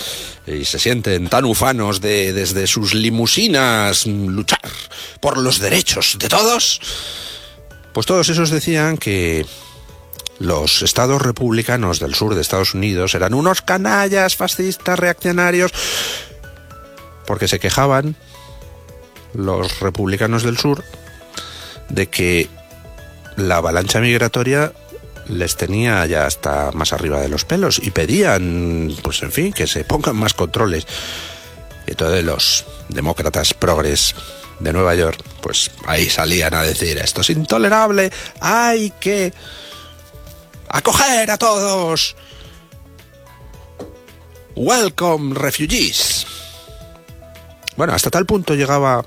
y 0.47 0.65
se 0.65 0.79
sienten 0.79 1.29
tan 1.29 1.45
ufanos 1.45 2.01
de 2.01 2.33
desde 2.33 2.67
sus 2.67 2.95
limusinas 2.95 4.07
luchar 4.07 4.61
por 5.21 5.39
los 5.39 5.59
derechos 5.59 6.17
de 6.19 6.29
todos, 6.29 6.81
pues 7.93 8.07
todos 8.07 8.29
esos 8.29 8.51
decían 8.51 8.97
que 8.97 9.47
los 10.39 10.83
estados 10.83 11.21
republicanos 11.21 12.01
del 12.01 12.15
sur 12.15 12.35
de 12.35 12.41
Estados 12.41 12.75
Unidos 12.75 13.15
eran 13.15 13.35
unos 13.35 13.61
canallas 13.63 14.37
fascistas 14.37 14.99
reaccionarios 14.99 15.73
porque 17.27 17.47
se 17.47 17.61
quejaban 17.61 18.17
los 19.35 19.81
republicanos 19.81 20.43
del 20.43 20.59
sur 20.59 20.83
de 21.89 22.09
que 22.09 22.49
la 23.37 23.59
avalancha 23.59 24.01
migratoria 24.01 24.73
les 25.29 25.57
tenía 25.57 26.05
ya 26.07 26.27
hasta 26.27 26.73
más 26.73 26.93
arriba 26.93 27.21
de 27.21 27.29
los 27.29 27.45
pelos 27.45 27.81
y 27.83 27.91
pedían, 27.91 28.93
pues 29.03 29.23
en 29.23 29.33
fin, 29.33 29.53
que 29.53 29.67
se 29.67 29.85
pongan 29.85 30.17
más 30.17 30.35
controles. 30.35 30.87
Y 31.87 31.95
todos 31.95 32.23
los 32.25 32.65
demócratas 32.89 33.55
progres 33.55 34.15
de 34.61 34.73
Nueva 34.73 34.95
York, 34.95 35.23
pues 35.41 35.71
ahí 35.87 36.09
salían 36.09 36.55
a 36.55 36.63
decir, 36.63 36.99
esto 36.99 37.23
es 37.23 37.31
intolerable, 37.31 38.13
hay 38.41 38.91
que 39.01 39.33
acoger 40.69 41.31
a 41.31 41.39
todos. 41.39 42.15
Welcome 44.55 45.35
refugees. 45.35 46.27
Bueno, 47.77 47.95
hasta 47.95 48.11
tal 48.11 48.27
punto 48.27 48.55
llegaba 48.55 49.05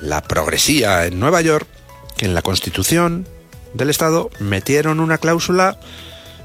la 0.00 0.22
progresía 0.22 1.06
en 1.06 1.20
Nueva 1.20 1.40
York 1.40 1.68
que 2.16 2.26
en 2.26 2.34
la 2.34 2.42
Constitución 2.42 3.28
del 3.74 3.90
Estado 3.90 4.30
metieron 4.40 4.98
una 4.98 5.18
cláusula 5.18 5.78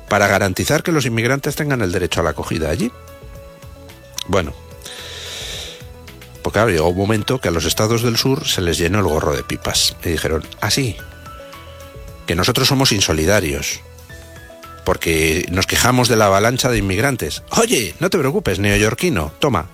para 0.10 0.28
garantizar 0.28 0.84
que 0.84 0.92
los 0.92 1.06
inmigrantes 1.06 1.56
tengan 1.56 1.82
el 1.82 1.92
derecho 1.92 2.20
a 2.20 2.24
la 2.24 2.30
acogida 2.32 2.70
allí. 2.70 2.92
Bueno, 4.28 4.54
porque 6.46 6.58
claro, 6.58 6.70
llegó 6.70 6.90
un 6.90 6.98
momento 6.98 7.42
que 7.42 7.48
a 7.48 7.52
los 7.52 7.66
estados 7.66 8.04
del 8.04 8.18
sur 8.18 8.48
se 8.48 8.62
les 8.62 8.78
llenó 8.78 9.00
el 9.00 9.06
gorro 9.06 9.36
de 9.36 9.42
pipas. 9.42 9.98
Y 10.06 10.10
dijeron, 10.10 10.44
así, 10.62 10.96
que 12.28 12.36
nosotros 12.36 12.68
somos 12.68 12.92
insolidarios, 12.92 13.80
porque 14.86 15.48
nos 15.50 15.66
quejamos 15.66 16.08
de 16.08 16.18
la 16.18 16.28
avalancha 16.28 16.70
de 16.70 16.78
inmigrantes. 16.78 17.42
Oye, 17.50 17.96
no 18.00 18.12
te 18.12 18.20
preocupes, 18.20 18.60
neoyorquino, 18.60 19.34
toma, 19.40 19.70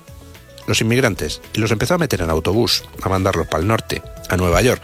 los 0.65 0.79
inmigrantes 0.79 1.41
y 1.51 1.59
los 1.59 1.71
empezó 1.71 1.95
a 1.95 1.97
meter 1.97 2.21
en 2.21 2.29
autobús, 2.29 2.85
a 3.01 3.09
mandarlos 3.09 3.47
para 3.47 3.59
el 3.59 3.67
norte, 3.67 4.01
a 4.29 4.37
Nueva 4.37 4.61
York. 4.61 4.81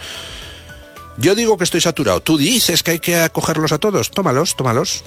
Yo 1.16 1.36
digo 1.36 1.58
que 1.58 1.64
estoy 1.64 1.80
saturado. 1.80 2.20
Tú 2.20 2.38
dices 2.38 2.84
que 2.84 2.92
hay 2.92 3.00
que 3.00 3.16
acogerlos 3.16 3.72
a 3.72 3.78
todos. 3.78 4.12
Tómalos, 4.12 4.58
tómalos. 4.58 5.06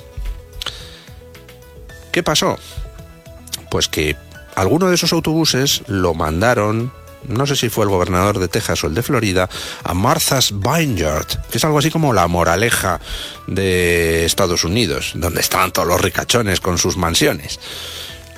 ¿Qué 2.11 2.23
pasó? 2.23 2.59
Pues 3.71 3.87
que 3.87 4.17
alguno 4.61 4.89
de 4.89 4.95
esos 4.95 5.15
autobuses 5.15 5.83
lo 5.87 6.13
mandaron, 6.13 6.93
no 7.27 7.47
sé 7.47 7.57
si 7.57 7.71
fue 7.71 7.85
el 7.85 7.91
gobernador 7.91 8.39
de 8.39 8.49
Texas 8.49 8.85
o 8.85 8.89
el 8.89 8.95
de 8.95 9.03
Florida, 9.03 9.49
a 9.85 9.95
Martha's 9.95 10.53
Vineyard, 10.53 11.27
que 11.51 11.57
es 11.57 11.65
algo 11.65 11.79
así 11.79 11.91
como 11.91 12.13
la 12.13 12.29
moraleja 12.29 13.01
de 13.47 14.27
Estados 14.27 14.65
Unidos, 14.65 15.13
donde 15.15 15.41
estaban 15.41 15.73
todos 15.73 15.89
los 15.89 16.01
ricachones 16.01 16.61
con 16.61 16.77
sus 16.77 16.99
mansiones. 16.99 17.59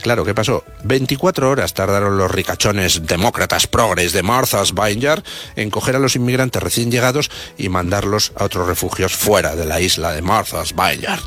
Claro, 0.01 0.25
¿qué 0.25 0.33
pasó? 0.33 0.65
24 0.85 1.51
horas 1.51 1.75
tardaron 1.75 2.17
los 2.17 2.31
ricachones 2.31 3.05
demócratas 3.05 3.67
progres 3.67 4.13
de 4.13 4.23
Martha's 4.23 4.75
Vineyard 4.75 5.25
en 5.57 5.71
coger 5.71 5.97
a 5.97 6.01
los 6.01 6.15
inmigrantes 6.15 6.63
recién 6.63 6.93
llegados 6.93 7.31
y 7.59 7.69
mandarlos 7.69 8.33
a 8.37 8.45
otros 8.45 8.69
refugios 8.69 9.13
fuera 9.13 9.57
de 9.57 9.67
la 9.67 9.81
isla 9.81 10.13
de 10.13 10.23
Martha's 10.23 10.73
Vineyard. 10.73 11.21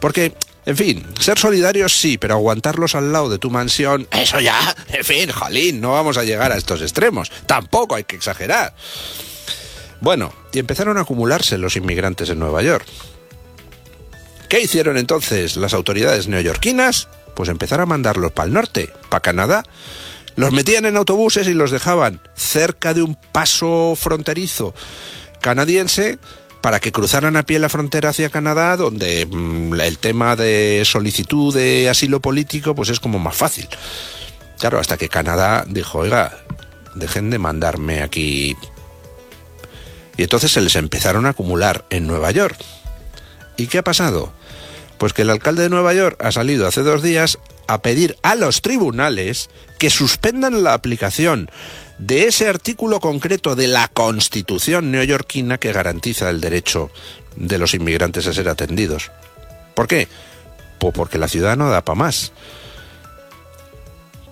Porque 0.00 0.34
en 0.66 0.76
fin, 0.76 1.06
ser 1.18 1.38
solidarios 1.38 1.96
sí, 1.98 2.18
pero 2.18 2.34
aguantarlos 2.34 2.94
al 2.94 3.12
lado 3.12 3.30
de 3.30 3.38
tu 3.38 3.50
mansión, 3.50 4.06
eso 4.10 4.40
ya, 4.40 4.76
en 4.88 5.04
fin, 5.04 5.30
jolín, 5.30 5.80
no 5.80 5.92
vamos 5.92 6.18
a 6.18 6.24
llegar 6.24 6.52
a 6.52 6.56
estos 6.56 6.82
extremos. 6.82 7.30
Tampoco 7.46 7.94
hay 7.94 8.04
que 8.04 8.16
exagerar. 8.16 8.74
Bueno, 10.00 10.32
y 10.52 10.58
empezaron 10.58 10.98
a 10.98 11.02
acumularse 11.02 11.56
los 11.56 11.76
inmigrantes 11.76 12.28
en 12.28 12.38
Nueva 12.38 12.62
York. 12.62 12.84
¿Qué 14.48 14.60
hicieron 14.60 14.98
entonces 14.98 15.56
las 15.56 15.72
autoridades 15.72 16.28
neoyorquinas? 16.28 17.08
Pues 17.34 17.48
empezar 17.48 17.80
a 17.80 17.86
mandarlos 17.86 18.32
para 18.32 18.46
el 18.46 18.52
norte, 18.52 18.92
para 19.08 19.22
Canadá. 19.22 19.62
Los 20.36 20.52
metían 20.52 20.84
en 20.84 20.96
autobuses 20.96 21.48
y 21.48 21.54
los 21.54 21.70
dejaban 21.70 22.20
cerca 22.34 22.92
de 22.92 23.02
un 23.02 23.16
paso 23.32 23.94
fronterizo 23.96 24.74
canadiense 25.46 26.18
para 26.66 26.80
que 26.80 26.90
cruzaran 26.90 27.36
a 27.36 27.44
pie 27.44 27.60
la 27.60 27.68
frontera 27.68 28.08
hacia 28.08 28.28
Canadá, 28.28 28.76
donde 28.76 29.24
mm, 29.24 29.80
el 29.80 29.98
tema 29.98 30.34
de 30.34 30.82
solicitud 30.84 31.54
de 31.54 31.88
asilo 31.88 32.20
político 32.20 32.74
pues 32.74 32.88
es 32.88 32.98
como 32.98 33.20
más 33.20 33.36
fácil. 33.36 33.68
Claro, 34.58 34.80
hasta 34.80 34.96
que 34.96 35.08
Canadá 35.08 35.64
dijo, 35.68 35.98
oiga, 35.98 36.36
dejen 36.96 37.30
de 37.30 37.38
mandarme 37.38 38.02
aquí. 38.02 38.56
Y 40.16 40.24
entonces 40.24 40.50
se 40.50 40.60
les 40.60 40.74
empezaron 40.74 41.26
a 41.26 41.28
acumular 41.28 41.84
en 41.88 42.08
Nueva 42.08 42.32
York. 42.32 42.58
¿Y 43.56 43.68
qué 43.68 43.78
ha 43.78 43.84
pasado? 43.84 44.32
Pues 44.98 45.12
que 45.12 45.22
el 45.22 45.30
alcalde 45.30 45.62
de 45.62 45.70
Nueva 45.70 45.94
York 45.94 46.20
ha 46.24 46.32
salido 46.32 46.66
hace 46.66 46.80
dos 46.80 47.00
días 47.00 47.38
a 47.68 47.80
pedir 47.80 48.16
a 48.24 48.34
los 48.34 48.60
tribunales 48.60 49.50
que 49.78 49.88
suspendan 49.88 50.64
la 50.64 50.74
aplicación 50.74 51.48
de 51.98 52.26
ese 52.26 52.48
artículo 52.48 53.00
concreto 53.00 53.56
de 53.56 53.68
la 53.68 53.88
Constitución 53.88 54.90
neoyorquina 54.90 55.58
que 55.58 55.72
garantiza 55.72 56.30
el 56.30 56.40
derecho 56.40 56.90
de 57.36 57.58
los 57.58 57.74
inmigrantes 57.74 58.26
a 58.26 58.34
ser 58.34 58.48
atendidos. 58.48 59.10
¿Por 59.74 59.86
qué? 59.86 60.08
Pues 60.78 60.94
porque 60.94 61.18
la 61.18 61.28
ciudad 61.28 61.56
no 61.56 61.70
da 61.70 61.84
para 61.84 61.98
más. 61.98 62.32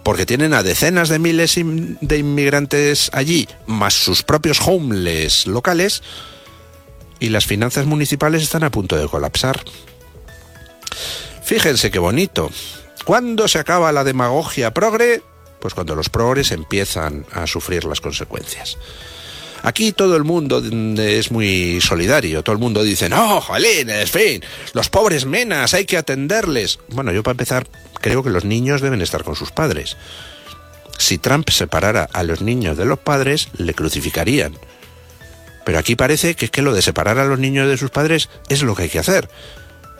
Porque 0.03 0.27
tienen 0.27 0.53
a 0.53 0.62
decenas 0.62 1.09
de 1.09 1.19
miles 1.19 1.55
de 1.57 2.19
inmigrantes 2.19 3.11
allí, 3.15 3.49
más 3.67 3.95
sus 3.95 4.23
propios 4.23 4.61
homeless 4.61 5.47
locales, 5.47 6.03
y 7.21 7.31
las 7.31 7.47
finanzas 7.47 7.87
municipales 7.87 8.43
están 8.43 8.65
a 8.65 8.71
punto 8.71 8.97
de 8.97 9.09
colapsar. 9.09 9.65
Fíjense 11.43 11.91
qué 11.91 11.99
bonito. 11.99 12.51
¿Cuándo 13.07 13.49
se 13.49 13.59
acaba 13.59 13.93
la 13.93 14.05
demagogia 14.05 14.75
progre? 14.75 15.23
Pues 15.65 15.73
cuando 15.73 15.95
los 15.95 16.11
progres 16.11 16.53
empiezan 16.53 17.25
a 17.33 17.47
sufrir 17.47 17.87
las 17.87 18.03
consecuencias. 18.03 18.77
Aquí 19.62 19.93
todo 19.93 20.15
el 20.15 20.23
mundo 20.23 20.62
es 20.99 21.31
muy 21.31 21.81
solidario, 21.81 22.43
todo 22.43 22.53
el 22.53 22.61
mundo 22.61 22.83
dice, 22.83 23.09
no, 23.09 23.41
jolín, 23.41 23.89
en 23.89 24.07
fin, 24.07 24.45
los 24.75 24.91
pobres 24.91 25.25
menas, 25.25 25.73
hay 25.73 25.87
que 25.87 25.97
atenderles. 25.97 26.81
Bueno, 26.89 27.12
yo 27.12 27.23
para 27.23 27.33
empezar, 27.33 27.67
creo 28.03 28.23
que 28.23 28.29
los 28.29 28.45
niños 28.45 28.83
deben 28.83 29.01
estar 29.01 29.25
con 29.25 29.37
sus 29.37 29.53
padres. 29.53 29.97
Si 30.99 31.17
Trump 31.17 31.49
separara 31.49 32.11
a 32.12 32.25
los 32.25 32.43
niños 32.43 32.77
de 32.77 32.85
los 32.85 32.99
padres, 32.99 33.49
le 33.57 33.73
crucificarían. 33.73 34.59
Pero 35.65 35.79
aquí 35.79 35.97
parece 35.97 36.35
que 36.35 36.45
es 36.45 36.51
que 36.51 36.61
lo 36.61 36.75
de 36.75 36.83
separar 36.83 37.19
a 37.19 37.25
los 37.25 37.39
niños 37.39 37.71
de 37.71 37.79
sus 37.79 37.89
padres 37.89 38.29
es 38.51 38.62
lo 38.62 38.75
que 38.75 38.83
hay 38.83 38.91
que 38.91 38.99
hacer. 38.99 39.31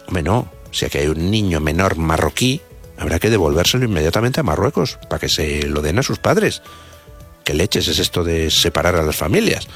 Hombre, 0.09 0.25
no, 0.25 0.53
si 0.73 0.85
aquí 0.85 0.99
hay 0.99 1.07
un 1.07 1.31
niño 1.31 1.61
menor 1.61 1.97
marroquí, 1.97 2.61
habrá 2.99 3.19
que 3.19 3.31
devolvérselo 3.31 3.85
inmediatamente 3.85 4.41
a 4.41 4.45
Marruecos 4.45 4.99
para 5.09 5.21
que 5.21 5.29
se 5.29 5.67
lo 5.67 5.83
den 5.83 5.99
a 5.99 6.03
sus 6.03 6.19
padres. 6.19 6.63
¿Qué 7.45 7.55
leches 7.55 7.89
es 7.89 7.99
esto 7.99 8.25
de 8.25 8.51
separar 8.51 8.97
a 8.97 9.03
las 9.03 9.17
familias? 9.17 9.69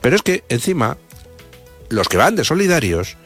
Pero 0.00 0.16
es 0.16 0.22
que 0.22 0.44
encima, 0.48 0.96
los 1.88 2.08
que 2.08 2.16
van 2.16 2.36
de 2.36 2.44
solidarios, 2.44 3.16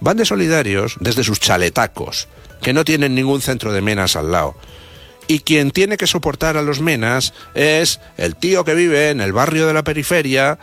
van 0.00 0.16
de 0.16 0.26
solidarios 0.26 0.96
desde 1.00 1.24
sus 1.24 1.40
chaletacos, 1.40 2.28
que 2.60 2.72
no 2.72 2.84
tienen 2.84 3.14
ningún 3.14 3.40
centro 3.40 3.72
de 3.72 3.80
menas 3.80 4.16
al 4.16 4.32
lado. 4.32 4.56
Y 5.28 5.40
quien 5.40 5.70
tiene 5.70 5.96
que 5.96 6.06
soportar 6.06 6.56
a 6.56 6.62
los 6.62 6.80
menas 6.80 7.32
es 7.54 8.00
el 8.16 8.36
tío 8.36 8.64
que 8.64 8.74
vive 8.74 9.10
en 9.10 9.20
el 9.20 9.32
barrio 9.32 9.66
de 9.66 9.72
la 9.72 9.84
periferia, 9.84 10.58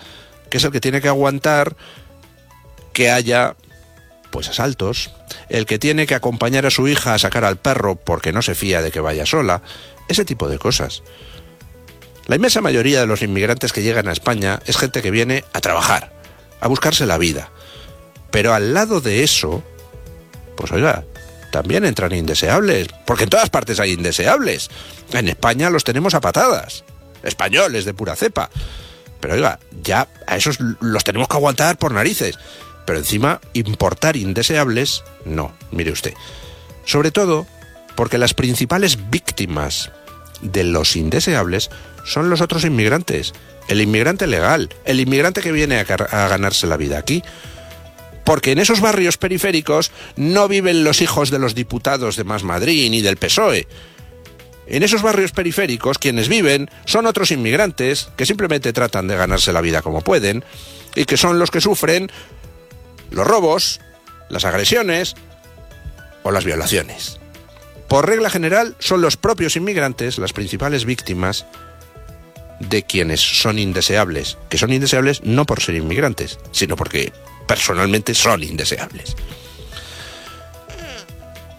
que 0.50 0.58
es 0.58 0.64
el 0.64 0.72
que 0.72 0.82
tiene 0.82 1.02
que 1.02 1.08
aguantar 1.08 1.76
que 2.94 3.10
haya 3.10 3.56
pues 4.40 4.52
asaltos, 4.52 5.12
el 5.50 5.66
que 5.66 5.80
tiene 5.80 6.08
que 6.08 6.16
acompañar 6.16 6.66
a 6.66 6.70
su 6.70 6.88
hija 6.88 7.14
a 7.14 7.20
sacar 7.20 7.44
al 7.44 7.58
perro 7.58 7.96
porque 7.98 8.32
no 8.32 8.42
se 8.42 8.56
fía 8.56 8.82
de 8.82 8.90
que 8.90 9.02
vaya 9.02 9.26
sola, 9.26 9.62
ese 10.08 10.24
tipo 10.24 10.48
de 10.48 10.58
cosas. 10.58 11.04
La 12.26 12.38
inmensa 12.38 12.62
mayoría 12.62 13.02
de 13.02 13.06
los 13.06 13.22
inmigrantes 13.22 13.74
que 13.74 13.82
llegan 13.82 14.08
a 14.08 14.14
España 14.14 14.62
es 14.66 14.78
gente 14.78 15.02
que 15.02 15.12
viene 15.12 15.44
a 15.52 15.60
trabajar, 15.60 16.14
a 16.62 16.70
buscarse 16.70 17.06
la 17.06 17.18
vida. 17.18 17.52
Pero 18.32 18.54
al 18.54 18.74
lado 18.74 19.02
de 19.02 19.24
eso, 19.24 19.62
pues 20.56 20.72
oiga, 20.72 21.04
también 21.52 21.84
entran 21.84 22.14
indeseables, 22.14 22.88
porque 23.06 23.26
en 23.26 23.32
todas 23.32 23.50
partes 23.50 23.82
hay 23.82 23.92
indeseables. 23.92 24.70
En 25.12 25.28
España 25.28 25.70
los 25.70 25.84
tenemos 25.84 26.14
a 26.14 26.22
patadas, 26.22 26.86
españoles 27.24 27.84
de 27.84 27.94
pura 27.94 28.16
cepa. 28.16 28.50
Pero 29.20 29.34
oiga, 29.34 29.60
ya 29.84 30.08
a 30.28 30.38
esos 30.38 30.60
los 30.80 31.04
tenemos 31.04 31.28
que 31.28 31.36
aguantar 31.36 31.78
por 31.78 31.92
narices. 31.92 32.38
Pero 32.90 32.98
encima, 32.98 33.40
importar 33.54 34.18
indeseables, 34.18 35.04
no, 35.24 35.54
mire 35.70 35.92
usted. 35.92 36.16
Sobre 36.86 37.12
todo 37.12 37.46
porque 37.94 38.18
las 38.18 38.34
principales 38.34 39.12
víctimas 39.12 39.92
de 40.42 40.64
los 40.64 40.96
indeseables 40.96 41.70
son 42.04 42.32
los 42.32 42.42
otros 42.42 42.66
inmigrantes. 42.66 43.36
El 43.68 43.80
inmigrante 43.80 44.26
legal, 44.26 44.70
el 44.86 45.00
inmigrante 45.00 45.42
que 45.42 45.52
viene 45.52 45.78
a, 45.78 45.84
ganarse 45.84 46.66
la 46.66 46.78
vida 46.78 46.98
aquí. 46.98 47.22
Porque 48.26 48.54
en 48.54 48.58
esos 48.58 48.82
barrios 48.82 49.18
periféricos 49.18 49.92
no 50.16 50.48
viven 50.48 50.84
los 50.84 51.04
hijos 51.04 51.30
de 51.30 51.38
los 51.38 51.54
diputados 51.54 52.16
de 52.16 52.24
Más 52.24 52.42
Madrid 52.42 52.90
ni 52.90 53.04
del 53.04 53.18
PSOE. 53.18 53.68
En 54.66 54.82
esos 54.82 55.04
barrios 55.04 55.32
periféricos 55.32 56.00
quienes 56.00 56.28
viven 56.28 56.72
son 56.86 57.06
otros 57.06 57.30
inmigrantes 57.30 58.10
que 58.18 58.26
simplemente 58.26 58.74
tratan 58.74 59.08
de 59.08 59.16
ganarse 59.16 59.54
la 59.54 59.62
vida 59.62 59.84
como 59.84 60.02
pueden 60.02 60.44
y 60.96 61.06
que 61.06 61.18
son 61.18 61.38
los 61.38 61.52
que 61.52 61.62
sufren 61.62 62.12
los 63.12 63.28
robos, 63.28 63.80
las 64.30 64.46
agresiones 64.46 65.16
o 66.24 66.32
las 66.32 66.46
violaciones. 66.46 67.20
Por 67.88 68.08
regla 68.08 68.30
general, 68.30 68.76
son 68.80 69.02
los 69.02 69.18
propios 69.18 69.56
inmigrantes 69.56 70.20
las 70.20 70.34
principales 70.34 70.86
víctimas 70.86 71.46
de 72.60 72.84
quienes 72.84 73.20
son 73.20 73.58
indeseables, 73.58 74.38
que 74.50 74.58
son 74.58 74.72
indeseables 74.72 75.24
no 75.24 75.46
por 75.46 75.62
ser 75.62 75.76
inmigrantes, 75.76 76.38
sino 76.52 76.76
porque 76.76 77.12
personalmente 77.48 78.14
son 78.14 78.44
indeseables. 78.44 79.16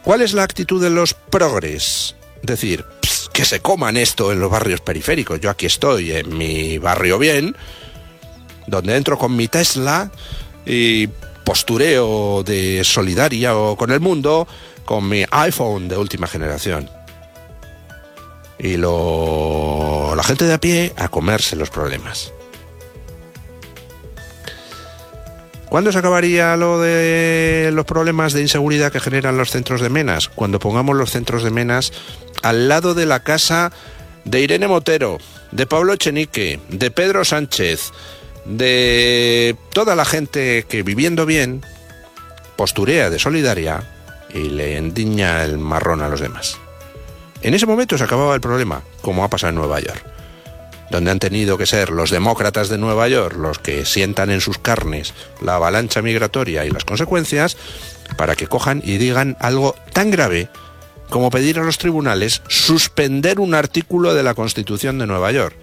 ¿Cuál 0.02 0.22
es 0.22 0.32
la 0.32 0.44
actitud 0.44 0.80
de 0.80 0.90
los 0.90 1.14
progres? 1.14 2.14
Decir, 2.42 2.84
que 3.32 3.44
se 3.44 3.60
coman 3.60 3.96
esto 3.96 4.32
en 4.32 4.40
los 4.40 4.50
barrios 4.50 4.80
periféricos. 4.80 5.40
Yo 5.40 5.50
aquí 5.50 5.66
estoy 5.66 6.12
en 6.12 6.36
mi 6.36 6.78
barrio 6.78 7.18
bien, 7.18 7.56
donde 8.66 8.96
entro 8.96 9.18
con 9.18 9.34
mi 9.36 9.48
Tesla 9.48 10.10
y 10.64 11.08
postureo 11.50 12.44
de 12.44 12.84
solidaria 12.84 13.56
o 13.56 13.74
con 13.74 13.90
el 13.90 13.98
mundo 13.98 14.46
con 14.84 15.08
mi 15.08 15.24
iPhone 15.32 15.88
de 15.88 15.96
última 15.96 16.28
generación. 16.28 16.88
Y 18.56 18.76
lo, 18.76 20.14
la 20.14 20.22
gente 20.22 20.44
de 20.44 20.54
a 20.54 20.60
pie 20.60 20.92
a 20.96 21.08
comerse 21.08 21.56
los 21.56 21.68
problemas. 21.68 22.32
¿Cuándo 25.68 25.90
se 25.90 25.98
acabaría 25.98 26.56
lo 26.56 26.80
de 26.80 27.70
los 27.72 27.84
problemas 27.84 28.32
de 28.32 28.42
inseguridad 28.42 28.92
que 28.92 29.00
generan 29.00 29.36
los 29.36 29.50
centros 29.50 29.80
de 29.80 29.90
menas? 29.90 30.28
Cuando 30.28 30.60
pongamos 30.60 30.94
los 30.94 31.10
centros 31.10 31.42
de 31.42 31.50
menas 31.50 31.92
al 32.42 32.68
lado 32.68 32.94
de 32.94 33.06
la 33.06 33.24
casa 33.24 33.72
de 34.24 34.40
Irene 34.40 34.68
Motero, 34.68 35.18
de 35.50 35.66
Pablo 35.66 35.94
Echenique, 35.94 36.60
de 36.68 36.92
Pedro 36.92 37.24
Sánchez, 37.24 37.90
de 38.44 39.56
toda 39.72 39.94
la 39.94 40.04
gente 40.04 40.64
que 40.68 40.82
viviendo 40.82 41.26
bien 41.26 41.64
posturea 42.56 43.10
de 43.10 43.18
solidaria 43.18 43.82
y 44.32 44.48
le 44.50 44.76
endiña 44.76 45.44
el 45.44 45.58
marrón 45.58 46.02
a 46.02 46.08
los 46.08 46.20
demás. 46.20 46.58
En 47.42 47.54
ese 47.54 47.66
momento 47.66 47.96
se 47.96 48.04
acababa 48.04 48.34
el 48.34 48.40
problema, 48.40 48.82
como 49.00 49.24
ha 49.24 49.30
pasado 49.30 49.50
en 49.50 49.56
Nueva 49.56 49.80
York, 49.80 50.04
donde 50.90 51.10
han 51.10 51.18
tenido 51.18 51.56
que 51.56 51.66
ser 51.66 51.90
los 51.90 52.10
demócratas 52.10 52.68
de 52.68 52.78
Nueva 52.78 53.08
York 53.08 53.36
los 53.36 53.58
que 53.58 53.86
sientan 53.86 54.30
en 54.30 54.40
sus 54.40 54.58
carnes 54.58 55.14
la 55.40 55.54
avalancha 55.54 56.02
migratoria 56.02 56.64
y 56.66 56.70
las 56.70 56.84
consecuencias, 56.84 57.56
para 58.16 58.36
que 58.36 58.46
cojan 58.46 58.82
y 58.84 58.98
digan 58.98 59.36
algo 59.40 59.74
tan 59.92 60.10
grave 60.10 60.48
como 61.08 61.30
pedir 61.30 61.58
a 61.58 61.64
los 61.64 61.78
tribunales 61.78 62.42
suspender 62.48 63.40
un 63.40 63.54
artículo 63.54 64.14
de 64.14 64.22
la 64.22 64.34
Constitución 64.34 64.98
de 64.98 65.06
Nueva 65.06 65.32
York. 65.32 65.56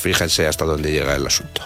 Fíjense 0.00 0.46
hasta 0.46 0.64
dónde 0.64 0.90
llega 0.90 1.14
el 1.14 1.26
asunto. 1.26 1.62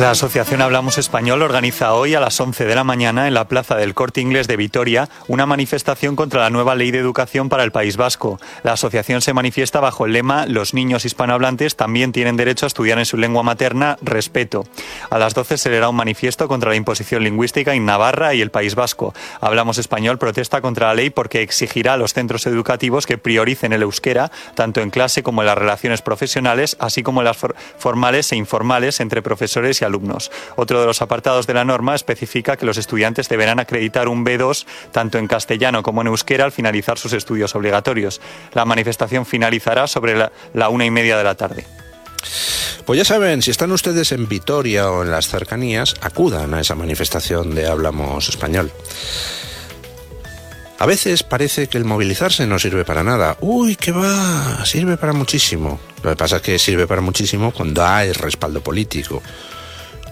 La 0.00 0.12
Asociación 0.12 0.62
Hablamos 0.62 0.96
Español 0.96 1.42
organiza 1.42 1.92
hoy 1.92 2.14
a 2.14 2.20
las 2.20 2.40
11 2.40 2.64
de 2.64 2.74
la 2.74 2.84
mañana 2.84 3.28
en 3.28 3.34
la 3.34 3.48
Plaza 3.48 3.76
del 3.76 3.92
Corte 3.92 4.22
Inglés 4.22 4.48
de 4.48 4.56
Vitoria 4.56 5.10
una 5.28 5.44
manifestación 5.44 6.16
contra 6.16 6.40
la 6.40 6.48
nueva 6.48 6.74
ley 6.74 6.90
de 6.90 6.96
educación 6.96 7.50
para 7.50 7.64
el 7.64 7.70
País 7.70 7.98
Vasco. 7.98 8.40
La 8.62 8.72
asociación 8.72 9.20
se 9.20 9.34
manifiesta 9.34 9.78
bajo 9.78 10.06
el 10.06 10.14
lema 10.14 10.46
Los 10.46 10.72
niños 10.72 11.04
hispanohablantes 11.04 11.76
también 11.76 12.12
tienen 12.12 12.38
derecho 12.38 12.64
a 12.64 12.68
estudiar 12.68 12.98
en 12.98 13.04
su 13.04 13.18
lengua 13.18 13.42
materna, 13.42 13.98
respeto. 14.00 14.64
A 15.10 15.18
las 15.18 15.34
12 15.34 15.58
se 15.58 15.68
leerá 15.68 15.90
un 15.90 15.96
manifiesto 15.96 16.48
contra 16.48 16.70
la 16.70 16.76
imposición 16.76 17.22
lingüística 17.22 17.74
en 17.74 17.84
Navarra 17.84 18.32
y 18.32 18.40
el 18.40 18.50
País 18.50 18.76
Vasco. 18.76 19.12
Hablamos 19.42 19.76
Español 19.76 20.16
protesta 20.16 20.62
contra 20.62 20.86
la 20.86 20.94
ley 20.94 21.10
porque 21.10 21.42
exigirá 21.42 21.92
a 21.92 21.98
los 21.98 22.14
centros 22.14 22.46
educativos 22.46 23.04
que 23.04 23.18
prioricen 23.18 23.74
el 23.74 23.82
euskera, 23.82 24.32
tanto 24.54 24.80
en 24.80 24.88
clase 24.88 25.22
como 25.22 25.42
en 25.42 25.46
las 25.46 25.58
relaciones 25.58 26.00
profesionales, 26.00 26.78
así 26.80 27.02
como 27.02 27.20
en 27.20 27.26
las 27.26 27.36
formales 27.76 28.32
e 28.32 28.36
informales 28.36 29.00
entre 29.00 29.20
profesores 29.20 29.82
y 29.82 29.89
alumnos. 29.90 30.30
Otro 30.56 30.80
de 30.80 30.86
los 30.86 31.02
apartados 31.02 31.46
de 31.46 31.54
la 31.54 31.64
norma 31.64 31.94
especifica 31.94 32.56
que 32.56 32.64
los 32.64 32.78
estudiantes 32.78 33.28
deberán 33.28 33.60
acreditar 33.60 34.08
un 34.08 34.24
B2 34.24 34.64
tanto 34.92 35.18
en 35.18 35.26
castellano 35.26 35.82
como 35.82 36.00
en 36.00 36.06
euskera 36.06 36.44
al 36.44 36.52
finalizar 36.52 36.98
sus 36.98 37.12
estudios 37.12 37.54
obligatorios. 37.54 38.20
La 38.54 38.64
manifestación 38.64 39.26
finalizará 39.26 39.86
sobre 39.86 40.16
la, 40.16 40.32
la 40.54 40.68
una 40.68 40.86
y 40.86 40.90
media 40.90 41.18
de 41.18 41.24
la 41.24 41.34
tarde. 41.34 41.66
Pues 42.86 42.98
ya 42.98 43.04
saben, 43.04 43.42
si 43.42 43.50
están 43.50 43.72
ustedes 43.72 44.12
en 44.12 44.28
Vitoria 44.28 44.90
o 44.90 45.02
en 45.02 45.10
las 45.10 45.28
cercanías, 45.28 45.94
acudan 46.00 46.54
a 46.54 46.60
esa 46.60 46.74
manifestación 46.74 47.54
de 47.54 47.66
Hablamos 47.66 48.28
Español. 48.28 48.72
A 50.80 50.86
veces 50.86 51.22
parece 51.22 51.66
que 51.66 51.76
el 51.76 51.84
movilizarse 51.84 52.46
no 52.46 52.58
sirve 52.58 52.86
para 52.86 53.04
nada. 53.04 53.36
Uy, 53.40 53.76
¿qué 53.76 53.92
va? 53.92 54.64
Sirve 54.64 54.96
para 54.96 55.12
muchísimo. 55.12 55.78
Lo 56.02 56.08
que 56.08 56.16
pasa 56.16 56.36
es 56.36 56.42
que 56.42 56.58
sirve 56.58 56.86
para 56.86 57.02
muchísimo 57.02 57.52
cuando 57.52 57.84
hay 57.84 58.12
respaldo 58.12 58.62
político 58.62 59.22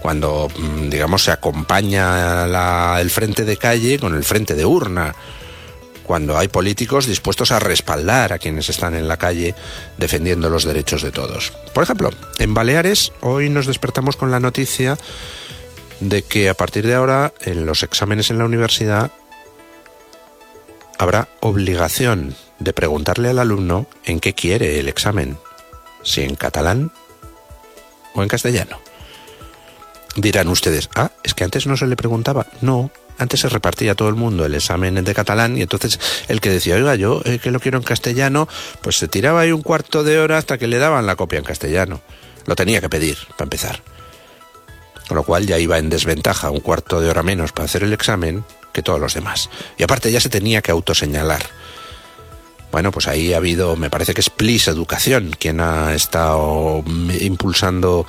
cuando, 0.01 0.47
mm, 0.57 0.89
digamos, 0.89 1.23
se 1.23 1.31
acompaña 1.31 2.99
el 2.99 3.09
frente 3.09 3.45
de 3.45 3.57
calle 3.57 3.99
con 3.99 4.15
el 4.15 4.23
frente 4.23 4.55
de 4.55 4.65
urna, 4.65 5.13
cuando 6.09 6.37
hay 6.37 6.47
políticos 6.47 7.05
dispuestos 7.05 7.51
a 7.51 7.59
respaldar 7.59 8.33
a 8.33 8.39
quienes 8.39 8.67
están 8.69 8.95
en 8.95 9.07
la 9.07 9.17
calle 9.17 9.53
defendiendo 9.97 10.49
los 10.49 10.63
derechos 10.63 11.03
de 11.03 11.11
todos. 11.11 11.53
Por 11.73 11.83
ejemplo, 11.83 12.09
en 12.39 12.55
Baleares 12.55 13.11
hoy 13.21 13.49
nos 13.49 13.67
despertamos 13.67 14.15
con 14.15 14.31
la 14.31 14.39
noticia 14.39 14.97
de 15.99 16.23
que 16.23 16.49
a 16.49 16.55
partir 16.55 16.87
de 16.87 16.95
ahora 16.95 17.33
en 17.41 17.67
los 17.67 17.83
exámenes 17.83 18.31
en 18.31 18.39
la 18.39 18.45
universidad 18.45 19.11
habrá 20.97 21.27
obligación 21.41 22.35
de 22.57 22.73
preguntarle 22.73 23.29
al 23.29 23.37
alumno 23.37 23.85
en 24.03 24.19
qué 24.19 24.33
quiere 24.33 24.79
el 24.79 24.89
examen, 24.89 25.37
si 26.01 26.23
en 26.23 26.35
catalán 26.35 26.91
o 28.15 28.23
en 28.23 28.29
castellano. 28.29 28.79
Dirán 30.15 30.47
ustedes, 30.47 30.89
ah, 30.95 31.11
es 31.23 31.33
que 31.33 31.43
antes 31.43 31.67
no 31.67 31.77
se 31.77 31.87
le 31.87 31.95
preguntaba. 31.95 32.47
No, 32.61 32.91
antes 33.19 33.41
se 33.41 33.49
repartía 33.49 33.91
a 33.91 33.95
todo 33.95 34.09
el 34.09 34.15
mundo 34.15 34.45
el 34.45 34.55
examen 34.55 35.03
de 35.03 35.13
catalán 35.13 35.57
y 35.57 35.61
entonces 35.61 35.99
el 36.27 36.41
que 36.41 36.49
decía, 36.49 36.75
oiga, 36.75 36.95
yo 36.95 37.21
eh, 37.25 37.39
que 37.39 37.51
lo 37.51 37.59
quiero 37.59 37.77
en 37.77 37.83
castellano, 37.83 38.47
pues 38.81 38.97
se 38.97 39.07
tiraba 39.07 39.41
ahí 39.41 39.51
un 39.51 39.61
cuarto 39.61 40.03
de 40.03 40.19
hora 40.19 40.37
hasta 40.37 40.57
que 40.57 40.67
le 40.67 40.79
daban 40.79 41.05
la 41.05 41.15
copia 41.15 41.39
en 41.39 41.45
castellano. 41.45 42.01
Lo 42.45 42.55
tenía 42.55 42.81
que 42.81 42.89
pedir, 42.89 43.17
para 43.31 43.43
empezar. 43.43 43.83
Con 45.07 45.17
lo 45.17 45.23
cual 45.23 45.45
ya 45.45 45.59
iba 45.59 45.77
en 45.77 45.89
desventaja 45.89 46.49
un 46.49 46.61
cuarto 46.61 47.01
de 47.01 47.09
hora 47.09 47.21
menos 47.21 47.51
para 47.51 47.65
hacer 47.65 47.83
el 47.83 47.93
examen 47.93 48.45
que 48.71 48.83
todos 48.83 48.99
los 48.99 49.13
demás. 49.13 49.49
Y 49.77 49.83
aparte 49.83 50.11
ya 50.11 50.21
se 50.21 50.29
tenía 50.29 50.61
que 50.61 50.71
autoseñalar. 50.71 51.43
Bueno, 52.71 52.91
pues 52.91 53.07
ahí 53.07 53.33
ha 53.33 53.37
habido, 53.37 53.75
me 53.75 53.89
parece 53.89 54.13
que 54.13 54.21
es 54.21 54.29
Plis 54.29 54.67
Educación 54.67 55.35
quien 55.37 55.59
ha 55.59 55.93
estado 55.93 56.83
impulsando 57.19 58.05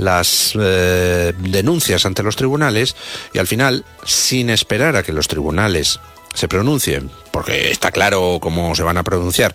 las 0.00 0.52
eh, 0.58 1.32
denuncias 1.38 2.06
ante 2.06 2.22
los 2.22 2.36
tribunales 2.36 2.96
y 3.32 3.38
al 3.38 3.46
final, 3.46 3.84
sin 4.04 4.50
esperar 4.50 4.96
a 4.96 5.02
que 5.02 5.12
los 5.12 5.28
tribunales 5.28 6.00
se 6.34 6.48
pronuncien, 6.48 7.10
porque 7.30 7.70
está 7.70 7.90
claro 7.90 8.38
cómo 8.40 8.74
se 8.74 8.82
van 8.82 8.96
a 8.96 9.02
pronunciar, 9.02 9.54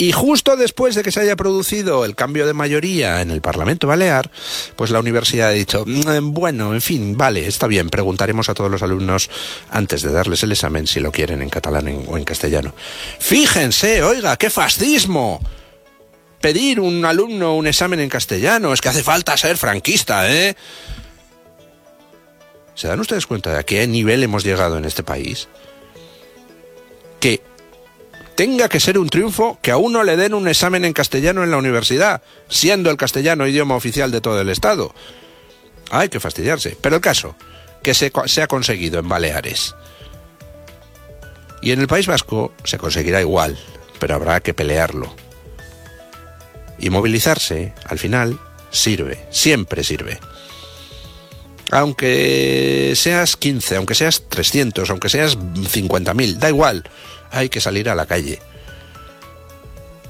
y 0.00 0.12
justo 0.12 0.56
después 0.56 0.94
de 0.94 1.02
que 1.02 1.10
se 1.10 1.20
haya 1.20 1.34
producido 1.34 2.04
el 2.04 2.14
cambio 2.14 2.46
de 2.46 2.54
mayoría 2.54 3.20
en 3.20 3.32
el 3.32 3.40
Parlamento 3.40 3.88
Balear, 3.88 4.30
pues 4.76 4.90
la 4.90 5.00
universidad 5.00 5.48
ha 5.48 5.52
dicho, 5.52 5.84
mm, 5.84 6.32
bueno, 6.32 6.72
en 6.72 6.80
fin, 6.80 7.16
vale, 7.16 7.46
está 7.46 7.66
bien, 7.66 7.90
preguntaremos 7.90 8.48
a 8.48 8.54
todos 8.54 8.70
los 8.70 8.82
alumnos 8.82 9.28
antes 9.70 10.02
de 10.02 10.12
darles 10.12 10.42
el 10.44 10.52
examen 10.52 10.86
si 10.86 11.00
lo 11.00 11.10
quieren 11.10 11.42
en 11.42 11.50
catalán 11.50 12.04
o 12.06 12.16
en 12.16 12.24
castellano. 12.24 12.74
Fíjense, 13.18 14.04
oiga, 14.04 14.36
qué 14.36 14.50
fascismo 14.50 15.40
pedir 16.40 16.80
un 16.80 17.04
alumno 17.04 17.56
un 17.56 17.66
examen 17.66 18.00
en 18.00 18.08
castellano. 18.08 18.72
Es 18.72 18.80
que 18.80 18.88
hace 18.88 19.02
falta 19.02 19.36
ser 19.36 19.56
franquista, 19.56 20.30
¿eh? 20.30 20.56
¿Se 22.74 22.86
dan 22.86 23.00
ustedes 23.00 23.26
cuenta 23.26 23.52
de 23.52 23.58
a 23.58 23.64
qué 23.64 23.86
nivel 23.86 24.22
hemos 24.22 24.44
llegado 24.44 24.78
en 24.78 24.84
este 24.84 25.02
país? 25.02 25.48
Que 27.18 27.42
tenga 28.36 28.68
que 28.68 28.78
ser 28.78 28.98
un 28.98 29.08
triunfo 29.08 29.58
que 29.60 29.72
a 29.72 29.76
uno 29.78 30.04
le 30.04 30.16
den 30.16 30.32
un 30.32 30.46
examen 30.46 30.84
en 30.84 30.92
castellano 30.92 31.42
en 31.42 31.50
la 31.50 31.56
universidad, 31.56 32.22
siendo 32.48 32.90
el 32.90 32.96
castellano 32.96 33.48
idioma 33.48 33.74
oficial 33.74 34.12
de 34.12 34.20
todo 34.20 34.40
el 34.40 34.48
Estado. 34.48 34.94
Hay 35.90 36.08
que 36.08 36.20
fastidiarse. 36.20 36.76
Pero 36.80 36.96
el 36.96 37.02
caso, 37.02 37.34
que 37.82 37.94
se, 37.94 38.12
se 38.26 38.42
ha 38.42 38.46
conseguido 38.46 39.00
en 39.00 39.08
Baleares. 39.08 39.74
Y 41.60 41.72
en 41.72 41.80
el 41.80 41.88
País 41.88 42.06
Vasco 42.06 42.52
se 42.62 42.78
conseguirá 42.78 43.20
igual, 43.20 43.58
pero 43.98 44.14
habrá 44.14 44.38
que 44.38 44.54
pelearlo. 44.54 45.12
Y 46.78 46.90
movilizarse, 46.90 47.74
al 47.84 47.98
final, 47.98 48.38
sirve, 48.70 49.26
siempre 49.30 49.84
sirve. 49.84 50.18
Aunque 51.70 52.94
seas 52.96 53.36
15, 53.36 53.76
aunque 53.76 53.94
seas 53.94 54.22
300, 54.28 54.88
aunque 54.90 55.08
seas 55.08 55.36
50.000, 55.38 56.36
da 56.36 56.48
igual, 56.48 56.84
hay 57.30 57.48
que 57.48 57.60
salir 57.60 57.88
a 57.90 57.94
la 57.94 58.06
calle. 58.06 58.38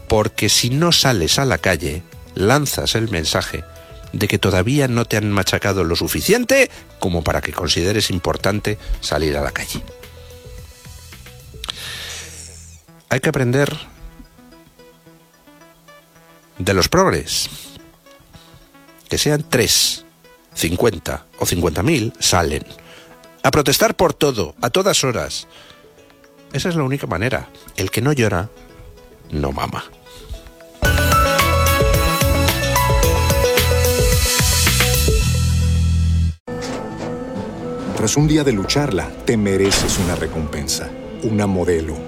Porque 0.08 0.48
si 0.48 0.70
no 0.70 0.92
sales 0.92 1.38
a 1.38 1.44
la 1.44 1.58
calle, 1.58 2.02
lanzas 2.34 2.94
el 2.94 3.08
mensaje 3.08 3.64
de 4.12 4.28
que 4.28 4.38
todavía 4.38 4.88
no 4.88 5.04
te 5.04 5.16
han 5.16 5.30
machacado 5.30 5.84
lo 5.84 5.96
suficiente 5.96 6.70
como 6.98 7.22
para 7.22 7.40
que 7.40 7.52
consideres 7.52 8.10
importante 8.10 8.78
salir 9.00 9.36
a 9.36 9.42
la 9.42 9.50
calle. 9.50 9.82
Hay 13.10 13.20
que 13.20 13.28
aprender 13.28 13.76
de 16.59 16.74
los 16.74 16.88
progres, 16.88 17.48
que 19.09 19.18
sean 19.18 19.44
tres, 19.48 20.04
cincuenta 20.54 21.26
o 21.38 21.46
cincuenta 21.46 21.82
mil, 21.82 22.12
salen 22.18 22.64
a 23.42 23.50
protestar 23.50 23.94
por 23.94 24.12
todo, 24.14 24.54
a 24.61 24.70
todas 24.70 25.04
horas. 25.04 25.46
Esa 26.52 26.68
es 26.68 26.76
la 26.76 26.82
única 26.82 27.06
manera. 27.06 27.48
El 27.76 27.90
que 27.90 28.00
no 28.00 28.12
llora, 28.12 28.48
no 29.30 29.52
mama. 29.52 29.84
Tras 37.96 38.16
un 38.16 38.28
día 38.28 38.44
de 38.44 38.52
lucharla, 38.52 39.11
te 39.24 39.36
mereces 39.36 39.98
una 39.98 40.14
recompensa, 40.14 40.88
una 41.22 41.46
modelo 41.46 42.07